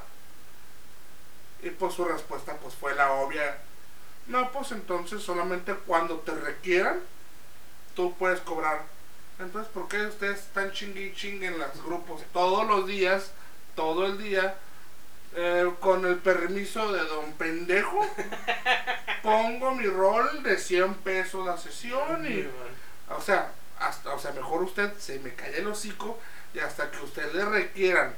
Y 1.63 1.69
pues 1.69 1.93
su 1.93 2.03
respuesta 2.03 2.57
pues 2.57 2.75
fue 2.75 2.93
la 2.95 3.13
obvia, 3.13 3.57
no, 4.27 4.51
pues 4.51 4.71
entonces 4.71 5.21
solamente 5.21 5.73
cuando 5.87 6.17
te 6.19 6.33
requieran, 6.33 6.99
tú 7.95 8.15
puedes 8.17 8.41
cobrar. 8.41 8.83
Entonces, 9.39 9.71
¿por 9.71 9.87
qué 9.87 10.05
ustedes 10.05 10.39
están 10.39 10.71
chingue 10.71 11.07
y 11.07 11.13
chingue 11.13 11.47
en 11.47 11.59
los 11.59 11.83
grupos 11.83 12.23
todos 12.33 12.65
los 12.67 12.87
días, 12.87 13.31
todo 13.75 14.05
el 14.05 14.17
día? 14.17 14.57
eh, 15.35 15.69
con 15.79 16.05
el 16.05 16.17
permiso 16.17 16.91
de 16.93 17.03
don 17.05 17.33
pendejo, 17.33 17.99
pongo 19.23 19.75
mi 19.75 19.85
rol 19.85 20.43
de 20.43 20.57
100 20.57 20.95
pesos 20.95 21.45
la 21.45 21.57
sesión 21.57 22.25
y, 22.25 22.47
o 23.09 23.21
sea, 23.21 23.51
hasta, 23.87 24.13
o 24.13 24.19
sea, 24.19 24.31
mejor 24.31 24.63
usted 24.63 24.93
se 24.97 25.19
me 25.19 25.33
calla 25.33 25.57
el 25.57 25.67
hocico 25.67 26.19
y 26.53 26.59
hasta 26.59 26.89
que 26.91 26.99
usted 27.03 27.33
le 27.33 27.45
requieran 27.45 28.15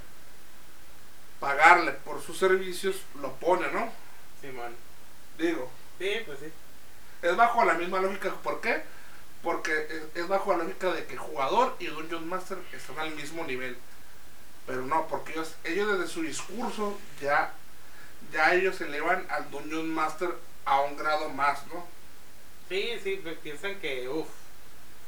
pagarle 1.39 1.91
por 1.91 2.21
sus 2.21 2.37
servicios, 2.37 2.95
lo 3.21 3.33
pone, 3.35 3.67
¿no? 3.71 3.91
Simón. 4.41 4.75
Digo, 5.37 5.69
Sí, 5.99 6.11
pues 6.25 6.39
sí. 6.39 6.45
es 7.21 7.35
bajo 7.35 7.65
la 7.65 7.73
misma 7.73 7.99
lógica, 7.99 8.31
¿por 8.43 8.61
qué? 8.61 8.81
Porque 9.43 9.71
es, 9.89 10.21
es 10.23 10.27
bajo 10.27 10.51
la 10.55 10.63
lógica 10.63 10.91
de 10.91 11.05
que 11.05 11.17
jugador 11.17 11.75
y 11.79 11.87
Dungeon 11.87 12.27
Master 12.27 12.57
están 12.73 12.99
al 12.99 13.11
mismo 13.11 13.43
nivel. 13.45 13.77
Pero 14.65 14.81
no, 14.83 15.07
porque 15.07 15.31
ellos, 15.33 15.55
ellos 15.63 15.91
desde 15.97 16.11
su 16.11 16.21
discurso 16.23 16.97
ya, 17.21 17.53
ya 18.31 18.53
ellos 18.53 18.81
elevan 18.81 19.25
al 19.29 19.49
Dungeon 19.49 19.89
Master 19.89 20.29
a 20.65 20.81
un 20.81 20.97
grado 20.97 21.29
más, 21.29 21.65
¿no? 21.67 21.85
Sí, 22.69 22.99
sí, 23.03 23.19
pues 23.23 23.37
piensan 23.37 23.79
que, 23.79 24.09
uff, 24.09 24.27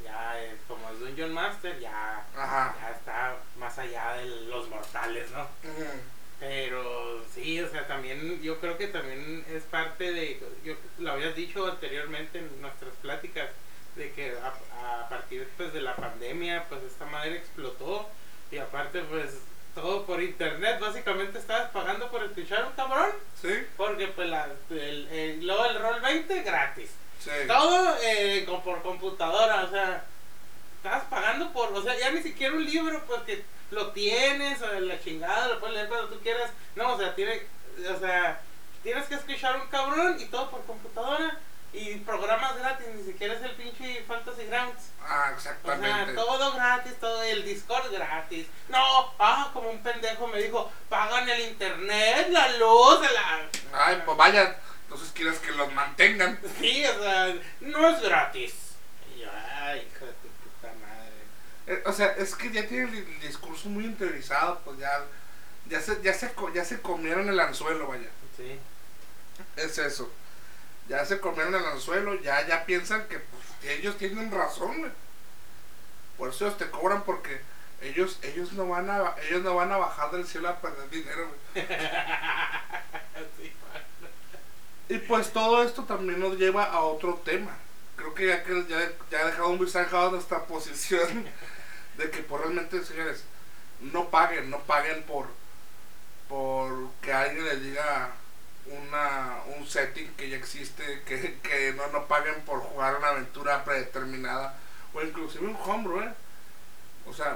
ya 0.04 0.40
es 0.42 0.56
como 0.68 0.90
es 0.90 1.00
Dungeon 1.00 1.34
Master, 1.34 1.80
ya, 1.80 2.24
Ajá. 2.36 2.76
ya 2.82 2.92
está 2.92 3.36
más 3.58 3.78
allá 3.78 4.14
de 4.14 4.26
los 4.48 4.68
mortales, 4.70 5.30
¿no? 5.32 5.48
Pero 6.40 7.22
sí, 7.34 7.60
o 7.62 7.70
sea, 7.70 7.86
también 7.88 8.42
yo 8.42 8.60
creo 8.62 8.78
que 8.78 8.88
también 8.88 9.44
es 9.50 9.64
parte 9.64 10.12
de, 10.14 10.42
yo 10.64 10.74
lo 11.00 11.12
habías 11.12 11.36
dicho 11.36 11.66
anteriormente 11.68 12.40
en 12.40 12.62
nuestras 12.62 12.94
pláticas, 13.02 13.50
de 13.96 14.12
que 14.14 14.34
a, 14.38 15.02
a 15.04 15.10
partir 15.10 15.50
pues, 15.58 15.74
de 15.74 15.82
la 15.82 15.96
pandemia, 15.96 16.66
pues 16.70 16.82
esta 16.84 17.06
madre 17.06 17.36
explotó 17.38 18.08
y 18.52 18.58
aparte 18.58 19.02
pues 19.02 19.40
todo 19.76 20.06
por 20.06 20.22
internet, 20.22 20.80
básicamente 20.80 21.40
estabas 21.40 21.72
pagando 21.72 22.10
por 22.10 22.24
escuchar 22.24 22.66
un 22.66 22.72
cabrón, 22.74 23.12
¿Sí? 23.42 23.50
porque 23.76 24.08
pues 24.08 24.30
la, 24.30 24.48
el, 24.70 25.08
el- 25.10 25.46
luego 25.46 25.66
el 25.66 25.80
rol 25.82 26.00
20 26.02 26.42
gratis. 26.44 26.92
Sí. 27.20 27.30
Todo 27.48 27.96
eh, 28.02 28.46
con- 28.48 28.62
por 28.64 28.82
computadora, 28.82 29.64
o 29.64 29.70
sea, 29.70 30.04
estabas 30.78 31.04
pagando 31.10 31.52
por, 31.52 31.72
o 31.74 31.82
sea, 31.84 31.98
ya 31.98 32.12
ni 32.12 32.22
siquiera 32.24 32.54
un 32.56 32.66
libro, 32.66 33.04
pues 33.06 33.22
que 33.24 33.44
lo 33.72 33.92
tienes, 33.92 34.62
o 34.62 34.68
la 34.80 35.00
chingada, 35.02 35.48
lo 35.50 35.60
puedes 35.60 35.76
leer 35.76 35.90
cuando 35.90 36.08
tú 36.10 36.20
quieras. 36.22 36.52
No, 36.76 36.94
o 36.94 36.98
sea, 36.98 37.14
tiene, 37.16 37.44
o 37.94 38.00
sea, 38.00 38.40
tienes 38.84 39.06
que 39.08 39.16
escuchar 39.16 39.60
un 39.60 39.68
cabrón 39.68 40.18
y 40.20 40.26
todo 40.26 40.50
por 40.50 40.64
computadora. 40.66 41.38
Y 41.72 41.98
programas 41.98 42.58
gratis, 42.58 42.88
ni 42.96 43.04
siquiera 43.04 43.36
es 43.36 43.44
el 43.44 43.52
pinche 43.52 44.04
Fantasy 44.08 44.46
Grounds. 44.46 44.90
Ah, 45.04 45.34
O 45.38 45.40
sea, 45.40 45.52
exactamente. 45.52 46.14
todo 46.14 46.54
gratis, 46.54 46.94
todo 47.00 47.22
el 47.22 47.46
Discord 47.46 47.92
gratis. 47.92 48.48
No, 48.70 49.14
ah, 49.20 49.52
como 49.54 49.70
un 49.70 49.84
pendejo 49.84 50.26
me 50.26 50.42
dijo, 50.42 50.72
pagan 50.90 51.30
el 51.30 51.42
internet, 51.42 52.30
la 52.32 52.48
luz, 52.54 53.02
la... 53.14 53.42
Ay, 53.86 54.02
pues 54.04 54.18
vaya, 54.18 54.56
entonces 54.90 55.12
quieres 55.14 55.38
que 55.38 55.52
los 55.52 55.72
mantengan. 55.74 56.40
Sí, 56.60 56.84
o 56.84 57.04
sea, 57.04 57.36
no 57.62 57.90
es 57.90 58.02
gratis. 58.02 58.54
Y 59.16 59.20
yo, 59.20 59.30
ay, 59.32 59.88
hijo 59.88 60.06
de 60.06 60.14
tu 60.14 60.28
puta 60.28 60.74
madre. 60.82 61.14
Eh, 61.68 61.84
o 61.86 61.94
sea, 61.94 62.08
es 62.18 62.34
que 62.36 62.52
ya 62.52 62.68
tienen 62.68 62.90
el, 62.90 63.08
el 63.08 63.20
discurso 63.22 63.70
muy 63.70 63.86
interiorizado, 63.86 64.60
pues 64.66 64.80
ya, 64.80 65.06
ya 65.68 65.80
se, 65.80 66.02
ya 66.02 66.12
se, 66.12 66.34
ya 66.56 66.66
se 66.66 66.82
comieron 66.82 67.30
el 67.30 67.40
anzuelo, 67.40 67.88
vaya. 67.88 68.10
Sí. 68.36 68.58
Es 69.56 69.78
eso. 69.78 70.12
Ya 70.88 71.06
se 71.06 71.20
comieron 71.20 71.54
el 71.54 71.66
anzuelo, 71.66 72.20
ya, 72.22 72.48
ya 72.48 72.66
piensan 72.66 73.08
que 73.08 73.20
pues, 73.20 73.78
ellos 73.78 73.96
tienen 74.00 74.32
razón, 74.32 74.80
güey. 74.80 74.92
Por 76.18 76.30
eso 76.30 76.48
ellos 76.48 76.58
te 76.58 76.68
cobran 76.72 77.04
porque 77.04 77.42
ellos, 77.82 78.18
ellos 78.24 78.54
no 78.54 78.68
van 78.68 78.90
a, 78.90 79.14
ellos 79.30 79.44
no 79.44 79.54
van 79.54 79.72
a 79.72 79.78
bajar 79.78 80.10
del 80.10 80.26
cielo 80.26 80.50
a 80.50 80.60
perder 80.60 80.90
dinero, 80.90 81.32
güey. 81.54 81.68
Y 84.90 84.98
pues 84.98 85.32
todo 85.32 85.64
esto 85.64 85.84
también 85.84 86.20
nos 86.20 86.38
lleva 86.38 86.64
a 86.64 86.82
otro 86.82 87.22
tema. 87.24 87.56
Creo 87.96 88.16
que 88.16 88.28
ya 88.28 88.44
que 88.44 88.66
ya, 88.68 88.92
ya 89.12 89.20
ha 89.20 89.26
dejado 89.28 89.54
muy 89.54 89.70
zanjado 89.70 90.12
nuestra 90.12 90.44
posición 90.48 91.26
de 91.98 92.10
que 92.10 92.24
pues 92.24 92.42
realmente, 92.42 92.84
señores, 92.84 93.24
no 93.80 94.10
paguen, 94.10 94.50
no 94.50 94.60
paguen 94.60 95.04
por 95.04 95.28
por 96.28 96.92
que 97.02 97.12
alguien 97.12 97.44
les 97.46 97.62
diga 97.62 98.12
una 98.68 99.38
un 99.58 99.68
setting 99.68 100.14
que 100.16 100.30
ya 100.30 100.38
existe, 100.38 101.02
que, 101.06 101.40
que 101.42 101.74
no, 101.74 101.88
no 101.88 102.06
paguen 102.08 102.42
por 102.42 102.60
jugar 102.60 102.98
una 102.98 103.10
aventura 103.10 103.64
predeterminada 103.64 104.58
o 104.94 105.02
inclusive 105.02 105.46
un 105.46 105.56
homebrew, 105.56 106.02
¿eh? 106.02 106.14
O 107.06 107.14
sea, 107.14 107.36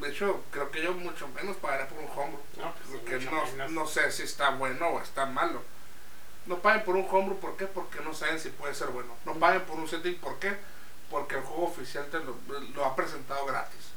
de 0.00 0.08
hecho, 0.08 0.42
creo 0.50 0.70
que 0.70 0.82
yo 0.82 0.94
mucho 0.94 1.28
menos 1.28 1.56
pagaré 1.58 1.84
por 1.86 1.98
un 1.98 2.08
homebrew. 2.08 2.40
No, 2.56 2.74
pues 2.74 3.00
porque 3.00 3.18
no, 3.26 3.68
no 3.68 3.86
sé 3.86 4.10
si 4.10 4.22
está 4.22 4.50
bueno 4.50 4.88
o 4.88 5.00
está 5.00 5.26
malo. 5.26 5.62
No 6.46 6.58
paguen 6.58 6.84
por 6.84 6.96
un 6.96 7.06
homebrew, 7.10 7.38
¿por 7.38 7.56
qué? 7.56 7.66
Porque 7.66 8.00
no 8.00 8.14
saben 8.14 8.38
si 8.40 8.48
puede 8.50 8.74
ser 8.74 8.88
bueno. 8.88 9.14
No 9.24 9.34
paguen 9.34 9.62
por 9.62 9.78
un 9.78 9.88
setting, 9.88 10.16
¿por 10.16 10.38
qué? 10.38 10.56
porque 11.10 11.34
el 11.34 11.42
juego 11.42 11.64
oficial 11.64 12.06
te 12.06 12.20
lo, 12.20 12.36
lo 12.74 12.84
ha 12.84 12.94
presentado 12.94 13.44
gratis. 13.44 13.90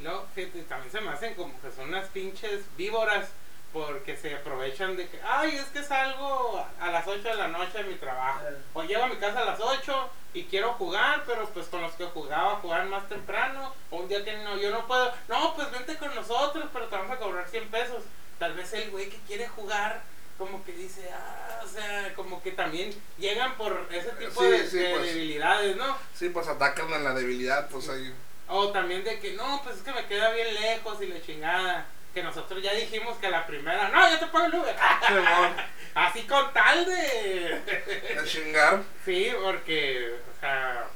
Luego, 0.00 0.26
fíjate, 0.34 0.62
también 0.64 0.92
se 0.92 1.00
me 1.00 1.10
hacen 1.10 1.34
como 1.34 1.58
que 1.60 1.72
son 1.72 1.88
unas 1.88 2.08
pinches 2.08 2.64
víboras 2.76 3.30
porque 3.72 4.16
se 4.16 4.34
aprovechan 4.34 4.96
de 4.96 5.08
que, 5.08 5.20
ay, 5.22 5.56
es 5.56 5.64
que 5.66 5.82
salgo 5.82 6.64
a 6.78 6.90
las 6.90 7.06
8 7.06 7.22
de 7.22 7.34
la 7.34 7.48
noche 7.48 7.78
de 7.78 7.84
mi 7.84 7.94
trabajo. 7.94 8.40
O 8.74 8.82
llego 8.84 9.04
a 9.04 9.08
mi 9.08 9.16
casa 9.16 9.40
a 9.40 9.44
las 9.44 9.60
8 9.60 10.10
y 10.34 10.44
quiero 10.44 10.74
jugar, 10.74 11.24
pero 11.26 11.48
pues 11.48 11.66
con 11.66 11.82
los 11.82 11.92
que 11.92 12.04
jugaba 12.04 12.56
jugar 12.56 12.86
más 12.86 13.08
temprano. 13.08 13.74
O 13.90 13.96
un 13.96 14.08
día 14.08 14.24
que 14.24 14.36
no, 14.38 14.56
yo 14.56 14.70
no 14.70 14.86
puedo. 14.86 15.12
No, 15.28 15.54
pues 15.56 15.70
vente 15.70 15.96
con 15.96 16.14
nosotros, 16.14 16.66
pero 16.72 16.86
te 16.86 16.96
vamos 16.96 17.10
a 17.10 17.18
cobrar 17.18 17.48
100 17.48 17.68
pesos. 17.68 18.02
Tal 18.38 18.52
vez 18.52 18.72
el 18.74 18.90
güey 18.90 19.08
que 19.08 19.18
quiere 19.26 19.48
jugar, 19.48 20.02
como 20.38 20.64
que 20.64 20.72
dice, 20.72 21.08
ah, 21.12 21.60
o 21.64 21.68
sea, 21.68 22.12
como 22.14 22.42
que 22.42 22.52
también 22.52 22.90
llegan 23.18 23.56
por 23.56 23.88
ese 23.90 24.10
tipo 24.10 24.42
Sí, 24.42 24.48
de, 24.50 24.66
sí, 24.66 24.78
de 24.78 24.90
pues. 24.94 25.06
debilidades, 25.06 25.76
¿no? 25.76 25.96
Sí, 26.14 26.28
pues 26.28 26.46
atacan 26.48 26.92
a 26.92 26.98
la 26.98 27.14
debilidad, 27.14 27.68
pues 27.68 27.88
ahí. 27.88 28.12
O 28.48 28.70
también 28.70 29.02
de 29.02 29.18
que 29.18 29.32
no, 29.32 29.60
pues 29.64 29.76
es 29.76 29.82
que 29.82 29.92
me 29.92 30.06
queda 30.06 30.30
bien 30.30 30.54
lejos 30.54 31.00
y 31.02 31.06
la 31.06 31.20
chingada. 31.22 31.86
Que 32.14 32.22
nosotros 32.22 32.62
ya 32.62 32.72
dijimos 32.72 33.18
que 33.18 33.28
la 33.28 33.46
primera, 33.46 33.88
no, 33.88 34.10
yo 34.10 34.18
te 34.18 34.26
pago 34.28 34.46
el 34.46 34.54
Uber. 34.54 34.74
Así 35.94 36.22
con 36.22 36.52
tal 36.54 36.86
de. 36.86 37.60
de 37.60 38.22
chingar. 38.24 38.82
sí, 39.04 39.32
porque, 39.42 40.14
o 40.14 40.40
sea, 40.40 40.86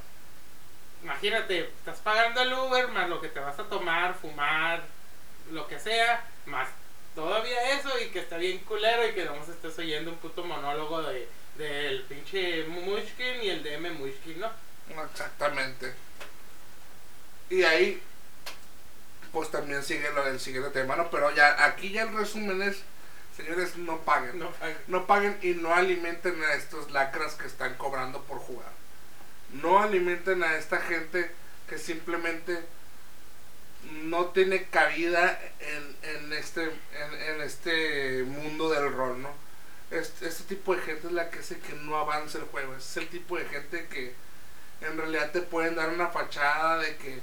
imagínate, 1.03 1.59
estás 1.77 1.99
pagando 1.99 2.41
el 2.41 2.53
Uber 2.53 2.87
más 2.87 3.07
lo 3.09 3.21
que 3.21 3.27
te 3.27 3.39
vas 3.39 3.57
a 3.59 3.63
tomar, 3.63 4.15
fumar, 4.15 4.81
lo 5.51 5.67
que 5.67 5.79
sea, 5.79 6.23
más 6.45 6.69
todavía 7.15 7.77
eso 7.77 7.89
y 7.99 8.09
que 8.09 8.19
está 8.19 8.37
bien 8.37 8.59
culero 8.59 9.07
y 9.07 9.13
que 9.13 9.25
vamos 9.25 9.49
estés 9.49 9.77
oyendo 9.79 10.11
un 10.11 10.17
puto 10.17 10.43
monólogo 10.43 11.01
de 11.03 11.27
del 11.57 12.03
pinche 12.03 12.63
Mushkin 12.65 13.43
y 13.43 13.49
el 13.49 13.63
de 13.63 13.73
M. 13.75 13.91
Mushkin, 13.91 14.39
¿no? 14.39 14.51
Exactamente. 15.03 15.93
Y 17.49 17.63
ahí, 17.63 18.01
pues 19.31 19.51
también 19.51 19.83
sigue 19.83 20.11
lo 20.11 20.23
del 20.23 20.39
siguiente 20.39 20.69
tema, 20.71 20.95
¿no? 20.95 21.09
Pero 21.09 21.33
ya, 21.35 21.65
aquí 21.65 21.91
ya 21.91 22.03
el 22.03 22.13
resumen 22.15 22.61
es, 22.61 22.81
señores, 23.35 23.77
no 23.77 23.99
paguen. 23.99 24.39
No 24.39 24.51
pagues. 24.51 24.77
No 24.87 25.07
paguen 25.07 25.37
y 25.41 25.49
no 25.53 25.73
alimenten 25.73 26.41
a 26.43 26.53
estos 26.53 26.91
lacras 26.91 27.35
que 27.35 27.47
están 27.47 27.75
cobrando 27.75 28.21
por 28.23 28.39
jugar. 28.39 28.71
No 29.53 29.79
alimenten 29.79 30.43
a 30.43 30.55
esta 30.55 30.79
gente 30.79 31.29
que 31.67 31.77
simplemente 31.77 32.63
no 34.03 34.27
tiene 34.27 34.65
cabida 34.65 35.39
en, 35.59 35.97
en 36.03 36.33
este 36.33 36.63
en, 36.63 37.13
en 37.35 37.41
este 37.41 38.23
mundo 38.23 38.69
del 38.69 38.91
rol, 38.93 39.21
¿no? 39.21 39.29
Este, 39.91 40.29
tipo 40.45 40.73
de 40.73 40.81
gente 40.81 41.07
es 41.07 41.13
la 41.13 41.29
que 41.29 41.39
hace 41.39 41.59
que 41.59 41.73
no 41.73 41.97
avance 41.97 42.37
el 42.37 42.45
juego. 42.45 42.73
Es 42.75 42.95
el 42.95 43.09
tipo 43.09 43.37
de 43.37 43.45
gente 43.45 43.87
que 43.87 44.15
en 44.79 44.97
realidad 44.97 45.31
te 45.31 45.41
pueden 45.41 45.75
dar 45.75 45.89
una 45.89 46.07
fachada 46.07 46.77
de 46.77 46.95
que 46.95 47.21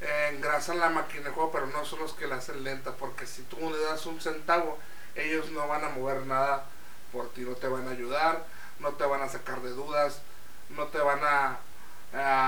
eh, 0.00 0.30
engrasan 0.32 0.78
la 0.78 0.88
máquina 0.88 1.24
de 1.24 1.30
juego, 1.30 1.52
pero 1.52 1.66
no 1.66 1.84
son 1.84 2.00
los 2.00 2.14
que 2.14 2.26
la 2.26 2.36
hacen 2.36 2.64
lenta. 2.64 2.92
Porque 2.92 3.26
si 3.26 3.42
tú 3.42 3.58
le 3.70 3.78
das 3.80 4.06
un 4.06 4.18
centavo, 4.18 4.78
ellos 5.14 5.50
no 5.50 5.68
van 5.68 5.84
a 5.84 5.90
mover 5.90 6.24
nada 6.26 6.64
por 7.12 7.30
ti, 7.34 7.42
no 7.42 7.54
te 7.54 7.68
van 7.68 7.86
a 7.86 7.90
ayudar, 7.90 8.46
no 8.78 8.92
te 8.92 9.04
van 9.04 9.20
a 9.20 9.28
sacar 9.28 9.60
de 9.60 9.70
dudas, 9.70 10.22
no 10.70 10.86
te 10.86 10.98
van 10.98 11.20
a 11.22 11.58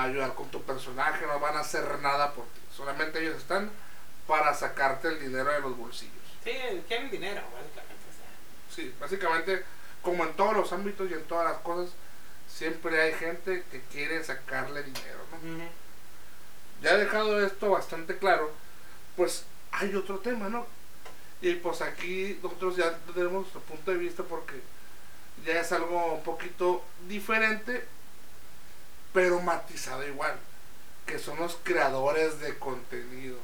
ayudar 0.03 0.35
con 0.35 0.51
tu 0.51 0.63
personaje, 0.63 1.27
no 1.27 1.39
van 1.41 1.57
a 1.57 1.61
hacer 1.61 1.99
nada 2.01 2.33
por 2.33 2.47
ti. 2.47 2.62
Solamente 2.77 3.21
ellos 3.21 3.37
están 3.37 3.71
para 4.27 4.55
sacarte 4.55 5.09
el 5.09 5.21
dinero 5.21 5.51
de 5.53 5.61
los 5.61 5.77
bolsillos. 5.77 6.15
Sí, 6.45 6.53
quieren 6.89 7.11
dinero, 7.11 7.43
básicamente. 7.53 8.05
o 8.11 8.15
sea. 8.17 8.75
Sí, 8.75 8.95
básicamente, 9.01 9.65
como 10.01 10.25
en 10.25 10.33
todos 10.35 10.57
los 10.57 10.73
ámbitos 10.73 11.11
y 11.11 11.15
en 11.15 11.25
todas 11.25 11.51
las 11.51 11.61
cosas, 11.63 11.95
siempre 12.49 13.01
hay 13.01 13.15
gente 13.15 13.65
que 13.71 13.81
quiere 13.93 14.23
sacarle 14.25 14.83
dinero, 14.83 15.21
¿no? 15.31 15.65
Ya 16.83 16.97
dejado 16.97 17.45
esto 17.45 17.71
bastante 17.71 18.19
claro, 18.19 18.53
pues 19.17 19.45
hay 19.71 19.95
otro 19.95 20.19
tema, 20.19 20.49
¿no? 20.49 20.67
Y 21.41 21.55
pues 21.55 21.81
aquí 21.81 22.39
nosotros 22.43 22.77
ya 22.77 22.97
tenemos 23.15 23.43
nuestro 23.43 23.61
punto 23.63 23.91
de 23.91 23.97
vista 23.97 24.23
porque 24.23 24.61
ya 25.45 25.61
es 25.61 25.73
algo 25.73 26.15
un 26.15 26.23
poquito 26.23 26.85
diferente, 27.09 27.85
pero 29.13 29.41
matizado 29.41 30.07
igual, 30.07 30.39
que 31.07 31.19
son 31.19 31.39
los 31.39 31.57
creadores 31.63 32.41
de 32.41 32.59
contenido. 32.59 33.37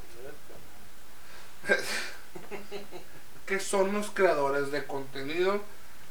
que 3.47 3.61
son 3.61 3.93
los 3.93 4.11
creadores 4.11 4.71
de 4.71 4.87
contenido 4.87 5.61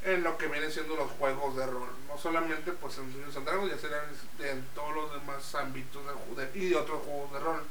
en 0.04 0.24
lo 0.24 0.38
que 0.38 0.48
vienen 0.48 0.72
siendo 0.72 0.96
los 0.96 1.12
juegos 1.12 1.56
de 1.56 1.66
rol. 1.66 1.90
No 2.08 2.18
solamente 2.18 2.72
pues 2.74 2.98
en 2.98 3.12
Dungeons 3.12 3.38
and 3.38 3.46
Dragons, 3.48 3.72
ya 3.72 3.78
serán 3.78 4.06
en 4.40 4.66
todos 4.74 4.96
los 4.96 5.14
demás 5.14 5.54
ámbitos 5.56 6.02
de, 6.36 6.46
de- 6.46 6.60
y 6.60 6.70
de 6.70 6.76
otros 6.76 7.02
juegos 7.04 7.32
de 7.34 7.40
rol. 7.40 7.64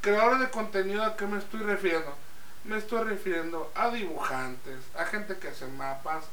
Creadores 0.00 0.40
de 0.40 0.50
contenido, 0.50 1.04
¿a 1.04 1.16
qué 1.16 1.26
me 1.26 1.38
estoy 1.38 1.60
refiriendo? 1.60 2.14
Me 2.64 2.76
estoy 2.78 3.04
refiriendo 3.04 3.70
a 3.74 3.90
dibujantes, 3.90 4.78
a 4.96 5.04
gente 5.06 5.38
que 5.38 5.48
hace 5.48 5.66
mapas, 5.66 6.24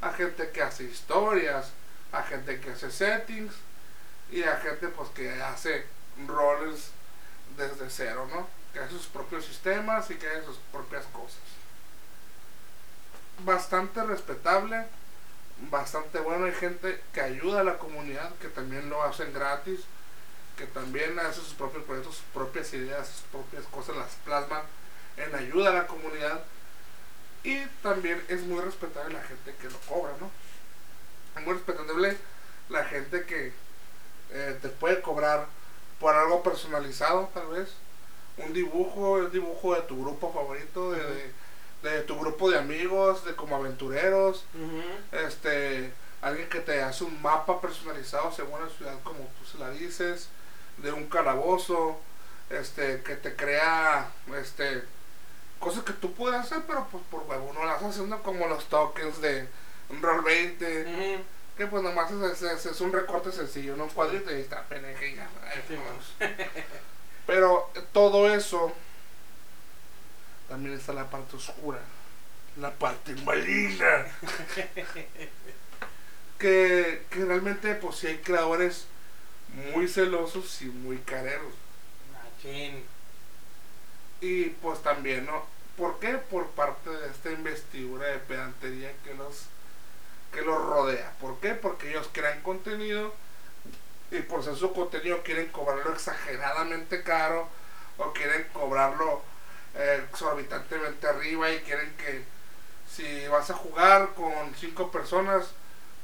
a 0.00 0.12
gente 0.12 0.50
que 0.50 0.62
hace 0.62 0.84
historias, 0.84 1.70
a 2.12 2.22
gente 2.22 2.60
que 2.60 2.70
hace 2.70 2.90
settings 2.90 3.52
y 4.34 4.42
a 4.42 4.56
gente 4.56 4.88
pues 4.88 5.08
que 5.10 5.30
hace 5.30 5.86
roles 6.26 6.90
desde 7.56 7.88
cero, 7.88 8.26
¿no? 8.28 8.48
Que 8.72 8.80
hace 8.80 8.90
sus 8.90 9.06
propios 9.06 9.44
sistemas 9.44 10.10
y 10.10 10.16
que 10.16 10.26
hace 10.26 10.44
sus 10.44 10.58
propias 10.72 11.04
cosas. 11.06 11.38
Bastante 13.44 14.02
respetable, 14.02 14.86
bastante 15.70 16.18
bueno. 16.18 16.46
Hay 16.46 16.52
gente 16.52 17.00
que 17.12 17.20
ayuda 17.20 17.60
a 17.60 17.64
la 17.64 17.78
comunidad, 17.78 18.34
que 18.40 18.48
también 18.48 18.90
lo 18.90 19.04
hacen 19.04 19.32
gratis, 19.32 19.82
que 20.58 20.66
también 20.66 21.16
hace 21.20 21.40
sus 21.40 21.54
propios 21.54 21.84
proyectos, 21.84 22.16
sus 22.16 22.24
propias 22.34 22.74
ideas, 22.74 23.06
sus 23.06 23.22
propias 23.30 23.64
cosas, 23.66 23.96
las 23.96 24.14
plasman 24.24 24.62
en 25.16 25.32
ayuda 25.32 25.70
a 25.70 25.74
la 25.74 25.86
comunidad. 25.86 26.42
Y 27.44 27.64
también 27.84 28.20
es 28.26 28.42
muy 28.42 28.60
respetable 28.60 29.14
la 29.14 29.22
gente 29.22 29.54
que 29.60 29.70
lo 29.70 29.78
cobra, 29.82 30.12
¿no? 30.20 30.28
Es 31.36 31.46
muy 31.46 31.54
respetable 31.54 32.18
la 32.68 32.84
gente 32.84 33.26
que 33.26 33.63
eh, 34.30 34.58
te 34.60 34.68
puede 34.68 35.00
cobrar 35.00 35.46
por 36.00 36.14
algo 36.14 36.42
personalizado, 36.42 37.30
tal 37.34 37.48
vez. 37.48 37.68
Un 38.36 38.52
dibujo, 38.52 39.18
el 39.18 39.30
dibujo 39.30 39.74
de 39.74 39.82
tu 39.82 40.00
grupo 40.02 40.32
favorito, 40.32 40.92
de, 40.92 41.02
de- 41.04 41.44
de 41.84 42.00
tu 42.00 42.18
grupo 42.18 42.50
de 42.50 42.58
amigos, 42.58 43.24
de 43.26 43.34
como 43.36 43.56
aventureros. 43.56 44.44
Este, 45.12 45.92
alguien 46.22 46.48
que 46.48 46.60
te 46.60 46.82
hace 46.82 47.04
un 47.04 47.20
mapa 47.20 47.60
personalizado 47.60 48.32
según 48.32 48.60
la 48.62 48.70
ciudad 48.70 48.94
como 49.04 49.18
tú 49.38 49.44
se 49.44 49.58
la 49.58 49.70
dices, 49.70 50.28
de 50.78 50.92
un 50.92 51.06
calabozo, 51.06 51.98
este, 52.50 53.02
que 53.02 53.16
te 53.16 53.36
crea, 53.36 54.10
este, 54.40 54.82
cosas 55.60 55.84
que 55.84 55.92
tú 55.92 56.12
puedes 56.14 56.40
hacer, 56.40 56.62
pero 56.66 56.88
pues 56.90 57.04
por 57.10 57.22
huevo 57.28 57.52
no 57.54 57.64
las 57.66 57.82
haciendo 57.82 58.22
como 58.22 58.46
los 58.46 58.64
tokens 58.66 59.20
de 59.20 59.46
Roll 60.00 60.24
20, 60.24 60.82
Ujú. 60.82 61.24
Que 61.56 61.66
pues 61.66 61.82
nomás 61.82 62.10
es, 62.10 62.42
es- 62.42 62.66
es 62.66 62.80
un 62.80 62.92
recorte 62.92 63.30
sencillo, 63.32 63.76
¿no? 63.76 63.84
un 63.84 63.90
cuadrito 63.90 64.34
y 64.36 64.40
está 64.40 64.62
PNG 64.64 65.02
y 65.12 65.16
ya. 65.16 65.28
Sí. 65.68 65.76
Pero 67.26 67.70
eh, 67.74 67.82
todo 67.92 68.32
eso 68.32 68.72
también 70.48 70.76
está 70.76 70.92
la 70.92 71.08
parte 71.10 71.36
oscura, 71.36 71.80
la 72.60 72.70
parte 72.72 73.14
maligna. 73.24 74.06
que, 76.38 77.02
que 77.10 77.24
realmente 77.24 77.74
pues 77.76 77.96
sí 77.96 78.06
hay 78.08 78.18
creadores 78.18 78.86
muy 79.74 79.88
celosos 79.88 80.60
y 80.62 80.66
muy 80.66 80.98
careros. 80.98 81.54
Machín. 82.12 82.84
Y 84.20 84.46
pues 84.46 84.82
también, 84.82 85.26
¿no? 85.26 85.44
¿Por 85.76 85.98
qué? 85.98 86.14
Por 86.18 86.48
parte 86.50 86.90
de 86.90 87.08
esta 87.08 87.30
investidura 87.30 88.06
de 88.08 88.18
pedantería 88.18 88.92
que 89.04 89.14
los, 89.14 89.44
que 90.34 90.42
los 90.42 90.60
rodea. 90.60 91.12
¿Por 91.20 91.38
qué? 91.38 91.54
Porque 91.54 91.90
ellos 91.90 92.10
crean 92.12 92.42
contenido 92.42 93.14
y 94.10 94.20
por 94.20 94.44
ser 94.44 94.56
su 94.56 94.72
contenido 94.72 95.22
quieren 95.22 95.50
cobrarlo 95.50 95.92
exageradamente 95.92 97.02
caro 97.02 97.48
o 97.98 98.12
quieren 98.12 98.46
cobrarlo 98.52 99.22
eh, 99.74 100.04
exorbitantemente 100.10 101.06
arriba 101.06 101.50
y 101.50 101.60
quieren 101.60 101.94
que 101.96 102.24
si 102.90 103.26
vas 103.28 103.50
a 103.50 103.54
jugar 103.54 104.10
con 104.14 104.54
cinco 104.56 104.90
personas, 104.90 105.46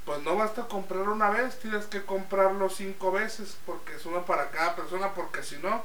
pues 0.04 0.20
no 0.22 0.36
basta 0.36 0.66
comprar 0.66 1.08
una 1.08 1.30
vez, 1.30 1.58
tienes 1.60 1.86
que 1.86 2.04
comprarlo 2.04 2.68
cinco 2.68 3.12
veces 3.12 3.56
porque 3.66 3.94
es 3.94 4.06
uno 4.06 4.24
para 4.24 4.50
cada 4.50 4.74
persona, 4.74 5.14
porque 5.14 5.42
si 5.42 5.56
no, 5.58 5.84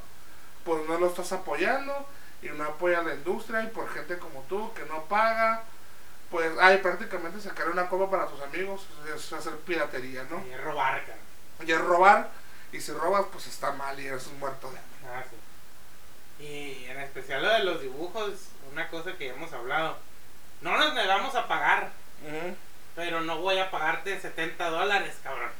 pues 0.63 0.87
no 0.87 0.97
lo 0.97 1.07
estás 1.07 1.31
apoyando 1.31 1.93
y 2.41 2.47
no 2.49 2.63
apoya 2.63 3.03
la 3.03 3.13
industria 3.13 3.63
y 3.63 3.67
por 3.67 3.89
gente 3.89 4.17
como 4.17 4.41
tú 4.49 4.73
que 4.73 4.85
no 4.85 5.03
paga, 5.03 5.63
pues 6.30 6.51
hay 6.59 6.78
prácticamente 6.78 7.39
sacar 7.39 7.69
una 7.69 7.88
copa 7.88 8.09
para 8.09 8.28
tus 8.28 8.41
amigos, 8.41 8.86
es 9.13 9.34
hacer 9.34 9.55
piratería, 9.59 10.26
¿no? 10.30 10.45
Y 10.45 10.55
robar, 10.57 11.05
cara. 11.05 11.19
Y 11.65 11.71
es 11.71 11.80
robar, 11.80 12.30
y 12.71 12.82
si 12.82 12.91
robas 12.91 13.26
pues 13.32 13.47
está 13.47 13.71
mal 13.71 13.99
y 13.99 14.07
eres 14.07 14.28
un 14.28 14.39
muerto 14.39 14.71
de 14.71 14.78
hambre. 14.78 14.95
Ah, 15.05 15.23
sí. 15.30 16.43
Y 16.43 16.86
en 16.86 16.99
especial 16.99 17.43
lo 17.43 17.49
de 17.49 17.63
los 17.63 17.82
dibujos, 17.82 18.49
una 18.71 18.89
cosa 18.89 19.13
que 19.13 19.28
ya 19.28 19.34
hemos 19.34 19.53
hablado. 19.53 19.97
No 20.61 20.78
nos 20.78 20.93
negamos 20.93 21.36
a 21.36 21.47
pagar, 21.47 21.91
pero 22.95 23.21
no 23.21 23.39
voy 23.39 23.59
a 23.59 23.71
pagarte 23.71 24.19
70 24.19 24.69
dólares, 24.69 25.15
cabrón. 25.23 25.51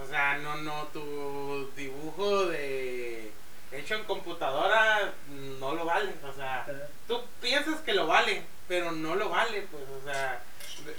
O 0.00 0.06
sea, 0.06 0.38
no, 0.38 0.56
no, 0.56 0.84
tu 0.88 1.70
dibujo 1.74 2.46
de 2.46 3.32
hecho 3.72 3.94
en 3.94 4.04
computadora 4.04 5.12
no 5.28 5.74
lo 5.74 5.84
vale. 5.84 6.12
O 6.24 6.32
sea, 6.32 6.66
tú 7.06 7.20
piensas 7.40 7.80
que 7.80 7.94
lo 7.94 8.06
vale, 8.06 8.42
pero 8.66 8.92
no 8.92 9.14
lo 9.14 9.28
vale, 9.28 9.66
pues, 9.70 9.84
o 9.88 10.04
sea, 10.04 10.42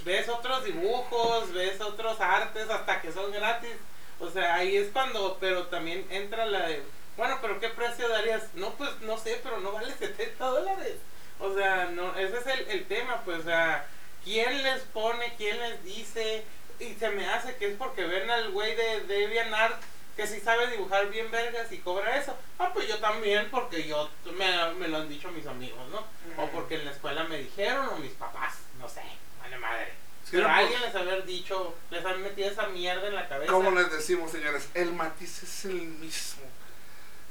ves 0.04 0.30
otros 0.30 0.64
dibujos, 0.66 1.54
ves 1.54 1.80
otros 1.82 2.20
artes 2.20 2.70
hasta 2.70 3.02
que 3.02 3.12
son 3.12 3.32
gratis. 3.32 3.76
O 4.20 4.30
sea, 4.30 4.56
ahí 4.56 4.76
es 4.76 4.92
cuando, 4.92 5.38
pero 5.40 5.68
también 5.68 6.06
entra 6.10 6.46
la 6.46 6.68
de, 6.68 6.84
bueno, 7.16 7.38
pero 7.42 7.60
¿qué 7.60 7.70
precio 7.70 8.08
darías? 8.10 8.54
No, 8.54 8.72
pues 8.74 8.90
no 9.02 9.18
sé, 9.18 9.40
pero 9.44 9.60
no 9.60 9.72
vale 9.72 9.94
70 10.00 10.46
dólares. 10.46 10.96
O 11.40 11.54
sea, 11.54 11.86
no, 11.86 12.16
ese 12.18 12.38
es 12.38 12.48
el, 12.48 12.68
el 12.70 12.86
tema, 12.88 13.22
pues, 13.24 13.40
o 13.40 13.44
sea, 13.44 13.86
¿quién 14.24 14.62
les 14.64 14.82
pone, 14.84 15.34
quién 15.38 15.58
les 15.60 15.84
dice? 15.84 16.44
Y 16.80 16.94
se 16.96 17.10
me 17.10 17.28
hace 17.28 17.56
que 17.56 17.72
es 17.72 17.78
porque 17.78 18.06
ven 18.06 18.30
al 18.30 18.52
güey 18.52 18.76
de 18.76 19.02
DeviantArt 19.02 19.82
que 20.20 20.28
si 20.28 20.42
sabe 20.42 20.70
dibujar 20.70 21.10
bien 21.10 21.32
vergas 21.32 21.72
y 21.72 21.78
cobra 21.78 22.18
eso. 22.18 22.36
Ah, 22.58 22.72
pues 22.74 22.90
yo 22.90 22.98
también, 23.00 23.48
porque 23.50 23.88
yo 23.88 24.10
me, 24.38 24.74
me 24.74 24.90
lo 24.90 24.98
han 24.98 25.08
dicho 25.08 25.32
mis 25.32 25.48
amigos, 25.48 25.80
¿no? 25.90 26.04
O 26.44 26.50
porque 26.50 26.76
en 26.76 26.84
la 26.84 26.92
escuela 26.92 27.24
me 27.24 27.38
dijeron, 27.38 27.88
o 27.88 27.98
mis 28.00 28.12
papás, 28.12 28.56
no 28.80 28.90
sé, 28.90 29.02
vale 29.40 29.58
madre. 29.58 29.94
Pero 30.30 30.50
alguien 30.50 30.82
les 30.82 30.94
haber 30.94 31.26
dicho, 31.26 31.74
les 31.90 32.06
han 32.06 32.22
metido 32.22 32.50
esa 32.50 32.68
mierda 32.68 33.08
en 33.08 33.16
la 33.16 33.30
cabeza. 33.30 33.50
Como 33.50 33.72
les 33.72 33.90
decimos, 33.94 34.30
señores, 34.30 34.68
el 34.74 34.92
matiz 34.92 35.42
es 35.42 35.66
el 35.66 35.82
mismo. 35.82 36.44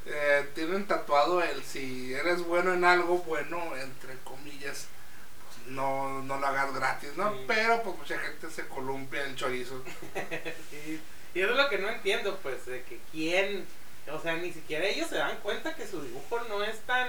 Eh, 0.06 0.48
tienen 0.54 0.86
tatuado 0.86 1.42
el 1.42 1.62
si 1.62 2.14
eres 2.14 2.42
bueno 2.42 2.72
en 2.72 2.84
algo, 2.86 3.18
bueno, 3.18 3.76
entre 3.76 4.16
comillas, 4.20 4.86
pues 5.44 5.66
no, 5.66 6.22
no 6.22 6.38
lo 6.38 6.46
hagas 6.46 6.74
gratis, 6.74 7.10
¿no? 7.16 7.34
Pero 7.46 7.82
pues 7.82 7.98
mucha 7.98 8.18
gente 8.18 8.50
se 8.50 8.66
columpia 8.66 9.24
el 9.24 9.36
chorizo. 9.36 9.84
Y 11.34 11.40
eso 11.40 11.50
es 11.50 11.56
lo 11.56 11.68
que 11.68 11.78
no 11.78 11.88
entiendo, 11.88 12.38
pues, 12.42 12.66
de 12.66 12.82
que 12.82 13.00
quién, 13.12 13.66
o 14.10 14.20
sea, 14.20 14.36
ni 14.36 14.52
siquiera 14.52 14.86
ellos 14.86 15.08
se 15.08 15.16
dan 15.16 15.38
cuenta 15.38 15.74
que 15.74 15.86
su 15.86 16.02
dibujo 16.02 16.40
no 16.48 16.64
es 16.64 16.80
tan, 16.80 17.08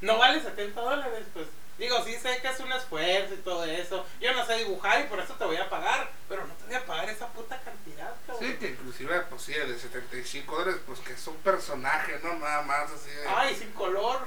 no 0.00 0.18
vale 0.18 0.40
70 0.40 0.80
dólares, 0.80 1.26
pues. 1.32 1.46
Digo, 1.78 1.96
sí 2.04 2.12
sé 2.12 2.38
que 2.42 2.48
es 2.48 2.60
un 2.60 2.70
esfuerzo 2.72 3.32
y 3.32 3.38
todo 3.38 3.64
eso. 3.64 4.04
Yo 4.20 4.34
no 4.34 4.44
sé 4.44 4.56
dibujar 4.56 5.00
y 5.00 5.04
por 5.04 5.18
eso 5.18 5.32
te 5.32 5.46
voy 5.46 5.56
a 5.56 5.70
pagar, 5.70 6.10
pero 6.28 6.46
no 6.46 6.52
te 6.52 6.66
voy 6.66 6.74
a 6.74 6.84
pagar 6.84 7.08
esa 7.08 7.26
puta 7.28 7.58
cantidad, 7.62 8.14
cabrón. 8.26 8.50
Sí, 8.50 8.56
que 8.58 8.68
inclusive, 8.68 9.18
pues 9.30 9.40
sí, 9.40 9.54
de 9.54 9.78
75 9.78 10.56
dólares, 10.58 10.80
pues 10.86 11.00
que 11.00 11.14
es 11.14 11.26
un 11.26 11.36
personaje, 11.36 12.20
¿no? 12.22 12.34
Nada 12.34 12.60
más 12.62 12.90
así. 12.90 13.08
De... 13.08 13.26
Ay, 13.26 13.54
sin 13.54 13.72
color. 13.72 14.26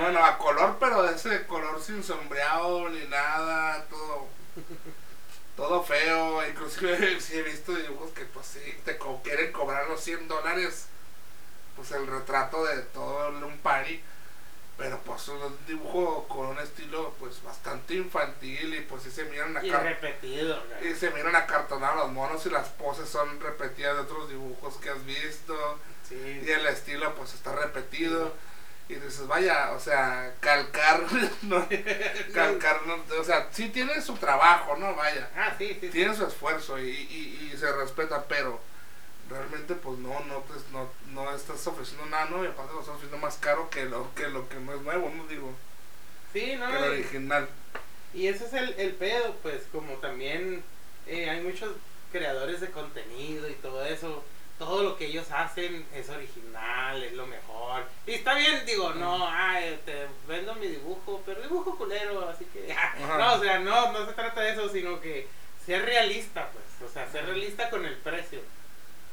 bueno, 0.00 0.24
a 0.24 0.36
color, 0.36 0.76
pero 0.80 1.04
de 1.04 1.14
ese 1.14 1.46
color 1.46 1.80
sin 1.80 2.02
sombreado 2.02 2.88
ni 2.88 3.04
nada, 3.06 3.84
todo 3.84 4.26
todo 5.56 5.82
feo, 5.82 6.46
inclusive 6.46 7.20
sí 7.20 7.38
he 7.38 7.42
visto 7.42 7.74
dibujos 7.74 8.10
que 8.10 8.24
pues 8.24 8.46
sí 8.46 8.78
te 8.84 8.98
quieren 9.22 9.52
cobrar 9.52 9.88
los 9.88 10.00
100 10.00 10.28
dólares, 10.28 10.86
pues 11.76 11.90
el 11.92 12.06
retrato 12.06 12.64
de 12.64 12.82
todo 12.82 13.28
un 13.28 13.58
party, 13.58 14.00
pero 14.76 15.00
pues 15.04 15.28
un 15.28 15.56
dibujo 15.66 16.26
con 16.28 16.46
un 16.46 16.58
estilo 16.58 17.14
pues 17.20 17.42
bastante 17.42 17.94
infantil 17.94 18.74
y 18.74 18.80
pues 18.80 19.04
sí 19.04 19.10
se 19.10 19.24
miran 19.24 19.56
a 19.56 19.64
y 19.64 19.70
repetido, 19.70 20.60
y 20.82 20.94
se 20.94 21.10
miran 21.10 21.36
acartonados 21.36 21.96
los 21.96 22.12
monos 22.12 22.44
y 22.46 22.50
las 22.50 22.68
poses 22.70 23.08
son 23.08 23.40
repetidas 23.40 23.94
de 23.94 24.02
otros 24.02 24.28
dibujos 24.28 24.76
que 24.76 24.90
has 24.90 25.04
visto 25.04 25.78
y 26.10 26.50
el 26.50 26.66
estilo 26.66 27.14
pues 27.14 27.34
está 27.34 27.54
repetido. 27.54 28.32
Y 28.88 28.94
dices, 28.94 29.26
vaya, 29.26 29.72
o 29.72 29.80
sea, 29.80 30.34
calcar, 30.40 31.04
¿no? 31.42 31.66
calcar, 32.34 32.86
no, 32.86 32.98
o 33.18 33.24
sea, 33.24 33.48
sí 33.50 33.70
tiene 33.70 34.00
su 34.02 34.14
trabajo, 34.16 34.76
¿no? 34.76 34.94
Vaya. 34.94 35.30
Ah, 35.34 35.54
sí, 35.56 35.78
sí. 35.80 35.88
Tiene 35.88 36.14
su 36.14 36.26
esfuerzo 36.26 36.78
y, 36.78 36.90
y, 36.90 37.50
y, 37.52 37.56
se 37.56 37.72
respeta, 37.72 38.24
pero 38.24 38.60
realmente 39.30 39.74
pues 39.74 39.98
no, 39.98 40.20
no, 40.26 40.42
pues, 40.42 40.60
no, 40.70 40.90
no 41.12 41.34
estás 41.34 41.66
ofreciendo 41.66 42.04
nada, 42.06 42.26
¿no? 42.26 42.44
Y 42.44 42.48
aparte 42.48 42.74
lo 42.74 42.80
estás 42.80 42.96
ofreciendo 42.96 43.24
más 43.24 43.38
caro 43.38 43.70
que 43.70 43.86
lo 43.86 44.14
que, 44.14 44.28
lo 44.28 44.48
que 44.50 44.56
no 44.56 44.74
es 44.74 44.82
nuevo, 44.82 45.10
¿no? 45.16 45.26
Digo. 45.26 45.50
Sí, 46.34 46.54
¿no? 46.56 46.68
Que 46.68 46.76
el 46.76 46.84
original. 46.84 47.48
Y 48.12 48.26
ese 48.26 48.44
es 48.44 48.52
el, 48.52 48.74
el 48.78 48.92
pedo, 48.94 49.34
pues, 49.42 49.62
como 49.72 49.94
también 49.94 50.62
eh, 51.06 51.30
hay 51.30 51.40
muchos 51.40 51.70
creadores 52.12 52.60
de 52.60 52.70
contenido 52.70 53.48
y 53.48 53.54
todo 53.54 53.84
eso 53.84 54.24
todo 54.64 54.82
lo 54.82 54.96
que 54.96 55.06
ellos 55.06 55.30
hacen 55.30 55.86
es 55.94 56.08
original, 56.08 57.02
es 57.02 57.12
lo 57.12 57.26
mejor. 57.26 57.84
Y 58.06 58.12
está 58.12 58.34
bien, 58.34 58.64
digo, 58.64 58.94
no, 58.94 59.28
ay, 59.28 59.78
te 59.84 60.06
vendo 60.26 60.54
mi 60.54 60.68
dibujo, 60.68 61.22
pero 61.26 61.42
dibujo 61.42 61.76
culero, 61.76 62.28
así 62.28 62.46
que... 62.46 62.74
no, 63.18 63.34
o 63.34 63.40
sea, 63.40 63.58
no, 63.58 63.92
no 63.92 64.06
se 64.06 64.12
trata 64.14 64.40
de 64.40 64.52
eso, 64.52 64.68
sino 64.70 65.00
que 65.00 65.28
ser 65.64 65.84
realista, 65.84 66.48
pues, 66.50 66.90
o 66.90 66.92
sea, 66.92 67.10
ser 67.10 67.26
realista 67.26 67.68
con 67.68 67.84
el 67.84 67.96
precio. 67.96 68.40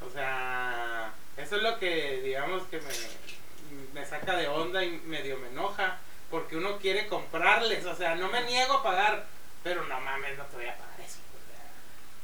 O 0.07 0.09
sea, 0.09 1.11
eso 1.35 1.57
es 1.57 1.63
lo 1.63 1.77
que, 1.79 2.21
digamos, 2.23 2.63
que 2.63 2.79
me, 2.79 3.99
me 3.99 4.05
saca 4.05 4.37
de 4.37 4.47
onda 4.47 4.83
y 4.85 4.91
medio 5.05 5.37
me 5.37 5.49
enoja, 5.49 5.99
porque 6.29 6.55
uno 6.55 6.77
quiere 6.77 7.07
comprarles, 7.07 7.85
o 7.85 7.95
sea, 7.95 8.15
no 8.15 8.29
me 8.29 8.41
niego 8.45 8.75
a 8.75 8.83
pagar, 8.83 9.25
pero 9.63 9.83
no 9.85 9.99
mames, 9.99 10.37
no 10.37 10.45
te 10.45 10.55
voy 10.55 10.67
a 10.67 10.77
pagar 10.77 10.90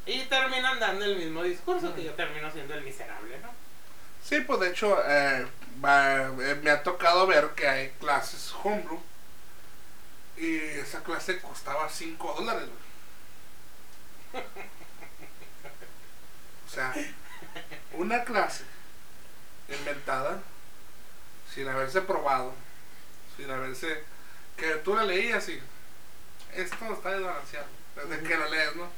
y 0.08 0.22
terminan 0.26 0.80
dando 0.80 1.06
el 1.06 1.18
mismo 1.18 1.44
discurso 1.44 1.94
que 1.94 2.04
yo 2.04 2.14
termino 2.14 2.50
siendo 2.52 2.74
el 2.74 2.82
miserable, 2.82 3.38
¿no? 3.40 3.50
Sí, 4.24 4.40
pues 4.42 4.60
de 4.62 4.70
hecho, 4.70 4.98
eh, 5.06 5.46
eh, 5.86 6.60
me 6.64 6.72
ha 6.72 6.82
tocado 6.82 7.28
ver 7.28 7.50
que 7.50 7.68
hay 7.68 7.90
clases 8.00 8.54
homebrew 8.64 9.00
y 10.38 10.58
esa 10.58 11.04
clase 11.04 11.40
costaba 11.40 11.90
5 11.90 12.36
dólares. 12.40 12.70
O 16.66 16.70
sea, 16.70 16.94
una 17.94 18.24
clase 18.24 18.64
inventada 19.70 20.40
sin 21.54 21.68
haberse 21.68 22.02
probado, 22.02 22.54
sin 23.36 23.50
haberse... 23.50 24.04
que 24.56 24.76
tú 24.84 24.96
la 24.96 25.04
leías 25.04 25.48
y 25.50 25.60
esto 26.54 26.94
está 26.94 27.12
desbalanceado, 27.12 27.68
desde 27.96 28.24
que 28.24 28.38
la 28.38 28.50
lees, 28.50 28.76
¿no? 28.76 28.90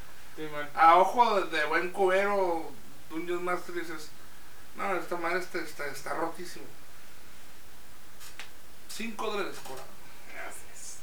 A 0.74 0.96
ojo 0.96 1.40
de 1.42 1.64
buen 1.66 1.90
cubero, 1.90 2.70
Dungeons 3.10 3.42
Master 3.42 3.74
dices, 3.74 4.10
no, 4.76 4.94
esta 4.96 5.16
madre 5.16 5.40
está, 5.40 5.58
está, 5.58 5.86
está 5.86 6.14
rotísimo. 6.14 6.64
5 8.88 9.26
dólares 9.30 9.56
cobrado. 9.62 9.88
Gracias. 10.32 10.98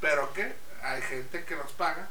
Pero 0.00 0.32
que 0.32 0.54
hay 0.82 1.02
gente 1.02 1.44
que 1.44 1.56
los 1.56 1.72
paga 1.72 2.08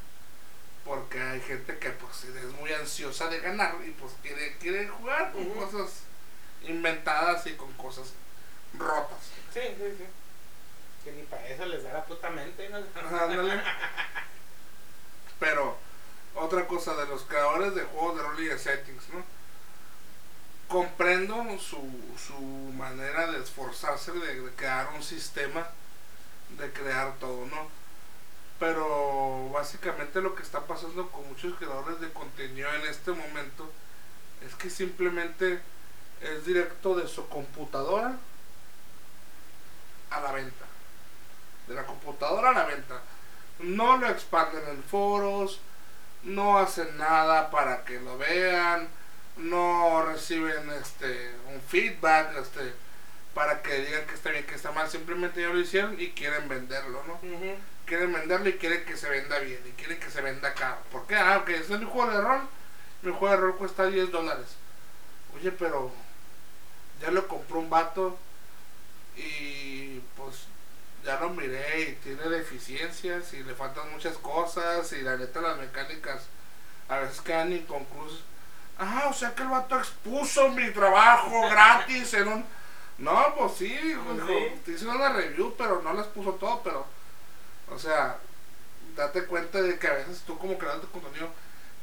porque 0.88 1.22
hay 1.22 1.42
gente 1.42 1.78
que 1.78 1.90
pues 1.92 2.24
es 2.24 2.54
muy 2.54 2.72
ansiosa 2.74 3.28
de 3.28 3.42
ganar 3.42 3.76
y 3.86 3.92
pues 3.92 4.14
quiere, 4.22 4.58
quiere 4.58 4.88
jugar 4.88 5.34
con 5.34 5.50
cosas 5.50 6.04
inventadas 6.64 7.46
y 7.46 7.54
con 7.56 7.72
cosas 7.74 8.14
rotas. 8.74 9.20
Sí, 9.54 9.60
sí, 9.78 9.96
sí. 9.98 10.06
Que 11.04 11.12
ni 11.12 11.24
para 11.24 11.46
eso 11.48 11.66
les 11.66 11.84
da 11.84 11.92
la 11.94 12.06
puta 12.06 12.30
mente, 12.30 12.70
¿no? 12.70 12.80
Pero 15.40 15.78
otra 16.38 16.68
cosa 16.68 16.96
de 16.96 17.06
los 17.08 17.24
creadores 17.24 17.76
de 17.76 17.84
juegos 17.84 18.16
de 18.18 18.24
rol 18.24 18.40
y 18.40 18.46
de 18.46 18.60
settings, 18.60 19.10
¿no? 19.10 19.24
Comprendo 20.68 21.36
su, 21.60 21.78
su 22.18 22.40
manera 22.78 23.32
de 23.32 23.40
esforzarse 23.40 24.12
de, 24.12 24.52
crear 24.56 24.90
un 24.96 25.04
sistema, 25.04 25.68
de 26.58 26.72
crear 26.72 27.16
todo, 27.20 27.46
¿no? 27.46 27.68
Pero 28.60 29.50
básicamente 29.54 30.22
lo 30.22 30.36
que 30.36 30.44
está 30.44 30.66
pasando 30.66 31.10
con 31.10 31.28
muchos 31.28 31.56
creadores 31.58 32.00
de 32.02 32.12
contenido 32.12 32.74
en 32.74 32.88
este 32.88 33.12
momento 33.12 33.72
es 34.46 34.54
que 34.56 34.70
simplemente 34.70 35.60
es 36.22 36.46
directo 36.46 36.96
de 36.96 37.08
su 37.08 37.28
computadora 37.30 38.18
a 40.10 40.20
la 40.20 40.32
venta. 40.32 40.66
De 41.68 41.76
la 41.76 41.86
computadora 41.86 42.50
a 42.50 42.54
la 42.54 42.66
venta. 42.66 43.02
No 43.60 43.98
lo 43.98 44.08
expanden 44.10 44.68
en 44.68 44.84
foros, 44.84 45.60
no 46.24 46.58
hacen 46.58 46.98
nada 46.98 47.50
para 47.50 47.84
que 47.86 48.00
lo 48.00 48.18
vean, 48.18 48.88
no 49.38 50.04
reciben 50.04 50.70
este 50.72 51.32
un 51.54 51.62
feedback 51.62 52.38
este 52.38 52.74
para 53.34 53.62
que 53.62 53.86
digan 53.86 54.08
que 54.08 54.16
está 54.16 54.32
bien, 54.32 54.46
que 54.46 54.56
está 54.56 54.72
mal, 54.72 54.90
simplemente 54.90 55.42
ya 55.42 55.50
lo 55.50 55.60
hicieron 55.60 55.96
y 56.00 56.10
quieren 56.10 56.50
venderlo, 56.50 57.04
¿no? 57.06 57.20
Quieren 57.86 58.12
venderlo 58.12 58.50
y 58.50 58.54
quieren 58.54 58.84
que 58.84 58.98
se 58.98 59.08
venda 59.10 59.38
bien 59.38 59.62
y 59.64 59.72
quieren 59.74 60.00
que 60.00 60.10
se 60.10 60.22
venda 60.22 60.56
caro. 60.56 60.78
¿Por 60.92 61.06
qué? 61.06 61.16
Ah, 61.16 61.38
ok, 61.38 61.50
es 61.50 61.70
mi 61.70 61.86
juego 61.86 62.10
de 62.10 62.20
rol, 62.20 62.42
mi 63.04 63.12
juego 63.12 63.30
de 63.30 63.42
rol 63.42 63.58
cuesta 63.58 63.86
10 63.86 64.12
dólares. 64.12 64.56
Oye, 65.36 65.52
pero 65.52 65.92
ya 67.00 67.12
lo 67.12 67.28
compró 67.28 67.60
un 67.60 67.70
vato 67.70 68.18
y 69.16 70.00
pues 70.16 70.48
ya 71.08 71.18
lo 71.22 71.30
miré 71.30 71.82
y 71.84 71.96
tiene 72.04 72.24
deficiencias 72.24 73.32
y 73.34 73.42
le 73.42 73.56
faltan 73.56 73.90
muchas 73.94 74.18
cosas 74.18 74.92
y 74.92 75.02
la 75.02 75.16
neta 75.16 75.40
las 75.40 75.58
mecánicas 75.58 76.24
a 76.90 77.00
veces 77.00 77.22
quedan 77.22 77.54
inconclusas. 77.54 78.20
Ah, 78.78 79.06
o 79.10 79.14
sea 79.14 79.34
que 79.34 79.44
el 79.44 79.48
vato 79.48 79.78
expuso 79.78 80.50
mi 80.50 80.70
trabajo 80.72 81.42
gratis 81.50 82.14
en 82.14 82.28
un... 82.28 82.46
No, 82.98 83.36
pues 83.38 83.54
sí, 83.54 83.68
hijo, 83.74 84.04
te 84.66 84.72
hizo 84.72 84.90
una 84.90 85.14
review, 85.14 85.56
pero 85.58 85.82
no 85.82 85.94
las 85.94 86.08
puso 86.08 86.34
todo, 86.34 86.62
pero... 86.62 86.86
O 87.72 87.80
sea, 87.80 88.18
date 88.98 89.26
cuenta 89.26 89.62
de 89.62 89.80
que 89.80 89.88
a 89.88 89.94
veces 89.94 90.24
tú 90.28 90.38
como 90.38 90.58
creador 90.58 90.82
de 90.82 90.88
contenido 90.88 91.30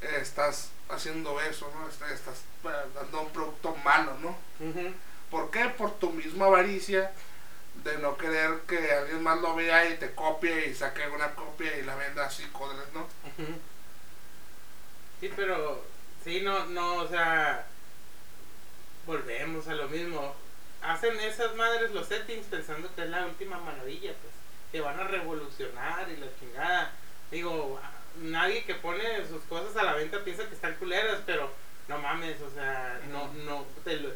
eh, 0.02 0.18
estás 0.20 0.68
haciendo 0.90 1.40
eso, 1.40 1.72
¿no? 1.74 1.88
Estás, 1.88 2.10
estás 2.10 2.42
eh, 2.64 2.88
dando 2.94 3.22
un 3.22 3.30
producto 3.30 3.74
malo, 3.84 4.18
¿no? 4.20 4.36
Ujú. 4.60 4.92
¿Por 5.30 5.50
qué? 5.50 5.64
Por 5.70 5.92
tu 5.92 6.10
misma 6.10 6.46
avaricia 6.46 7.10
de 7.84 7.98
no 7.98 8.16
querer 8.16 8.60
que 8.66 8.92
alguien 8.92 9.22
más 9.22 9.40
lo 9.40 9.54
vea 9.54 9.88
y 9.90 9.98
te 9.98 10.14
copie 10.14 10.68
y 10.68 10.74
saque 10.74 11.06
una 11.08 11.34
copia 11.34 11.76
y 11.76 11.82
la 11.82 11.94
venda 11.94 12.26
así, 12.26 12.42
codres, 12.46 12.92
¿no? 12.94 13.02
Ujú. 13.02 13.58
Sí, 15.20 15.30
pero 15.36 15.84
sí, 16.24 16.40
no, 16.40 16.64
no, 16.66 16.96
o 16.96 17.08
sea, 17.08 17.66
volvemos 19.06 19.68
a 19.68 19.74
lo 19.74 19.88
mismo. 19.88 20.34
Hacen 20.82 21.18
esas 21.20 21.54
madres 21.56 21.92
los 21.92 22.08
settings 22.08 22.46
pensando 22.46 22.92
que 22.94 23.04
es 23.04 23.10
la 23.10 23.26
última 23.26 23.58
maravilla, 23.58 24.12
pues, 24.20 24.32
que 24.72 24.80
van 24.80 24.98
a 24.98 25.04
revolucionar 25.04 26.10
y 26.10 26.16
la 26.16 26.26
chingada. 26.40 26.92
Digo, 27.30 27.80
nadie 28.20 28.64
que 28.64 28.74
pone 28.74 29.26
sus 29.28 29.42
cosas 29.42 29.76
a 29.76 29.82
la 29.82 29.94
venta 29.94 30.24
piensa 30.24 30.48
que 30.48 30.54
están 30.54 30.74
culeras, 30.76 31.20
pero 31.26 31.50
no 31.88 31.98
mames, 31.98 32.40
o 32.40 32.50
sea, 32.50 32.98
no, 33.10 33.32
no, 33.44 33.66
te 33.84 33.96
lo, 33.96 34.10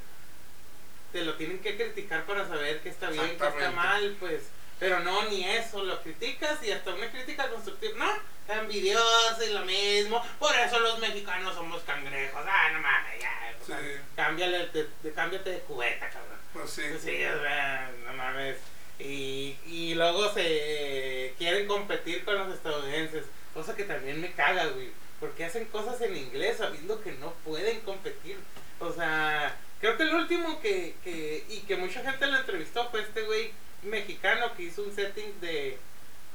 te 1.12 1.22
lo 1.22 1.34
tienen 1.34 1.58
que 1.60 1.76
criticar 1.76 2.24
para 2.24 2.46
saber 2.46 2.80
que 2.80 2.88
está 2.90 3.10
bien, 3.10 3.36
que 3.38 3.46
está 3.46 3.70
mal, 3.70 4.16
pues. 4.20 4.42
Pero 4.78 5.00
no, 5.00 5.28
ni 5.28 5.44
eso, 5.44 5.82
lo 5.82 6.00
criticas 6.02 6.62
y 6.62 6.70
hasta 6.70 6.92
una 6.94 7.10
crítica 7.10 7.48
constructiva. 7.48 7.94
No, 7.98 8.12
está 8.42 8.60
envidioso 8.60 9.44
y 9.44 9.52
lo 9.52 9.64
mismo. 9.64 10.22
Por 10.38 10.54
eso 10.54 10.78
los 10.78 10.98
mexicanos 11.00 11.54
somos 11.54 11.82
cangrejos. 11.82 12.40
Ah, 12.46 12.70
no 12.72 12.80
mames, 12.80 13.20
ya. 13.20 13.54
sea, 13.66 13.78
Sí. 13.80 13.84
cámbiale 14.14 14.68
de- 14.68 15.12
cámbiate 15.12 15.50
de 15.50 15.58
cubeta, 15.60 16.08
cabrón. 16.10 16.38
Pues 16.52 16.70
sí. 16.70 16.82
Sí, 17.02 17.16
sea, 17.18 17.90
no 18.06 18.12
mames. 18.12 18.56
Y, 19.00 19.56
y 19.66 19.94
luego 19.94 20.32
se 20.32 21.34
quieren 21.38 21.66
competir 21.66 22.24
con 22.24 22.36
los 22.38 22.54
estadounidenses. 22.54 23.24
Cosa 23.54 23.74
que 23.74 23.84
también 23.84 24.20
me 24.20 24.32
caga, 24.32 24.66
güey. 24.66 24.90
Porque 25.20 25.44
hacen 25.44 25.64
cosas 25.66 26.00
en 26.02 26.16
inglés 26.16 26.58
sabiendo 26.58 27.02
que 27.02 27.12
no 27.12 27.32
pueden 27.44 27.80
competir. 27.80 28.38
O 28.78 28.92
sea, 28.92 29.56
creo 29.80 29.96
que 29.96 30.02
el 30.04 30.14
último 30.14 30.60
que, 30.60 30.94
que 31.04 31.44
y 31.48 31.60
que 31.60 31.76
mucha 31.76 32.02
gente 32.02 32.26
lo 32.26 32.36
entrevistó 32.38 32.88
fue 32.90 33.02
este 33.02 33.22
güey 33.22 33.52
mexicano 33.82 34.54
que 34.56 34.64
hizo 34.64 34.82
un 34.82 34.94
setting 34.94 35.40
de, 35.40 35.78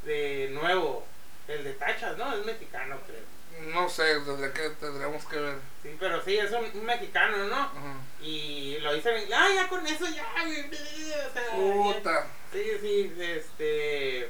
de 0.06 0.50
nuevo. 0.52 1.06
El 1.48 1.64
de 1.64 1.74
Tachas, 1.74 2.18
¿no? 2.18 2.34
Es 2.36 2.46
mexicano, 2.46 2.98
creo. 3.06 3.22
No 3.74 3.88
sé, 3.90 4.04
desde 4.22 4.52
que 4.54 4.70
tendríamos 4.80 5.26
que 5.26 5.36
ver. 5.38 5.56
Sí, 5.84 5.96
pero 6.00 6.24
sí, 6.24 6.38
es 6.38 6.52
un, 6.52 6.64
un 6.74 6.86
mexicano, 6.86 7.38
¿no? 7.48 7.72
Y 8.22 8.78
lo 8.80 8.96
hizo 8.96 9.10
en 9.10 9.24
inglés. 9.24 9.38
Ah, 9.40 9.50
ya 9.54 9.68
con 9.68 9.86
eso, 9.86 10.06
ya. 10.10 10.26
O 10.42 11.34
sea, 11.34 11.44
ya- 11.46 11.52
Puta. 11.52 12.28
Sí, 12.54 12.64
sí, 12.82 13.14
este. 13.20 14.30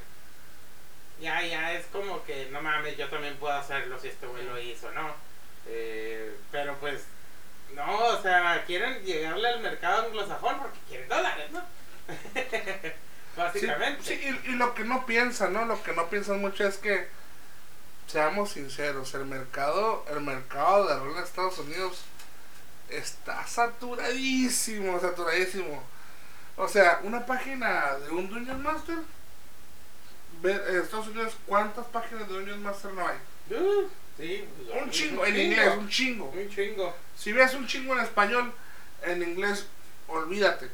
Ya, 1.21 1.41
ya 1.45 1.73
es 1.73 1.85
como 1.87 2.23
que 2.25 2.47
no 2.51 2.61
mames, 2.61 2.97
yo 2.97 3.07
también 3.09 3.37
puedo 3.37 3.53
hacerlo 3.53 3.97
si 3.99 4.07
este 4.07 4.25
güey 4.25 4.43
lo 4.45 4.59
hizo, 4.59 4.91
¿no? 4.91 5.13
Eh, 5.67 6.35
pero 6.51 6.75
pues, 6.79 7.03
no, 7.75 7.97
o 8.07 8.21
sea, 8.21 8.63
quieren 8.65 9.03
llegarle 9.03 9.49
al 9.49 9.61
mercado 9.61 10.07
anglosajón 10.07 10.59
porque 10.59 10.79
quieren 10.87 11.09
dólares, 11.09 11.51
¿no? 11.51 11.61
Básicamente. 13.37 14.03
sí, 14.03 14.39
y, 14.45 14.51
y 14.51 14.55
lo 14.55 14.75
que 14.75 14.83
no 14.83 15.05
piensan, 15.05 15.53
¿no? 15.53 15.65
Lo 15.65 15.81
que 15.81 15.93
no 15.93 16.07
piensan 16.09 16.41
mucho 16.41 16.67
es 16.67 16.77
que, 16.77 17.07
seamos 18.07 18.51
sinceros, 18.51 19.13
el 19.15 19.25
mercado, 19.25 20.05
el 20.09 20.21
mercado 20.21 20.87
de 20.87 20.99
rol 20.99 21.17
en 21.17 21.23
Estados 21.23 21.57
Unidos 21.59 22.03
está 22.89 23.45
saturadísimo, 23.47 24.99
saturadísimo. 24.99 25.83
O 26.55 26.67
sea, 26.67 26.99
una 27.03 27.25
página 27.25 27.97
de 27.97 28.09
un 28.09 28.29
Dungeon 28.29 28.61
Master, 28.61 28.99
en 30.43 30.81
Estados 30.81 31.07
Unidos, 31.07 31.35
¿cuántas 31.47 31.85
páginas 31.87 32.27
de 32.27 32.35
Dungeon 32.35 32.61
Master 32.61 32.93
no 32.93 33.07
hay? 33.07 33.17
Uh, 33.49 33.87
sí, 34.17 34.45
Un 34.81 34.89
chingo, 34.91 35.25
en 35.25 35.39
inglés, 35.39 35.73
un 35.77 35.89
chingo. 35.89 36.25
Un 36.29 36.49
chingo. 36.49 36.95
Si 37.17 37.31
ves 37.31 37.53
un 37.53 37.67
chingo 37.67 37.93
en 37.97 38.03
español, 38.03 38.53
en 39.03 39.21
inglés, 39.23 39.65
olvídate. 40.07 40.69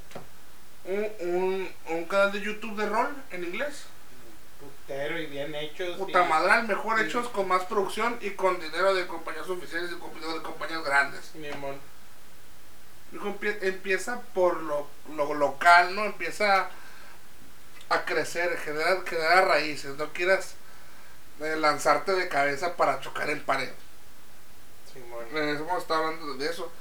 Un, 0.85 1.07
un, 1.19 1.69
un 1.89 2.05
canal 2.05 2.31
de 2.31 2.41
YouTube 2.41 2.75
de 2.77 2.87
rol 2.87 3.09
en 3.31 3.43
inglés. 3.43 3.83
Putero 4.59 5.19
y 5.19 5.27
bien 5.27 5.53
hechos. 5.55 5.97
Puta 5.97 6.25
y- 6.25 6.29
madral, 6.29 6.67
mejor 6.67 6.99
hechos 6.99 7.29
con 7.29 7.47
más 7.47 7.63
producción 7.65 8.17
y 8.21 8.31
con 8.31 8.59
dinero 8.59 8.93
de 8.93 9.07
compañías 9.07 9.47
oficiales 9.49 9.91
y 9.91 9.93
de 9.93 10.41
compañías 10.41 10.83
grandes. 10.83 11.33
Mi 11.35 11.47
amor. 11.49 11.75
Empieza 13.61 14.21
por 14.33 14.61
lo, 14.61 14.87
lo 15.15 15.33
local, 15.33 15.95
¿no? 15.95 16.05
Empieza 16.05 16.69
a 17.89 18.05
crecer, 18.05 18.55
generar, 18.59 19.03
generar 19.07 19.47
raíces. 19.47 19.95
No 19.97 20.09
quieras 20.13 20.53
eh, 21.41 21.55
lanzarte 21.57 22.13
de 22.13 22.27
cabeza 22.27 22.75
para 22.75 22.99
chocar 22.99 23.29
en 23.29 23.43
pared. 23.43 23.71
Hemos 25.33 25.81
estado 25.81 26.05
hablando 26.05 26.33
de 26.35 26.49
eso. 26.49 26.71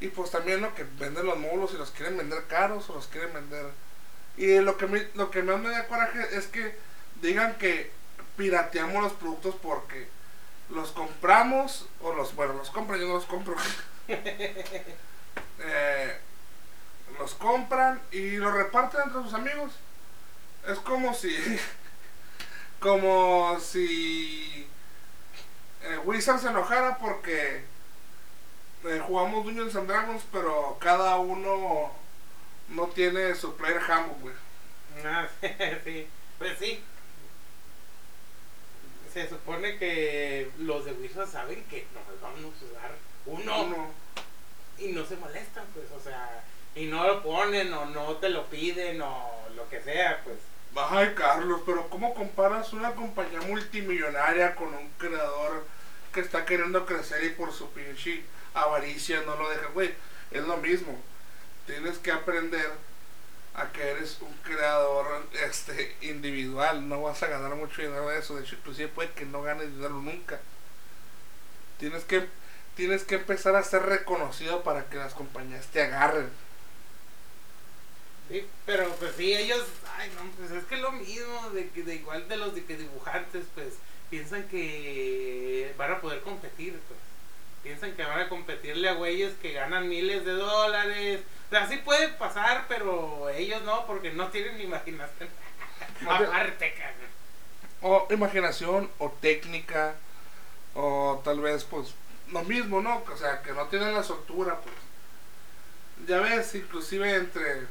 Y 0.00 0.08
pues 0.08 0.30
también 0.30 0.60
lo 0.60 0.74
que 0.74 0.84
venden 0.84 1.26
los 1.26 1.38
módulos 1.38 1.72
y 1.72 1.78
los 1.78 1.90
quieren 1.90 2.16
vender 2.16 2.44
caros 2.46 2.90
o 2.90 2.94
los 2.94 3.06
quieren 3.06 3.32
vender. 3.32 3.66
Y 4.36 4.58
lo 4.58 4.76
que, 4.76 4.86
me, 4.86 5.08
lo 5.14 5.30
que 5.30 5.42
más 5.42 5.60
me 5.60 5.70
da 5.70 5.86
coraje 5.86 6.36
es 6.36 6.46
que 6.46 6.76
digan 7.22 7.54
que 7.54 7.90
pirateamos 8.36 9.02
los 9.02 9.12
productos 9.12 9.54
porque 9.62 10.08
los 10.70 10.90
compramos 10.90 11.86
o 12.00 12.12
los, 12.12 12.34
bueno, 12.34 12.54
los 12.54 12.70
compran, 12.70 13.00
yo 13.00 13.08
no 13.08 13.14
los 13.14 13.26
compro. 13.26 13.56
Eh, 15.66 16.18
los 17.18 17.34
compran 17.34 18.02
y 18.10 18.36
los 18.36 18.52
reparten 18.52 19.02
entre 19.02 19.22
sus 19.22 19.34
amigos. 19.34 19.72
Es 20.66 20.78
como 20.80 21.14
si, 21.14 21.34
como 22.84 23.58
si 23.60 24.66
eh, 25.82 25.98
Wizard 26.04 26.38
se 26.38 26.48
enojara 26.48 26.98
porque 26.98 27.64
eh, 28.84 29.02
jugamos 29.06 29.46
Dungeons 29.46 29.74
and 29.74 29.88
Dragons, 29.88 30.22
pero 30.30 30.76
cada 30.78 31.16
uno 31.16 31.90
no 32.68 32.86
tiene 32.88 33.34
su 33.36 33.56
player 33.56 33.80
handbook, 33.80 34.20
güey. 34.20 34.34
Ah, 35.02 35.26
sí, 35.84 36.06
pues 36.38 36.58
sí. 36.58 36.84
Se 39.10 39.30
supone 39.30 39.78
que 39.78 40.50
los 40.58 40.84
de 40.84 40.92
Wizard 40.92 41.30
saben 41.30 41.64
que 41.64 41.86
nos 41.94 42.20
vamos 42.20 42.52
a 42.60 42.64
usar 42.66 42.94
uno, 43.24 43.62
Uno. 43.62 43.90
y 44.76 44.88
no 44.88 45.06
se 45.06 45.16
molestan, 45.16 45.64
pues, 45.72 45.86
o 45.90 46.00
sea, 46.00 46.44
y 46.74 46.84
no 46.84 47.06
lo 47.06 47.22
ponen 47.22 47.72
o 47.72 47.86
no 47.86 48.16
te 48.16 48.28
lo 48.28 48.44
piden 48.50 49.00
o 49.00 49.30
lo 49.56 49.66
que 49.70 49.80
sea, 49.80 50.20
pues. 50.22 50.36
Ay, 50.76 51.14
Carlos, 51.14 51.62
pero 51.64 51.88
¿cómo 51.88 52.14
comparas 52.14 52.72
una 52.72 52.94
compañía 52.94 53.40
multimillonaria 53.42 54.54
con 54.56 54.68
un 54.74 54.88
creador 54.98 55.66
que 56.12 56.20
está 56.20 56.44
queriendo 56.44 56.84
crecer 56.84 57.22
y 57.24 57.30
por 57.30 57.52
su 57.52 57.70
pinche 57.70 58.24
avaricia 58.54 59.22
no 59.24 59.36
lo 59.36 59.48
deja? 59.50 59.66
Güey, 59.68 59.94
es 60.30 60.44
lo 60.44 60.56
mismo. 60.56 61.00
Tienes 61.66 61.98
que 61.98 62.10
aprender 62.10 62.70
a 63.54 63.70
que 63.70 63.88
eres 63.88 64.18
un 64.20 64.32
creador 64.42 65.26
este 65.46 65.96
individual. 66.00 66.88
No 66.88 67.02
vas 67.02 67.22
a 67.22 67.28
ganar 67.28 67.54
mucho 67.54 67.80
dinero 67.80 68.08
de 68.08 68.18
eso. 68.18 68.36
De 68.36 68.42
hecho, 68.42 68.56
inclusive 68.56 68.88
puede 68.88 69.10
que 69.12 69.26
no 69.26 69.42
ganes 69.42 69.72
dinero 69.72 69.94
nunca. 69.94 70.40
Tienes 71.78 72.04
que, 72.04 72.28
tienes 72.74 73.04
que 73.04 73.16
empezar 73.16 73.54
a 73.54 73.62
ser 73.62 73.82
reconocido 73.82 74.64
para 74.64 74.86
que 74.86 74.96
las 74.96 75.14
compañías 75.14 75.66
te 75.68 75.82
agarren. 75.82 76.30
Sí, 78.28 78.46
pero 78.64 78.88
pues 78.96 79.12
sí, 79.16 79.34
ellos, 79.34 79.64
ay 79.98 80.10
no, 80.16 80.30
pues 80.38 80.50
es 80.50 80.64
que 80.64 80.76
es 80.76 80.80
lo 80.80 80.92
mismo, 80.92 81.50
de, 81.50 81.68
que 81.70 81.82
de 81.82 81.96
igual 81.96 82.26
de 82.28 82.36
los 82.38 82.54
de 82.54 82.64
que 82.64 82.76
dibujantes, 82.76 83.44
pues 83.54 83.74
piensan 84.10 84.44
que 84.48 85.74
van 85.76 85.92
a 85.92 86.00
poder 86.00 86.20
competir, 86.22 86.78
pues. 86.88 87.00
Piensan 87.62 87.92
que 87.96 88.04
van 88.04 88.20
a 88.20 88.28
competirle 88.28 88.88
a 88.90 88.92
güeyes 88.94 89.32
que 89.40 89.52
ganan 89.52 89.88
miles 89.88 90.24
de 90.24 90.32
dólares. 90.32 91.20
O 91.46 91.50
sea, 91.50 91.66
sí 91.66 91.78
puede 91.78 92.08
pasar, 92.08 92.66
pero 92.68 93.30
ellos 93.30 93.62
no, 93.62 93.86
porque 93.86 94.12
no 94.12 94.28
tienen 94.28 94.60
imaginación. 94.60 95.30
Aparte, 96.06 96.74
cabrón. 96.74 97.10
o 97.82 98.06
imaginación 98.10 98.90
o 98.98 99.10
técnica 99.20 99.94
o 100.74 101.20
tal 101.24 101.40
vez 101.40 101.64
pues 101.64 101.94
lo 102.32 102.42
mismo 102.44 102.80
no 102.80 103.02
o 103.10 103.16
sea 103.16 103.42
que 103.42 103.52
no 103.52 103.66
tienen 103.66 103.94
la 103.94 104.02
soltura 104.02 104.58
pues 104.60 104.74
ya 106.08 106.20
ves 106.20 106.54
inclusive 106.54 107.14
entre 107.14 107.66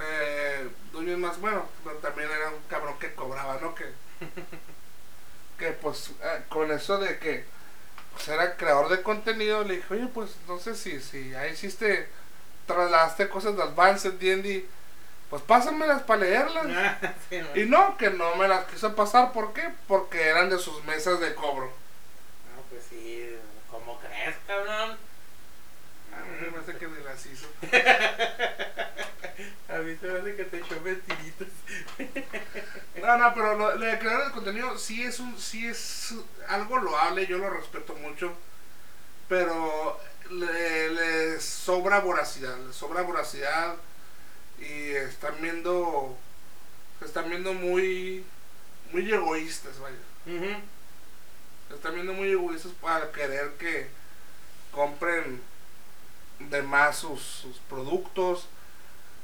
eh, 0.00 0.68
dueños 0.92 1.18
más 1.18 1.40
bueno 1.40 1.66
pero 1.84 1.96
también 1.96 2.30
era 2.30 2.50
un 2.50 2.62
cabrón 2.68 2.98
que 2.98 3.14
cobraba 3.14 3.58
no 3.60 3.74
que 3.74 3.84
que 5.58 5.72
pues 5.72 6.12
eh, 6.22 6.42
con 6.48 6.70
eso 6.70 6.98
de 6.98 7.18
que 7.18 7.44
pues, 8.12 8.28
era 8.28 8.56
creador 8.56 8.88
de 8.88 9.02
contenido 9.02 9.64
le 9.64 9.76
dije 9.76 9.94
oye 9.94 10.06
pues 10.06 10.36
no 10.46 10.58
sé 10.58 10.74
si 10.74 11.00
si 11.00 11.30
ya 11.30 11.46
hiciste 11.48 12.08
trasladaste 12.66 13.28
cosas 13.28 13.56
de 13.56 13.62
Advanced 13.62 14.12
D&D 14.14 14.66
pues 15.30 15.42
pásamelas 15.42 16.02
para 16.02 16.22
leerlas 16.22 16.66
Ah, 16.68 16.98
sí, 17.30 17.40
y 17.54 17.64
no, 17.64 17.96
que 17.96 18.10
no 18.10 18.34
me 18.34 18.48
las 18.48 18.64
quiso 18.64 18.96
pasar, 18.96 19.32
¿por 19.32 19.52
qué? 19.52 19.70
Porque 19.86 20.26
eran 20.26 20.50
de 20.50 20.58
sus 20.58 20.84
mesas 20.84 21.20
de 21.20 21.34
cobro. 21.36 21.66
No, 21.66 22.62
pues 22.68 22.82
sí, 22.90 23.36
¿cómo 23.70 24.00
crees, 24.00 24.34
cabrón? 24.46 24.98
A 26.12 26.24
mí 26.24 26.36
me 26.40 26.48
parece 26.48 26.76
que 26.76 26.88
ni 26.88 27.02
las 27.04 27.24
hizo. 27.26 27.46
A 29.72 29.78
mí 29.78 29.96
se 30.00 30.06
me 30.06 30.18
hace 30.18 30.36
que 30.36 30.44
te 30.44 30.58
echó 30.58 30.80
mentiritas. 30.80 31.48
No, 33.00 33.16
no, 33.16 33.32
pero 33.34 33.56
lo, 33.56 33.76
lo 33.76 33.86
de 33.86 33.98
crear 33.98 34.26
el 34.26 34.32
contenido 34.32 34.76
sí 34.76 35.02
es 35.02 35.20
un, 35.20 35.38
sí 35.38 35.66
es 35.66 36.14
algo 36.48 36.76
loable, 36.76 37.26
yo 37.26 37.38
lo 37.38 37.48
respeto 37.48 37.94
mucho, 37.94 38.34
pero 39.26 39.98
le, 40.30 40.90
le 40.90 41.40
sobra 41.40 42.00
voracidad, 42.00 42.58
le 42.58 42.72
sobra 42.74 43.00
voracidad 43.02 43.76
y 44.58 44.90
están 44.90 45.40
viendo, 45.40 46.14
se 46.98 47.06
están 47.06 47.30
viendo 47.30 47.54
muy, 47.54 48.24
muy 48.92 49.10
egoístas, 49.10 49.78
vaya. 49.78 49.96
Se 51.68 51.74
están 51.74 51.94
viendo 51.94 52.12
muy 52.12 52.30
egoístas 52.30 52.72
para 52.82 53.10
querer 53.12 53.52
que 53.58 53.88
compren 54.72 55.40
de 56.38 56.62
más 56.62 56.98
sus, 56.98 57.22
sus 57.22 57.56
productos. 57.68 58.46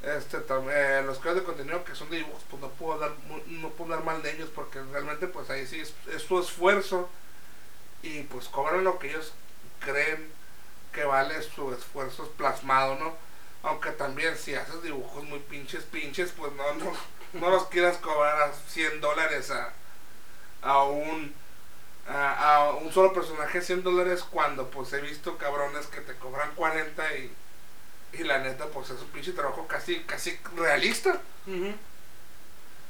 Este, 0.03 0.37
eh, 0.39 1.03
los 1.05 1.19
creadores 1.19 1.37
de 1.37 1.45
contenido 1.45 1.85
que 1.85 1.95
son 1.95 2.11
de 2.11 2.19
dibujos, 2.19 2.43
pues 2.51 2.63
no 2.63 2.71
puedo 2.71 3.11
mu- 3.29 3.43
no 3.47 3.71
puedo 3.71 3.91
dar 3.91 4.05
mal 4.05 4.23
de 4.23 4.33
ellos 4.33 4.51
porque 4.55 4.81
realmente 4.93 5.27
pues 5.27 5.51
ahí 5.51 5.67
sí 5.67 5.81
es, 5.81 5.95
es 6.15 6.23
su 6.23 6.39
esfuerzo 6.39 7.09
y 8.03 8.23
pues 8.25 8.49
cobran 8.49 8.85
lo 8.85 8.99
que 8.99 9.11
ellos 9.11 9.33
creen 9.81 10.31
que 10.93 11.05
vale 11.05 11.43
su 11.43 11.73
esfuerzo 11.75 12.31
plasmado, 12.37 12.97
¿no? 12.97 13.15
Aunque 13.63 13.91
también 13.93 14.37
si 14.39 14.55
haces 14.55 14.83
dibujos 14.83 15.25
muy 15.25 15.41
pinches 15.41 15.85
pinches, 15.85 16.33
pues 16.33 16.53
no, 16.53 16.75
no, 16.75 16.93
no 17.35 17.51
los 17.51 17.67
quieras 17.69 17.99
cobrar 17.99 18.43
a 18.43 18.53
100 18.69 19.01
dólares 19.01 19.51
a, 19.51 19.73
a 20.63 20.83
un 20.85 21.35
a, 22.09 22.57
a 22.57 22.71
un 22.75 22.93
solo 22.93 23.13
personaje 23.13 23.63
100 23.63 23.83
dólares 23.83 24.25
cuando 24.25 24.71
pues 24.71 24.93
he 24.93 25.01
visto 25.01 25.39
cabrones 25.39 25.87
que 25.89 26.01
te 26.03 26.15
cobran 26.17 26.55
40 26.55 27.15
y, 27.17 27.33
y 28.19 28.25
la 28.25 28.39
neta 28.39 28.67
pues 28.67 28.91
es 28.91 29.01
un 29.01 29.09
pinche 29.09 29.33
trabajo 29.33 29.67
casi 29.67 30.01
casi 30.01 30.39
realista. 30.57 31.21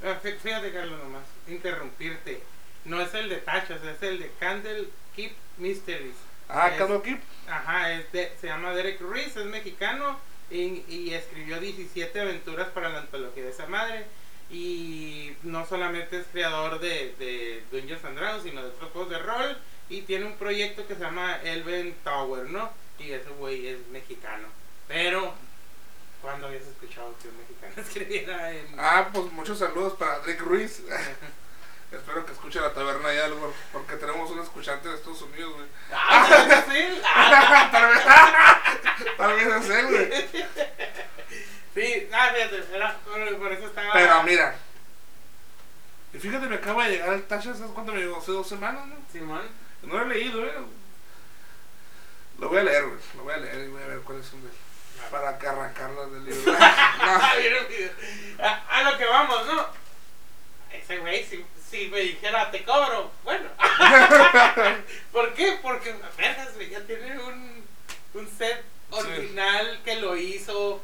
Ah, 0.05 0.19
fí- 0.23 0.37
Fíjate, 0.39 0.73
Carlos, 0.73 0.99
nomás, 1.03 1.23
interrumpirte. 1.49 2.43
No 2.85 3.01
es 3.01 3.13
el 3.15 3.29
de 3.29 3.37
Tachas, 3.39 3.83
es 3.83 4.03
el 4.03 4.19
de 4.21 4.31
Candle 4.39 4.89
Keep 5.15 5.33
Mysteries. 5.59 6.15
Ah, 6.49 6.69
Es- 6.69 6.79
Candle 6.79 7.03
Keep. 7.03 7.21
Ajá, 7.49 7.93
es 7.93 8.11
de- 8.13 8.33
se 8.41 8.47
llama 8.49 8.75
Derek 8.75 9.01
Ruiz, 9.01 9.37
es 9.37 9.45
mexicano 9.47 10.19
y, 10.51 10.85
y 10.89 11.15
escribió 11.15 11.59
17 11.61 12.21
aventuras 12.21 12.69
para 12.69 12.89
la 12.91 12.99
antología 13.01 13.43
de 13.45 13.51
esa 13.51 13.67
madre. 13.67 14.05
Y 14.51 15.33
no 15.43 15.67
solamente 15.67 16.21
es 16.21 16.27
creador 16.31 16.79
de, 16.79 17.15
de 17.19 17.65
Dungeons 17.73 18.05
and 18.05 18.17
Dragons, 18.17 18.45
sino 18.45 18.63
de 18.63 18.69
otros 18.69 18.91
juegos 18.93 19.11
de 19.11 19.19
rol. 19.19 19.59
Y 19.89 20.03
tiene 20.03 20.27
un 20.27 20.37
proyecto 20.37 20.87
que 20.87 20.95
se 20.95 21.01
llama 21.01 21.41
Elven 21.43 21.95
Tower, 22.05 22.49
¿no? 22.51 22.71
Y 22.99 23.11
ese 23.11 23.31
güey 23.31 23.67
es 23.67 23.79
mexicano. 23.89 24.47
Pero, 24.89 25.35
¿cuándo 26.23 26.47
habías 26.47 26.65
escuchado 26.65 27.15
que 27.21 27.29
un 27.29 27.39
mexicano 27.39 27.75
escribiera 27.77 28.53
en.? 28.53 28.75
Ah, 28.79 29.09
pues 29.13 29.31
muchos 29.33 29.59
saludos 29.59 29.95
para 29.95 30.19
Drake 30.21 30.41
Ruiz. 30.41 30.83
Espero 31.93 32.27
que 32.27 32.33
escuche 32.33 32.61
la 32.61 32.75
taberna 32.75 33.15
ya, 33.15 33.27
algo, 33.27 33.55
porque 33.73 33.95
tenemos 33.95 34.29
un 34.31 34.41
escuchante 34.41 34.89
de 34.89 34.97
Estados 34.97 35.23
Unidos, 35.23 35.55
güey. 35.55 35.69
¡Ah, 35.93 36.27
¿sabes 36.29 36.65
qué 36.65 36.79
es 36.79 36.89
él? 36.89 37.03
Ah, 37.05 37.69
tal, 37.71 37.89
vez, 37.89 39.17
tal 39.17 39.35
vez 39.35 39.47
es 39.47 39.71
él, 39.71 39.87
güey. 39.87 40.47
Sí, 41.77 42.09
ah, 42.13 42.31
fíjate, 42.35 42.75
era, 42.75 42.99
por, 43.39 43.53
eso 43.53 43.67
estaba. 43.67 43.93
Pero 43.93 44.23
mira. 44.23 44.57
Y 46.13 46.19
fíjate, 46.19 46.47
me 46.47 46.57
acaba 46.57 46.85
de 46.85 46.93
llegar 46.93 47.13
el 47.13 47.25
Tasha, 47.25 47.55
¿sabes 47.55 47.71
cuánto 47.73 47.93
me 47.93 48.01
llegó? 48.01 48.17
Hace 48.17 48.33
dos 48.33 48.49
semanas, 48.49 48.87
¿no? 48.87 48.97
Simón. 49.13 49.43
No 49.83 49.99
lo 49.99 50.03
he 50.03 50.09
leído, 50.09 50.45
eh. 50.45 50.55
Lo 52.39 52.49
voy 52.49 52.59
a 52.59 52.63
leer, 52.63 52.87
güey. 52.87 52.99
Lo 53.17 53.23
voy 53.25 53.35
a 53.35 53.37
leer 53.37 53.67
y 53.67 53.69
voy 53.69 53.83
a 53.83 53.87
ver 53.87 54.01
cuáles 54.01 54.27
son 54.27 54.43
de. 54.43 54.49
Para 55.11 55.39
que 55.39 55.47
arrancarlas 55.47 56.13
del 56.13 56.25
libro. 56.25 56.53
No. 56.53 56.59
Ah, 56.61 57.33
que- 57.69 57.93
a, 58.43 58.79
a 58.79 58.91
lo 58.91 58.99
que 58.99 59.05
vamos, 59.05 59.47
¿no? 59.47 59.67
Ese 60.73 60.99
güey, 60.99 61.25
si, 61.25 61.45
si 61.71 61.89
me 61.89 62.01
dijera 62.01 62.51
te 62.51 62.65
cobro, 62.65 63.11
bueno. 63.25 63.49
¿Por 65.13 65.35
qué? 65.35 65.59
Porque, 65.63 65.95
vergas, 66.17 66.55
güey, 66.55 66.71
ya 66.71 66.81
tiene 66.81 67.19
un, 67.19 67.65
un 68.15 68.29
set 68.39 68.65
original 68.91 69.81
que 69.85 69.97
lo 69.97 70.17
hizo 70.17 70.83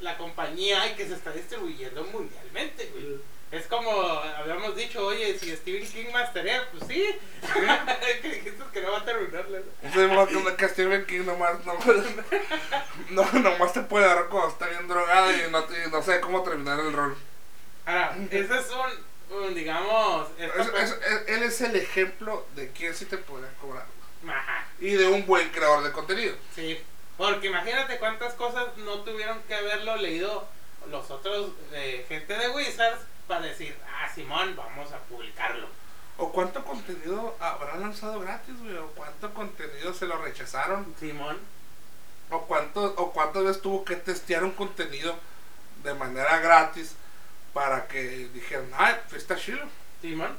la 0.00 0.16
compañía 0.16 0.86
y 0.88 0.94
que 0.94 1.06
se 1.06 1.14
está 1.14 1.30
distribuyendo 1.30 2.04
mundialmente, 2.04 2.86
güey. 2.92 3.18
Es 3.54 3.66
como 3.66 3.90
habíamos 3.92 4.74
dicho, 4.74 5.06
oye, 5.06 5.38
si 5.38 5.54
Stephen 5.54 5.88
King 5.88 6.12
masterea, 6.12 6.68
pues 6.72 6.84
sí. 6.88 7.04
que 8.22 8.28
dijiste 8.28 8.64
que 8.72 8.80
no 8.80 8.90
va 8.92 8.98
a 8.98 9.04
terminarla. 9.04 9.60
modo 10.08 10.56
que 10.56 10.68
Stephen 10.68 11.06
King 11.06 11.24
nomás, 11.24 11.64
no, 11.64 11.74
no, 13.10 13.32
nomás 13.40 13.72
te 13.72 13.80
puede 13.82 14.06
dar 14.06 14.26
cuando 14.28 14.48
está 14.48 14.66
bien 14.66 14.88
drogado 14.88 15.30
y 15.30 15.50
no, 15.50 15.60
y 15.60 15.90
no 15.90 16.02
sé 16.02 16.20
cómo 16.20 16.42
terminar 16.42 16.80
el 16.80 16.92
rol. 16.92 17.16
Ahora, 17.86 18.16
ese 18.30 18.58
es 18.58 18.66
un, 19.30 19.36
un, 19.36 19.54
digamos, 19.54 20.28
Es- 20.38 20.98
él 21.28 21.42
es 21.44 21.60
el 21.60 21.76
ejemplo 21.76 22.46
de 22.56 22.72
quién 22.72 22.92
sí 22.94 23.04
te 23.06 23.18
puede 23.18 23.46
cobrar. 23.60 23.86
Ajá. 24.26 24.66
Y 24.80 24.94
de 24.94 25.06
un 25.06 25.26
buen 25.26 25.48
creador 25.50 25.84
de 25.84 25.92
contenido. 25.92 26.34
Sí, 26.56 26.80
porque 27.16 27.46
imagínate 27.46 27.98
cuántas 27.98 28.34
cosas 28.34 28.76
no 28.78 29.00
tuvieron 29.02 29.40
que 29.46 29.54
haberlo 29.54 29.96
leído 29.96 30.48
los 30.90 31.10
otros, 31.10 31.50
eh, 31.72 32.04
gente 32.08 32.36
de 32.36 32.48
Wizards, 32.50 33.00
para 33.26 33.42
decir, 33.42 33.76
ah, 33.86 34.08
Simón, 34.14 34.54
vamos 34.56 34.92
a 34.92 34.98
publicarlo. 34.98 35.68
O 36.16 36.30
cuánto 36.30 36.64
contenido 36.64 37.36
habrá 37.40 37.76
lanzado 37.76 38.20
gratis, 38.20 38.58
güey. 38.60 38.76
O 38.76 38.86
cuánto 38.88 39.34
contenido 39.34 39.92
se 39.92 40.06
lo 40.06 40.16
rechazaron. 40.18 40.94
Simón. 40.98 41.38
O 42.30 42.42
cuánto, 42.42 42.94
o 42.96 43.12
cuántas 43.12 43.44
veces 43.44 43.62
tuvo 43.62 43.84
que 43.84 43.96
testear 43.96 44.44
un 44.44 44.52
contenido 44.52 45.16
de 45.82 45.94
manera 45.94 46.38
gratis 46.38 46.94
para 47.52 47.86
que 47.88 48.28
dijeran, 48.32 48.70
ah, 48.74 48.96
pues 49.08 49.22
está 49.22 49.36
chido. 49.36 49.60
Simón. 50.00 50.36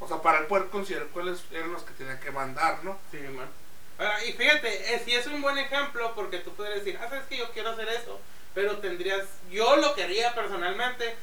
O 0.00 0.08
sea, 0.08 0.20
para 0.20 0.40
él 0.40 0.46
poder 0.46 0.68
considerar 0.68 1.08
cuáles 1.08 1.44
eran 1.52 1.72
los 1.72 1.84
que 1.84 1.94
tenía 1.94 2.18
que 2.18 2.30
mandar, 2.32 2.82
¿no? 2.82 2.98
Simón. 3.10 3.48
Ahora, 3.98 4.24
y 4.24 4.32
fíjate, 4.32 4.94
eh, 4.94 5.02
si 5.04 5.14
es 5.14 5.26
un 5.28 5.40
buen 5.40 5.58
ejemplo, 5.58 6.12
porque 6.16 6.38
tú 6.38 6.52
puedes 6.54 6.84
decir, 6.84 6.98
ah, 7.00 7.08
sabes 7.08 7.26
que 7.26 7.36
yo 7.36 7.50
quiero 7.52 7.70
hacer 7.70 7.88
eso, 7.88 8.20
pero 8.54 8.78
tendrías, 8.78 9.26
yo 9.50 9.76
lo 9.76 9.94
quería 9.94 10.34
personalmente, 10.34 11.14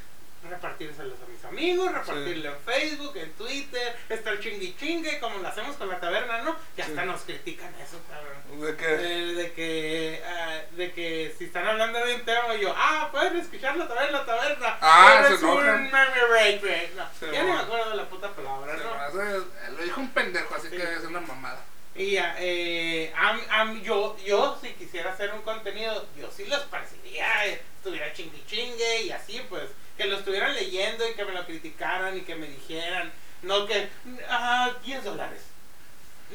repartírselos 0.48 1.18
a 1.22 1.26
mis 1.26 1.44
amigos, 1.44 1.92
repartirlo 1.92 2.50
en 2.52 2.58
Facebook, 2.60 3.16
en 3.16 3.32
Twitter, 3.32 3.96
estar 4.08 4.38
chingui 4.40 4.74
chingue, 4.78 5.18
como 5.20 5.38
lo 5.38 5.48
hacemos 5.48 5.76
con 5.76 5.88
la 5.88 6.00
taberna, 6.00 6.42
¿no? 6.42 6.56
Y 6.76 6.80
hasta 6.80 7.02
Sí. 7.02 7.06
nos 7.08 7.20
critican 7.22 7.74
eso, 7.74 7.98
cabrón. 8.08 8.60
De 8.60 8.76
que, 8.76 8.86
Eh, 8.94 9.34
de 9.34 9.52
que 9.52 10.22
ah, 10.26 10.60
de 10.72 10.92
que 10.92 11.34
si 11.38 11.44
están 11.44 11.66
hablando 11.66 11.98
de 12.04 12.14
un 12.14 12.22
tema 12.22 12.54
yo 12.56 12.74
ah 12.76 13.08
pueden 13.12 13.36
escuchar 13.38 13.76
la 13.76 13.86
taberna 13.86 14.18
la 14.20 14.26
taberna 14.26 14.78
Ah, 14.80 15.24
se 15.28 15.34
es 15.34 15.42
un 15.42 15.62
rape 15.90 16.58
güey. 16.58 16.90
no, 16.96 17.32
ya 17.32 17.42
ni 17.42 17.52
me 17.52 17.58
acuerdo 17.58 17.90
de 17.90 17.96
la 17.96 18.08
puta 18.08 18.28
palabra 18.32 18.76
se 18.76 18.84
no 18.84 18.94
hace- 18.94 19.46
lo 19.76 19.82
dijo 19.84 20.00
un 20.00 20.10
pendejo, 20.10 20.54
así 20.54 20.68
Sí. 20.68 20.76
que 20.76 20.82
es 20.82 21.04
una 21.04 21.20
mamada. 21.20 21.64
y 21.94 22.12
ya, 22.12 22.36
eh, 22.38 23.12
am- 23.16 23.40
am- 23.50 23.82
yo 23.82 24.16
yo 24.24 24.56
si 24.60 24.68
quisiera 24.74 25.12
hacer 25.12 25.32
un 25.34 25.42
contenido 25.42 26.06
yo 26.16 26.30
sí 26.30 26.44
lo 26.46 26.56
esparciría 26.56 27.46
eh, 27.46 27.60
estuviera 27.76 28.12
chingui 28.12 28.42
chingue 28.46 29.02
y 29.02 29.10
así 29.10 29.40
pues 29.48 29.64
que 30.00 30.06
lo 30.08 30.16
estuvieran 30.16 30.54
leyendo 30.54 31.06
y 31.06 31.12
que 31.14 31.24
me 31.26 31.32
lo 31.32 31.44
criticaran 31.44 32.16
y 32.16 32.22
que 32.22 32.34
me 32.34 32.46
dijeran 32.46 33.12
no 33.42 33.66
que 33.66 33.88
ah 34.30 34.72
10 34.82 35.04
dólares 35.04 35.42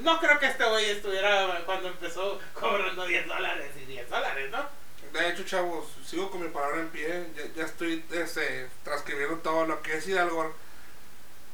no 0.02 0.20
creo 0.20 0.38
que 0.38 0.46
este 0.46 0.64
güey 0.66 0.90
estuviera 0.92 1.64
cuando 1.66 1.88
empezó 1.88 2.40
cobrando 2.54 3.08
10 3.08 3.28
dólares 3.28 3.72
y 3.82 3.86
10 3.86 4.10
dólares, 4.10 4.52
¿no? 4.52 4.66
De 5.14 5.30
hecho, 5.30 5.44
chavos, 5.46 5.86
sigo 6.06 6.30
con 6.30 6.42
mi 6.42 6.50
palabra 6.50 6.82
en 6.82 6.90
pie. 6.90 7.28
Ya, 7.38 7.44
ya 7.56 7.64
estoy 7.64 8.04
este, 8.12 8.68
transcribiendo 8.84 9.38
todo 9.38 9.66
lo 9.66 9.82
que 9.82 9.96
es 9.96 10.06
Hidalgo. 10.06 10.54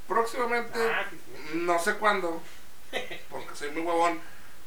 Próximamente, 0.08 0.80
Ah, 0.92 1.06
sí, 1.10 1.20
sí. 1.26 1.52
no 1.60 1.78
sé 1.78 1.94
cuándo, 1.96 2.42
porque 3.30 3.56
soy 3.56 3.70
muy 3.70 3.84
huevón, 3.84 4.20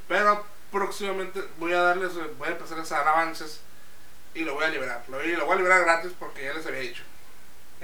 pero 0.06 0.46
próximamente 0.70 1.42
voy 1.58 1.72
a 1.72 1.82
darles, 1.82 2.12
voy 2.38 2.48
a 2.48 2.52
empezar 2.52 2.78
a 2.78 2.82
dar 2.84 3.08
avances 3.08 3.60
y 4.34 4.44
lo 4.44 4.54
voy 4.54 4.64
a 4.64 4.68
liberar. 4.68 5.02
Lo, 5.08 5.20
lo 5.20 5.46
voy 5.46 5.54
a 5.54 5.58
liberar 5.58 5.84
gratis 5.84 6.12
porque 6.16 6.44
ya 6.44 6.54
les 6.54 6.64
había 6.66 6.80
dicho. 6.80 7.02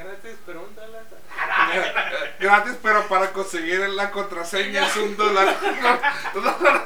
Gratis, 0.03 0.37
pero 0.47 0.63
un 0.63 0.75
dólar. 0.75 1.05
gratis, 2.41 2.75
pero 2.83 3.07
para 3.09 3.33
conseguir 3.33 3.81
la 3.91 4.11
contraseña 4.11 4.87
es 4.87 4.97
un 4.97 5.17
dólar. 5.17 5.57
No, 6.35 6.41
no, 6.41 6.59
no, 6.59 6.71
no. 6.71 6.81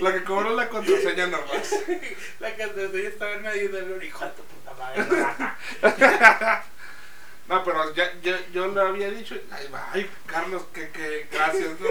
Lo 0.00 0.12
que 0.12 0.24
cobro 0.24 0.54
la 0.56 0.68
contraseña 0.68 1.26
nomás. 1.28 1.72
La 2.40 2.54
contraseña 2.56 3.08
estaba 3.08 3.32
en 3.32 3.42
medio 3.42 3.68
del 3.70 4.02
hijo 4.02 4.24
de 4.24 4.30
tu 4.32 4.42
puta 4.42 4.74
madre. 4.74 5.04
No, 7.46 7.64
pero 7.64 7.94
ya, 7.94 8.12
ya- 8.20 8.46
yo 8.52 8.66
lo 8.66 8.82
había 8.82 9.10
dicho. 9.10 9.36
Ay, 9.50 9.70
ay, 9.92 10.10
Carlos, 10.26 10.64
que, 10.74 10.90
que 10.90 11.28
gracias, 11.32 11.80
¿no? 11.80 11.88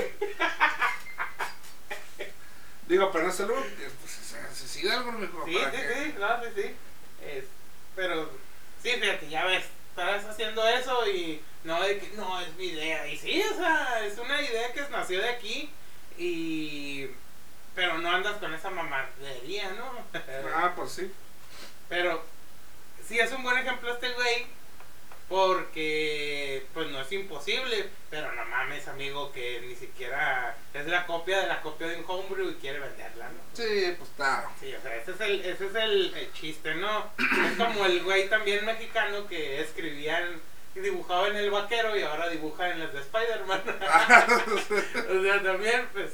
Digo, 2.88 3.12
pero 3.12 3.30
es 3.30 3.40
algo 3.40 3.56
que 3.56 3.90
pues, 4.02 4.12
se 4.12 4.42
necesita 4.42 4.94
algo 4.98 5.14
mejor. 5.14 5.46
Sí, 5.46 5.56
sí, 5.56 5.78
sí, 6.04 6.16
no, 6.20 6.44
sí, 6.44 6.50
sí. 6.56 6.76
Es, 7.26 7.46
pero, 7.96 8.30
sí, 8.88 9.00
fíjate, 9.00 9.30
ya 9.30 9.46
ves, 9.46 9.66
estás 9.90 10.26
haciendo 10.26 10.66
eso 10.68 11.08
y 11.10 11.42
no 11.64 11.82
de 11.82 12.00
que 12.00 12.16
no 12.16 12.40
es 12.40 12.54
mi 12.56 12.68
idea. 12.68 13.08
Y 13.08 13.18
sí, 13.18 13.42
o 13.42 13.56
sea, 13.56 14.06
es 14.06 14.18
una 14.18 14.42
idea 14.42 14.72
que 14.74 14.82
nació 14.90 15.22
de 15.22 15.30
aquí 15.30 15.70
y. 16.18 17.08
Pero 17.76 18.00
no 18.00 18.10
andas 18.10 18.38
con 18.38 18.54
esa 18.54 18.70
mamadería, 18.72 19.72
¿no? 19.74 20.20
Ah, 20.56 20.74
pues 20.76 20.92
sí. 20.92 21.12
Pero 21.90 22.24
sí 23.06 23.20
es 23.20 23.32
un 23.32 23.44
buen 23.44 23.58
ejemplo 23.58 23.94
este 23.94 24.12
güey 24.14 24.48
porque 25.30 26.66
pues 26.74 26.88
no 26.88 27.02
es 27.02 27.12
imposible, 27.12 27.90
pero 28.10 28.32
no 28.34 28.46
mames 28.46 28.88
amigo 28.88 29.32
que 29.34 29.62
ni 29.62 29.76
siquiera 29.76 30.56
es 30.74 30.88
la 30.88 31.06
copia 31.06 31.42
de 31.42 31.48
la 31.48 31.62
copia 31.62 31.88
de 31.88 31.98
un 31.98 32.06
homebrew 32.08 32.52
y 32.52 32.56
quiere 32.56 32.80
venderla, 32.80 33.26
¿no? 33.30 33.40
Sí, 33.54 33.94
pues 33.98 34.10
claro. 34.16 34.50
Sí, 34.60 34.74
o 34.74 34.82
sea, 34.82 34.96
ese 34.96 35.12
es 35.12 35.22
el, 35.22 35.42
ese 35.42 35.66
es 35.66 35.76
el, 35.76 36.14
el 36.16 36.34
chiste, 36.34 36.76
¿no? 36.76 37.12
Es 37.18 37.58
como 37.58 37.86
el 37.86 38.04
güey 38.04 38.30
también 38.30 38.66
mexicano 38.66 39.28
que 39.28 39.60
escribía 39.60 40.32
y 40.76 40.80
dibujaba 40.80 41.28
en 41.28 41.36
el 41.36 41.52
vaquero 41.52 41.98
y 41.98 42.04
ahora 42.04 42.30
dibuja 42.30 42.70
en 42.70 42.80
las 42.80 42.94
de 42.94 43.00
Spider-Man. 43.02 43.64
o 45.20 45.24
sea, 45.24 45.44
también, 45.44 45.88
pues, 45.92 46.12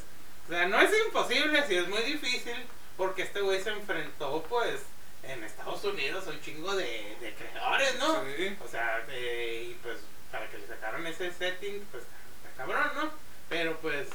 o 0.47 0.49
sea, 0.49 0.67
no 0.67 0.81
es 0.81 0.91
imposible, 1.05 1.63
sí 1.67 1.75
es 1.75 1.87
muy 1.87 2.01
difícil, 2.01 2.55
porque 2.97 3.23
este 3.23 3.41
güey 3.41 3.61
se 3.61 3.69
enfrentó, 3.69 4.43
pues, 4.49 4.81
en 5.23 5.43
Estados 5.43 5.83
Unidos 5.85 6.27
un 6.27 6.41
chingo 6.41 6.75
de, 6.75 7.17
de 7.19 7.33
creadores, 7.33 7.97
¿no? 7.97 8.23
Sí. 8.35 8.57
O 8.63 8.67
sea, 8.67 9.05
eh, 9.09 9.69
y 9.71 9.73
pues, 9.75 9.99
para 10.31 10.49
que 10.49 10.57
le 10.57 10.67
sacaran 10.67 11.05
ese 11.07 11.31
setting, 11.31 11.85
pues, 11.91 12.03
está 12.03 12.57
cabrón, 12.57 12.91
¿no? 12.95 13.11
Pero, 13.49 13.77
pues, 13.79 14.09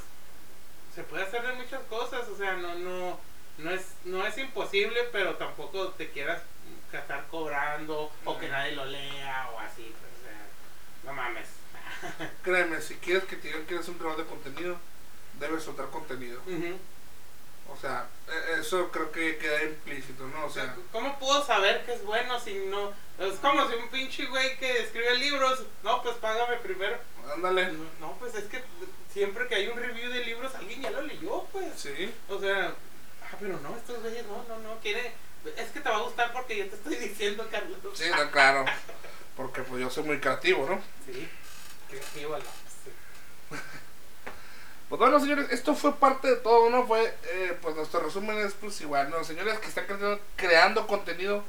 se 0.93 1.03
puede 1.03 1.23
hacer 1.23 1.41
de 1.45 1.53
muchas 1.53 1.81
cosas, 1.83 2.27
o 2.27 2.37
sea, 2.37 2.53
no, 2.53 2.75
no, 2.75 3.19
no 3.57 3.71
es, 3.71 3.93
no 4.05 4.25
es 4.25 4.37
imposible, 4.37 5.07
pero 5.11 5.35
tampoco 5.35 5.89
te 5.89 6.09
quieras 6.09 6.41
estar 6.91 7.27
cobrando 7.27 8.11
o 8.25 8.39
que 8.39 8.47
nadie 8.47 8.73
lo 8.73 8.85
lea 8.85 9.49
o 9.53 9.59
así, 9.59 9.93
pues, 9.99 10.11
o 10.19 10.23
sea, 10.23 11.05
no 11.05 11.13
mames. 11.13 11.47
Créeme, 12.43 12.81
si 12.81 12.95
quieres 12.95 13.23
que 13.25 13.35
te 13.35 13.47
digan 13.47 13.65
que 13.65 13.75
eres 13.75 13.87
un 13.87 13.95
creador 13.95 14.17
de 14.17 14.25
contenido, 14.25 14.77
debes 15.39 15.63
soltar 15.63 15.89
contenido. 15.89 16.41
O 17.71 17.77
sea, 17.79 18.07
e- 18.27 18.59
eso 18.59 18.89
creo 18.91 19.11
que 19.11 19.37
queda 19.37 19.63
implícito, 19.63 20.27
¿no? 20.27 20.45
O 20.45 20.49
sea, 20.49 20.65
sea, 20.65 20.75
¿cómo 20.91 21.17
puedo 21.19 21.43
saber 21.45 21.85
que 21.85 21.93
es 21.93 22.03
bueno 22.03 22.39
si 22.39 22.53
no? 22.65 22.91
Es 23.17 23.35
como 23.35 23.67
si 23.69 23.75
un 23.75 23.89
pinche 23.89 24.25
güey 24.27 24.57
que 24.57 24.79
escribe 24.83 25.15
libros, 25.17 25.63
no, 25.83 26.01
pues 26.03 26.15
págame 26.17 26.57
primero. 26.57 26.97
ándale. 27.33 27.71
No, 27.73 27.83
no, 27.99 28.17
pues 28.19 28.33
es 28.35 28.45
que 28.45 28.63
siempre 29.13 29.47
que 29.47 29.55
hay 29.55 29.67
un 29.67 29.77
review 29.77 30.11
de 30.11 30.25
libros, 30.25 30.53
alguien 30.55 30.81
ya 30.81 30.91
lo 30.91 31.01
leyó, 31.01 31.43
pues. 31.51 31.67
Sí. 31.75 32.13
O 32.29 32.39
sea, 32.39 32.73
ah, 33.23 33.35
pero 33.39 33.59
no, 33.59 33.75
estos 33.75 34.01
güeyes 34.01 34.25
no, 34.25 34.43
no, 34.47 34.59
no, 34.59 34.79
quiere. 34.79 35.11
Es 35.57 35.69
que 35.69 35.79
te 35.79 35.89
va 35.89 35.97
a 35.97 36.01
gustar 36.01 36.33
porque 36.33 36.57
yo 36.57 36.67
te 36.67 36.75
estoy 36.75 36.95
diciendo, 37.07 37.47
Carlos. 37.51 37.77
Sí, 37.93 38.05
no, 38.09 38.31
claro. 38.31 38.65
Porque 39.35 39.61
pues 39.61 39.81
yo 39.81 39.89
soy 39.89 40.03
muy 40.03 40.19
creativo, 40.19 40.65
¿no? 40.69 40.81
Sí, 41.05 41.27
creativo, 41.89 42.37
no. 42.37 42.68
Pues 44.89 44.99
bueno, 44.99 45.19
señores, 45.19 45.47
esto 45.51 45.75
fue 45.75 45.95
parte 45.95 46.27
de 46.29 46.35
todo, 46.37 46.69
¿no? 46.71 46.87
Fue, 46.87 47.13
eh, 47.31 47.57
pues 47.61 47.75
nuestro 47.75 47.99
resumen 47.99 48.37
es 48.39 48.53
pues 48.53 48.81
igual, 48.81 49.09
¿no? 49.11 49.23
Señores 49.23 49.59
que 49.59 49.67
están 49.67 49.85
creando, 49.85 50.19
creando 50.35 50.87
contenido, 50.87 51.43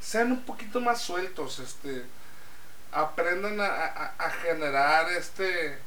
sean 0.00 0.30
un 0.32 0.42
poquito 0.44 0.80
más 0.80 1.02
sueltos, 1.02 1.58
este, 1.58 2.04
aprendan 2.92 3.60
a, 3.60 3.66
a- 3.66 4.14
a 4.18 4.30
generar 4.30 5.10
este, 5.12 5.78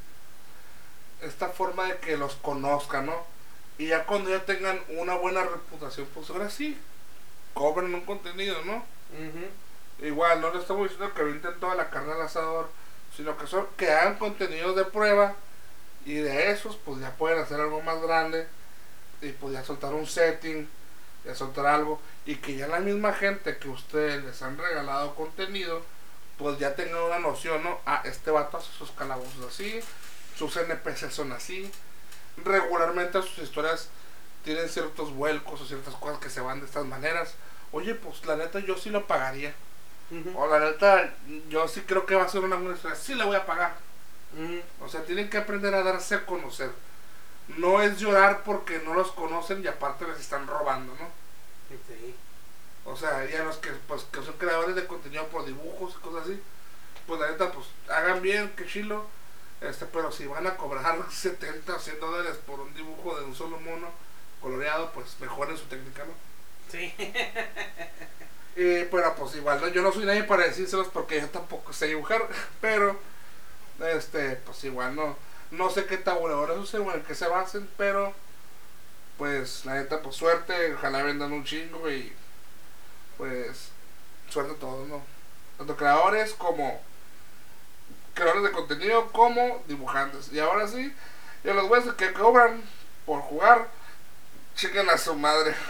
esta 1.22 1.48
forma 1.48 1.84
de 1.86 1.96
que 1.98 2.16
los 2.16 2.34
conozcan, 2.36 3.06
¿no? 3.06 3.24
Y 3.78 3.88
ya 3.88 4.04
cuando 4.06 4.30
ya 4.30 4.44
tengan 4.44 4.78
una 4.88 5.14
buena 5.14 5.42
reputación, 5.42 6.06
pues 6.14 6.28
ahora 6.30 6.50
sí, 6.50 6.78
cobren 7.54 7.94
un 7.94 8.02
contenido, 8.02 8.56
¿no? 8.64 8.76
Ujú. 8.76 10.06
Igual, 10.06 10.40
no 10.40 10.52
le 10.52 10.60
estamos 10.60 10.90
diciendo 10.90 11.14
que 11.14 11.22
avienten 11.22 11.60
toda 11.60 11.74
la 11.74 11.90
carne 11.90 12.12
al 12.12 12.22
asador, 12.22 12.68
sino 13.16 13.36
que 13.38 13.46
son 13.46 13.66
que 13.76 13.90
hagan 13.90 14.18
contenidos 14.18 14.76
de 14.76 14.84
prueba 14.84 15.34
y 16.04 16.14
de 16.14 16.50
esos 16.50 16.76
pues 16.76 17.00
ya 17.00 17.10
pueden 17.16 17.38
hacer 17.38 17.60
algo 17.60 17.80
más 17.82 18.00
grande 18.00 18.46
y 19.20 19.30
pues 19.32 19.52
ya 19.52 19.64
soltar 19.64 19.94
un 19.94 20.06
setting, 20.06 20.68
ya 21.24 21.34
soltar 21.34 21.66
algo 21.66 22.00
y 22.26 22.36
que 22.36 22.56
ya 22.56 22.66
la 22.66 22.80
misma 22.80 23.12
gente 23.12 23.58
que 23.58 23.68
ustedes 23.68 24.24
les 24.24 24.42
han 24.42 24.56
regalado 24.56 25.14
contenido 25.14 25.82
pues 26.38 26.58
ya 26.58 26.74
tengan 26.74 27.02
una 27.02 27.18
noción, 27.18 27.62
¿no? 27.62 27.80
Ah, 27.84 28.02
este 28.04 28.30
vato 28.30 28.56
hace 28.56 28.70
sus 28.72 28.90
calabozos 28.92 29.44
así, 29.46 29.80
sus 30.36 30.56
NPCs 30.56 31.12
son 31.12 31.32
así, 31.32 31.70
regularmente 32.44 33.20
sus 33.20 33.38
historias 33.38 33.88
tienen 34.44 34.68
ciertos 34.68 35.12
vuelcos 35.12 35.60
o 35.60 35.66
ciertas 35.66 35.94
cosas 35.94 36.18
que 36.18 36.30
se 36.30 36.40
van 36.40 36.60
de 36.60 36.66
estas 36.66 36.86
maneras. 36.86 37.34
Oye, 37.72 37.94
pues 37.94 38.24
la 38.24 38.36
neta 38.36 38.58
yo 38.60 38.76
sí 38.76 38.90
lo 38.90 39.06
pagaría. 39.06 39.54
O 40.34 40.46
la 40.46 40.58
neta, 40.58 41.14
yo 41.48 41.68
sí 41.68 41.82
creo 41.82 42.04
que 42.04 42.16
va 42.16 42.24
a 42.24 42.28
ser 42.28 42.42
una 42.42 42.56
buena 42.56 42.74
historia. 42.74 42.96
Sí 42.96 43.14
la 43.14 43.26
voy 43.26 43.36
a 43.36 43.46
pagar. 43.46 43.76
Ujú. 44.34 44.84
O 44.84 44.88
sea, 44.88 45.02
tienen 45.04 45.28
que 45.28 45.38
aprender 45.38 45.74
a 45.74 45.82
darse 45.82 46.14
a 46.14 46.26
conocer. 46.26 46.70
No 47.56 47.82
es 47.82 47.98
llorar 47.98 48.42
porque 48.44 48.80
no 48.84 48.94
los 48.94 49.10
conocen 49.12 49.62
y 49.62 49.66
aparte 49.66 50.06
les 50.06 50.20
están 50.20 50.46
robando, 50.46 50.94
¿no? 50.94 51.08
Sí. 51.68 52.14
O 52.84 52.96
sea, 52.96 53.24
ya 53.26 53.44
los 53.44 53.56
que, 53.58 53.70
pues, 53.88 54.02
que 54.04 54.22
son 54.22 54.34
creadores 54.34 54.74
de 54.74 54.86
contenido 54.86 55.26
por 55.28 55.44
dibujos 55.44 55.94
y 55.96 56.02
cosas 56.02 56.22
así, 56.24 56.40
pues 57.06 57.20
la 57.20 57.30
neta, 57.30 57.52
pues 57.52 57.66
hagan 57.88 58.22
bien, 58.22 58.50
que 58.50 58.66
chilo. 58.66 59.06
Este, 59.60 59.84
pero 59.86 60.10
si 60.10 60.26
van 60.26 60.46
a 60.46 60.56
cobrar 60.56 60.98
70 61.10 61.74
o 61.74 61.78
100 61.78 62.00
dólares 62.00 62.38
por 62.46 62.60
un 62.60 62.74
dibujo 62.74 63.18
de 63.18 63.24
un 63.24 63.34
solo 63.34 63.60
mono 63.60 63.88
coloreado, 64.40 64.90
pues 64.92 65.16
mejoren 65.20 65.56
su 65.56 65.64
técnica, 65.66 66.04
¿no? 66.04 66.12
Sí. 66.70 66.94
Eh, 68.56 68.88
pero 68.90 69.14
pues 69.14 69.36
igual, 69.36 69.60
¿no? 69.60 69.68
yo 69.68 69.80
no 69.80 69.92
soy 69.92 70.04
nadie 70.04 70.24
para 70.24 70.44
decírselos 70.44 70.88
porque 70.88 71.20
yo 71.20 71.28
tampoco 71.28 71.72
sé 71.72 71.86
dibujar, 71.86 72.28
pero 72.60 72.98
este, 73.80 74.36
pues 74.36 74.62
igual 74.64 74.94
no, 74.94 75.16
no 75.50 75.70
sé 75.70 75.86
qué 75.86 75.96
tabuladores 75.96 76.58
usen 76.58 76.82
o 76.82 76.92
en 76.92 77.02
qué 77.02 77.14
se 77.14 77.28
basen, 77.28 77.68
pero 77.76 78.14
pues 79.18 79.64
la 79.66 79.74
neta, 79.74 80.00
pues 80.00 80.16
suerte, 80.16 80.74
ojalá 80.74 81.02
vendan 81.02 81.32
un 81.32 81.44
chingo 81.44 81.90
y 81.90 82.12
pues 83.18 83.70
suerte 84.28 84.52
a 84.52 84.58
todos, 84.58 84.88
¿no? 84.88 85.02
Tanto 85.58 85.76
creadores 85.76 86.32
como 86.34 86.80
creadores 88.14 88.44
de 88.44 88.52
contenido 88.52 89.10
como 89.12 89.62
dibujantes. 89.66 90.32
Y 90.32 90.40
ahora 90.40 90.66
sí, 90.68 90.94
y 91.44 91.48
a 91.48 91.54
los 91.54 91.68
güeyes 91.68 91.92
que 91.94 92.12
cobran 92.12 92.62
por 93.04 93.20
jugar, 93.20 93.68
chiquen 94.54 94.88
a 94.88 94.98
su 94.98 95.14
madre. 95.14 95.54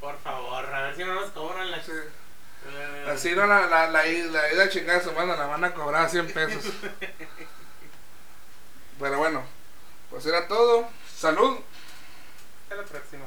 Por 0.00 0.18
favor, 0.18 0.66
a 0.66 0.82
ver 0.82 0.96
si 0.96 1.04
no 1.04 1.14
nos 1.14 1.30
cobran 1.30 1.70
la 1.70 1.80
Sí. 1.80 1.92
Así 3.08 3.32
no, 3.34 3.46
la, 3.46 3.66
la, 3.66 3.90
la, 3.90 4.04
la 4.04 4.52
ida 4.52 4.68
chingada 4.68 4.98
de 4.98 5.04
semana 5.04 5.36
la 5.36 5.46
van 5.46 5.64
a 5.64 5.74
cobrar 5.74 6.08
100 6.08 6.32
pesos. 6.32 6.64
Pero 8.98 9.18
bueno, 9.18 9.42
pues 10.10 10.24
era 10.26 10.46
todo. 10.46 10.88
Salud. 11.14 11.58
Hasta 12.62 12.76
la 12.76 12.84
próxima. 12.84 13.24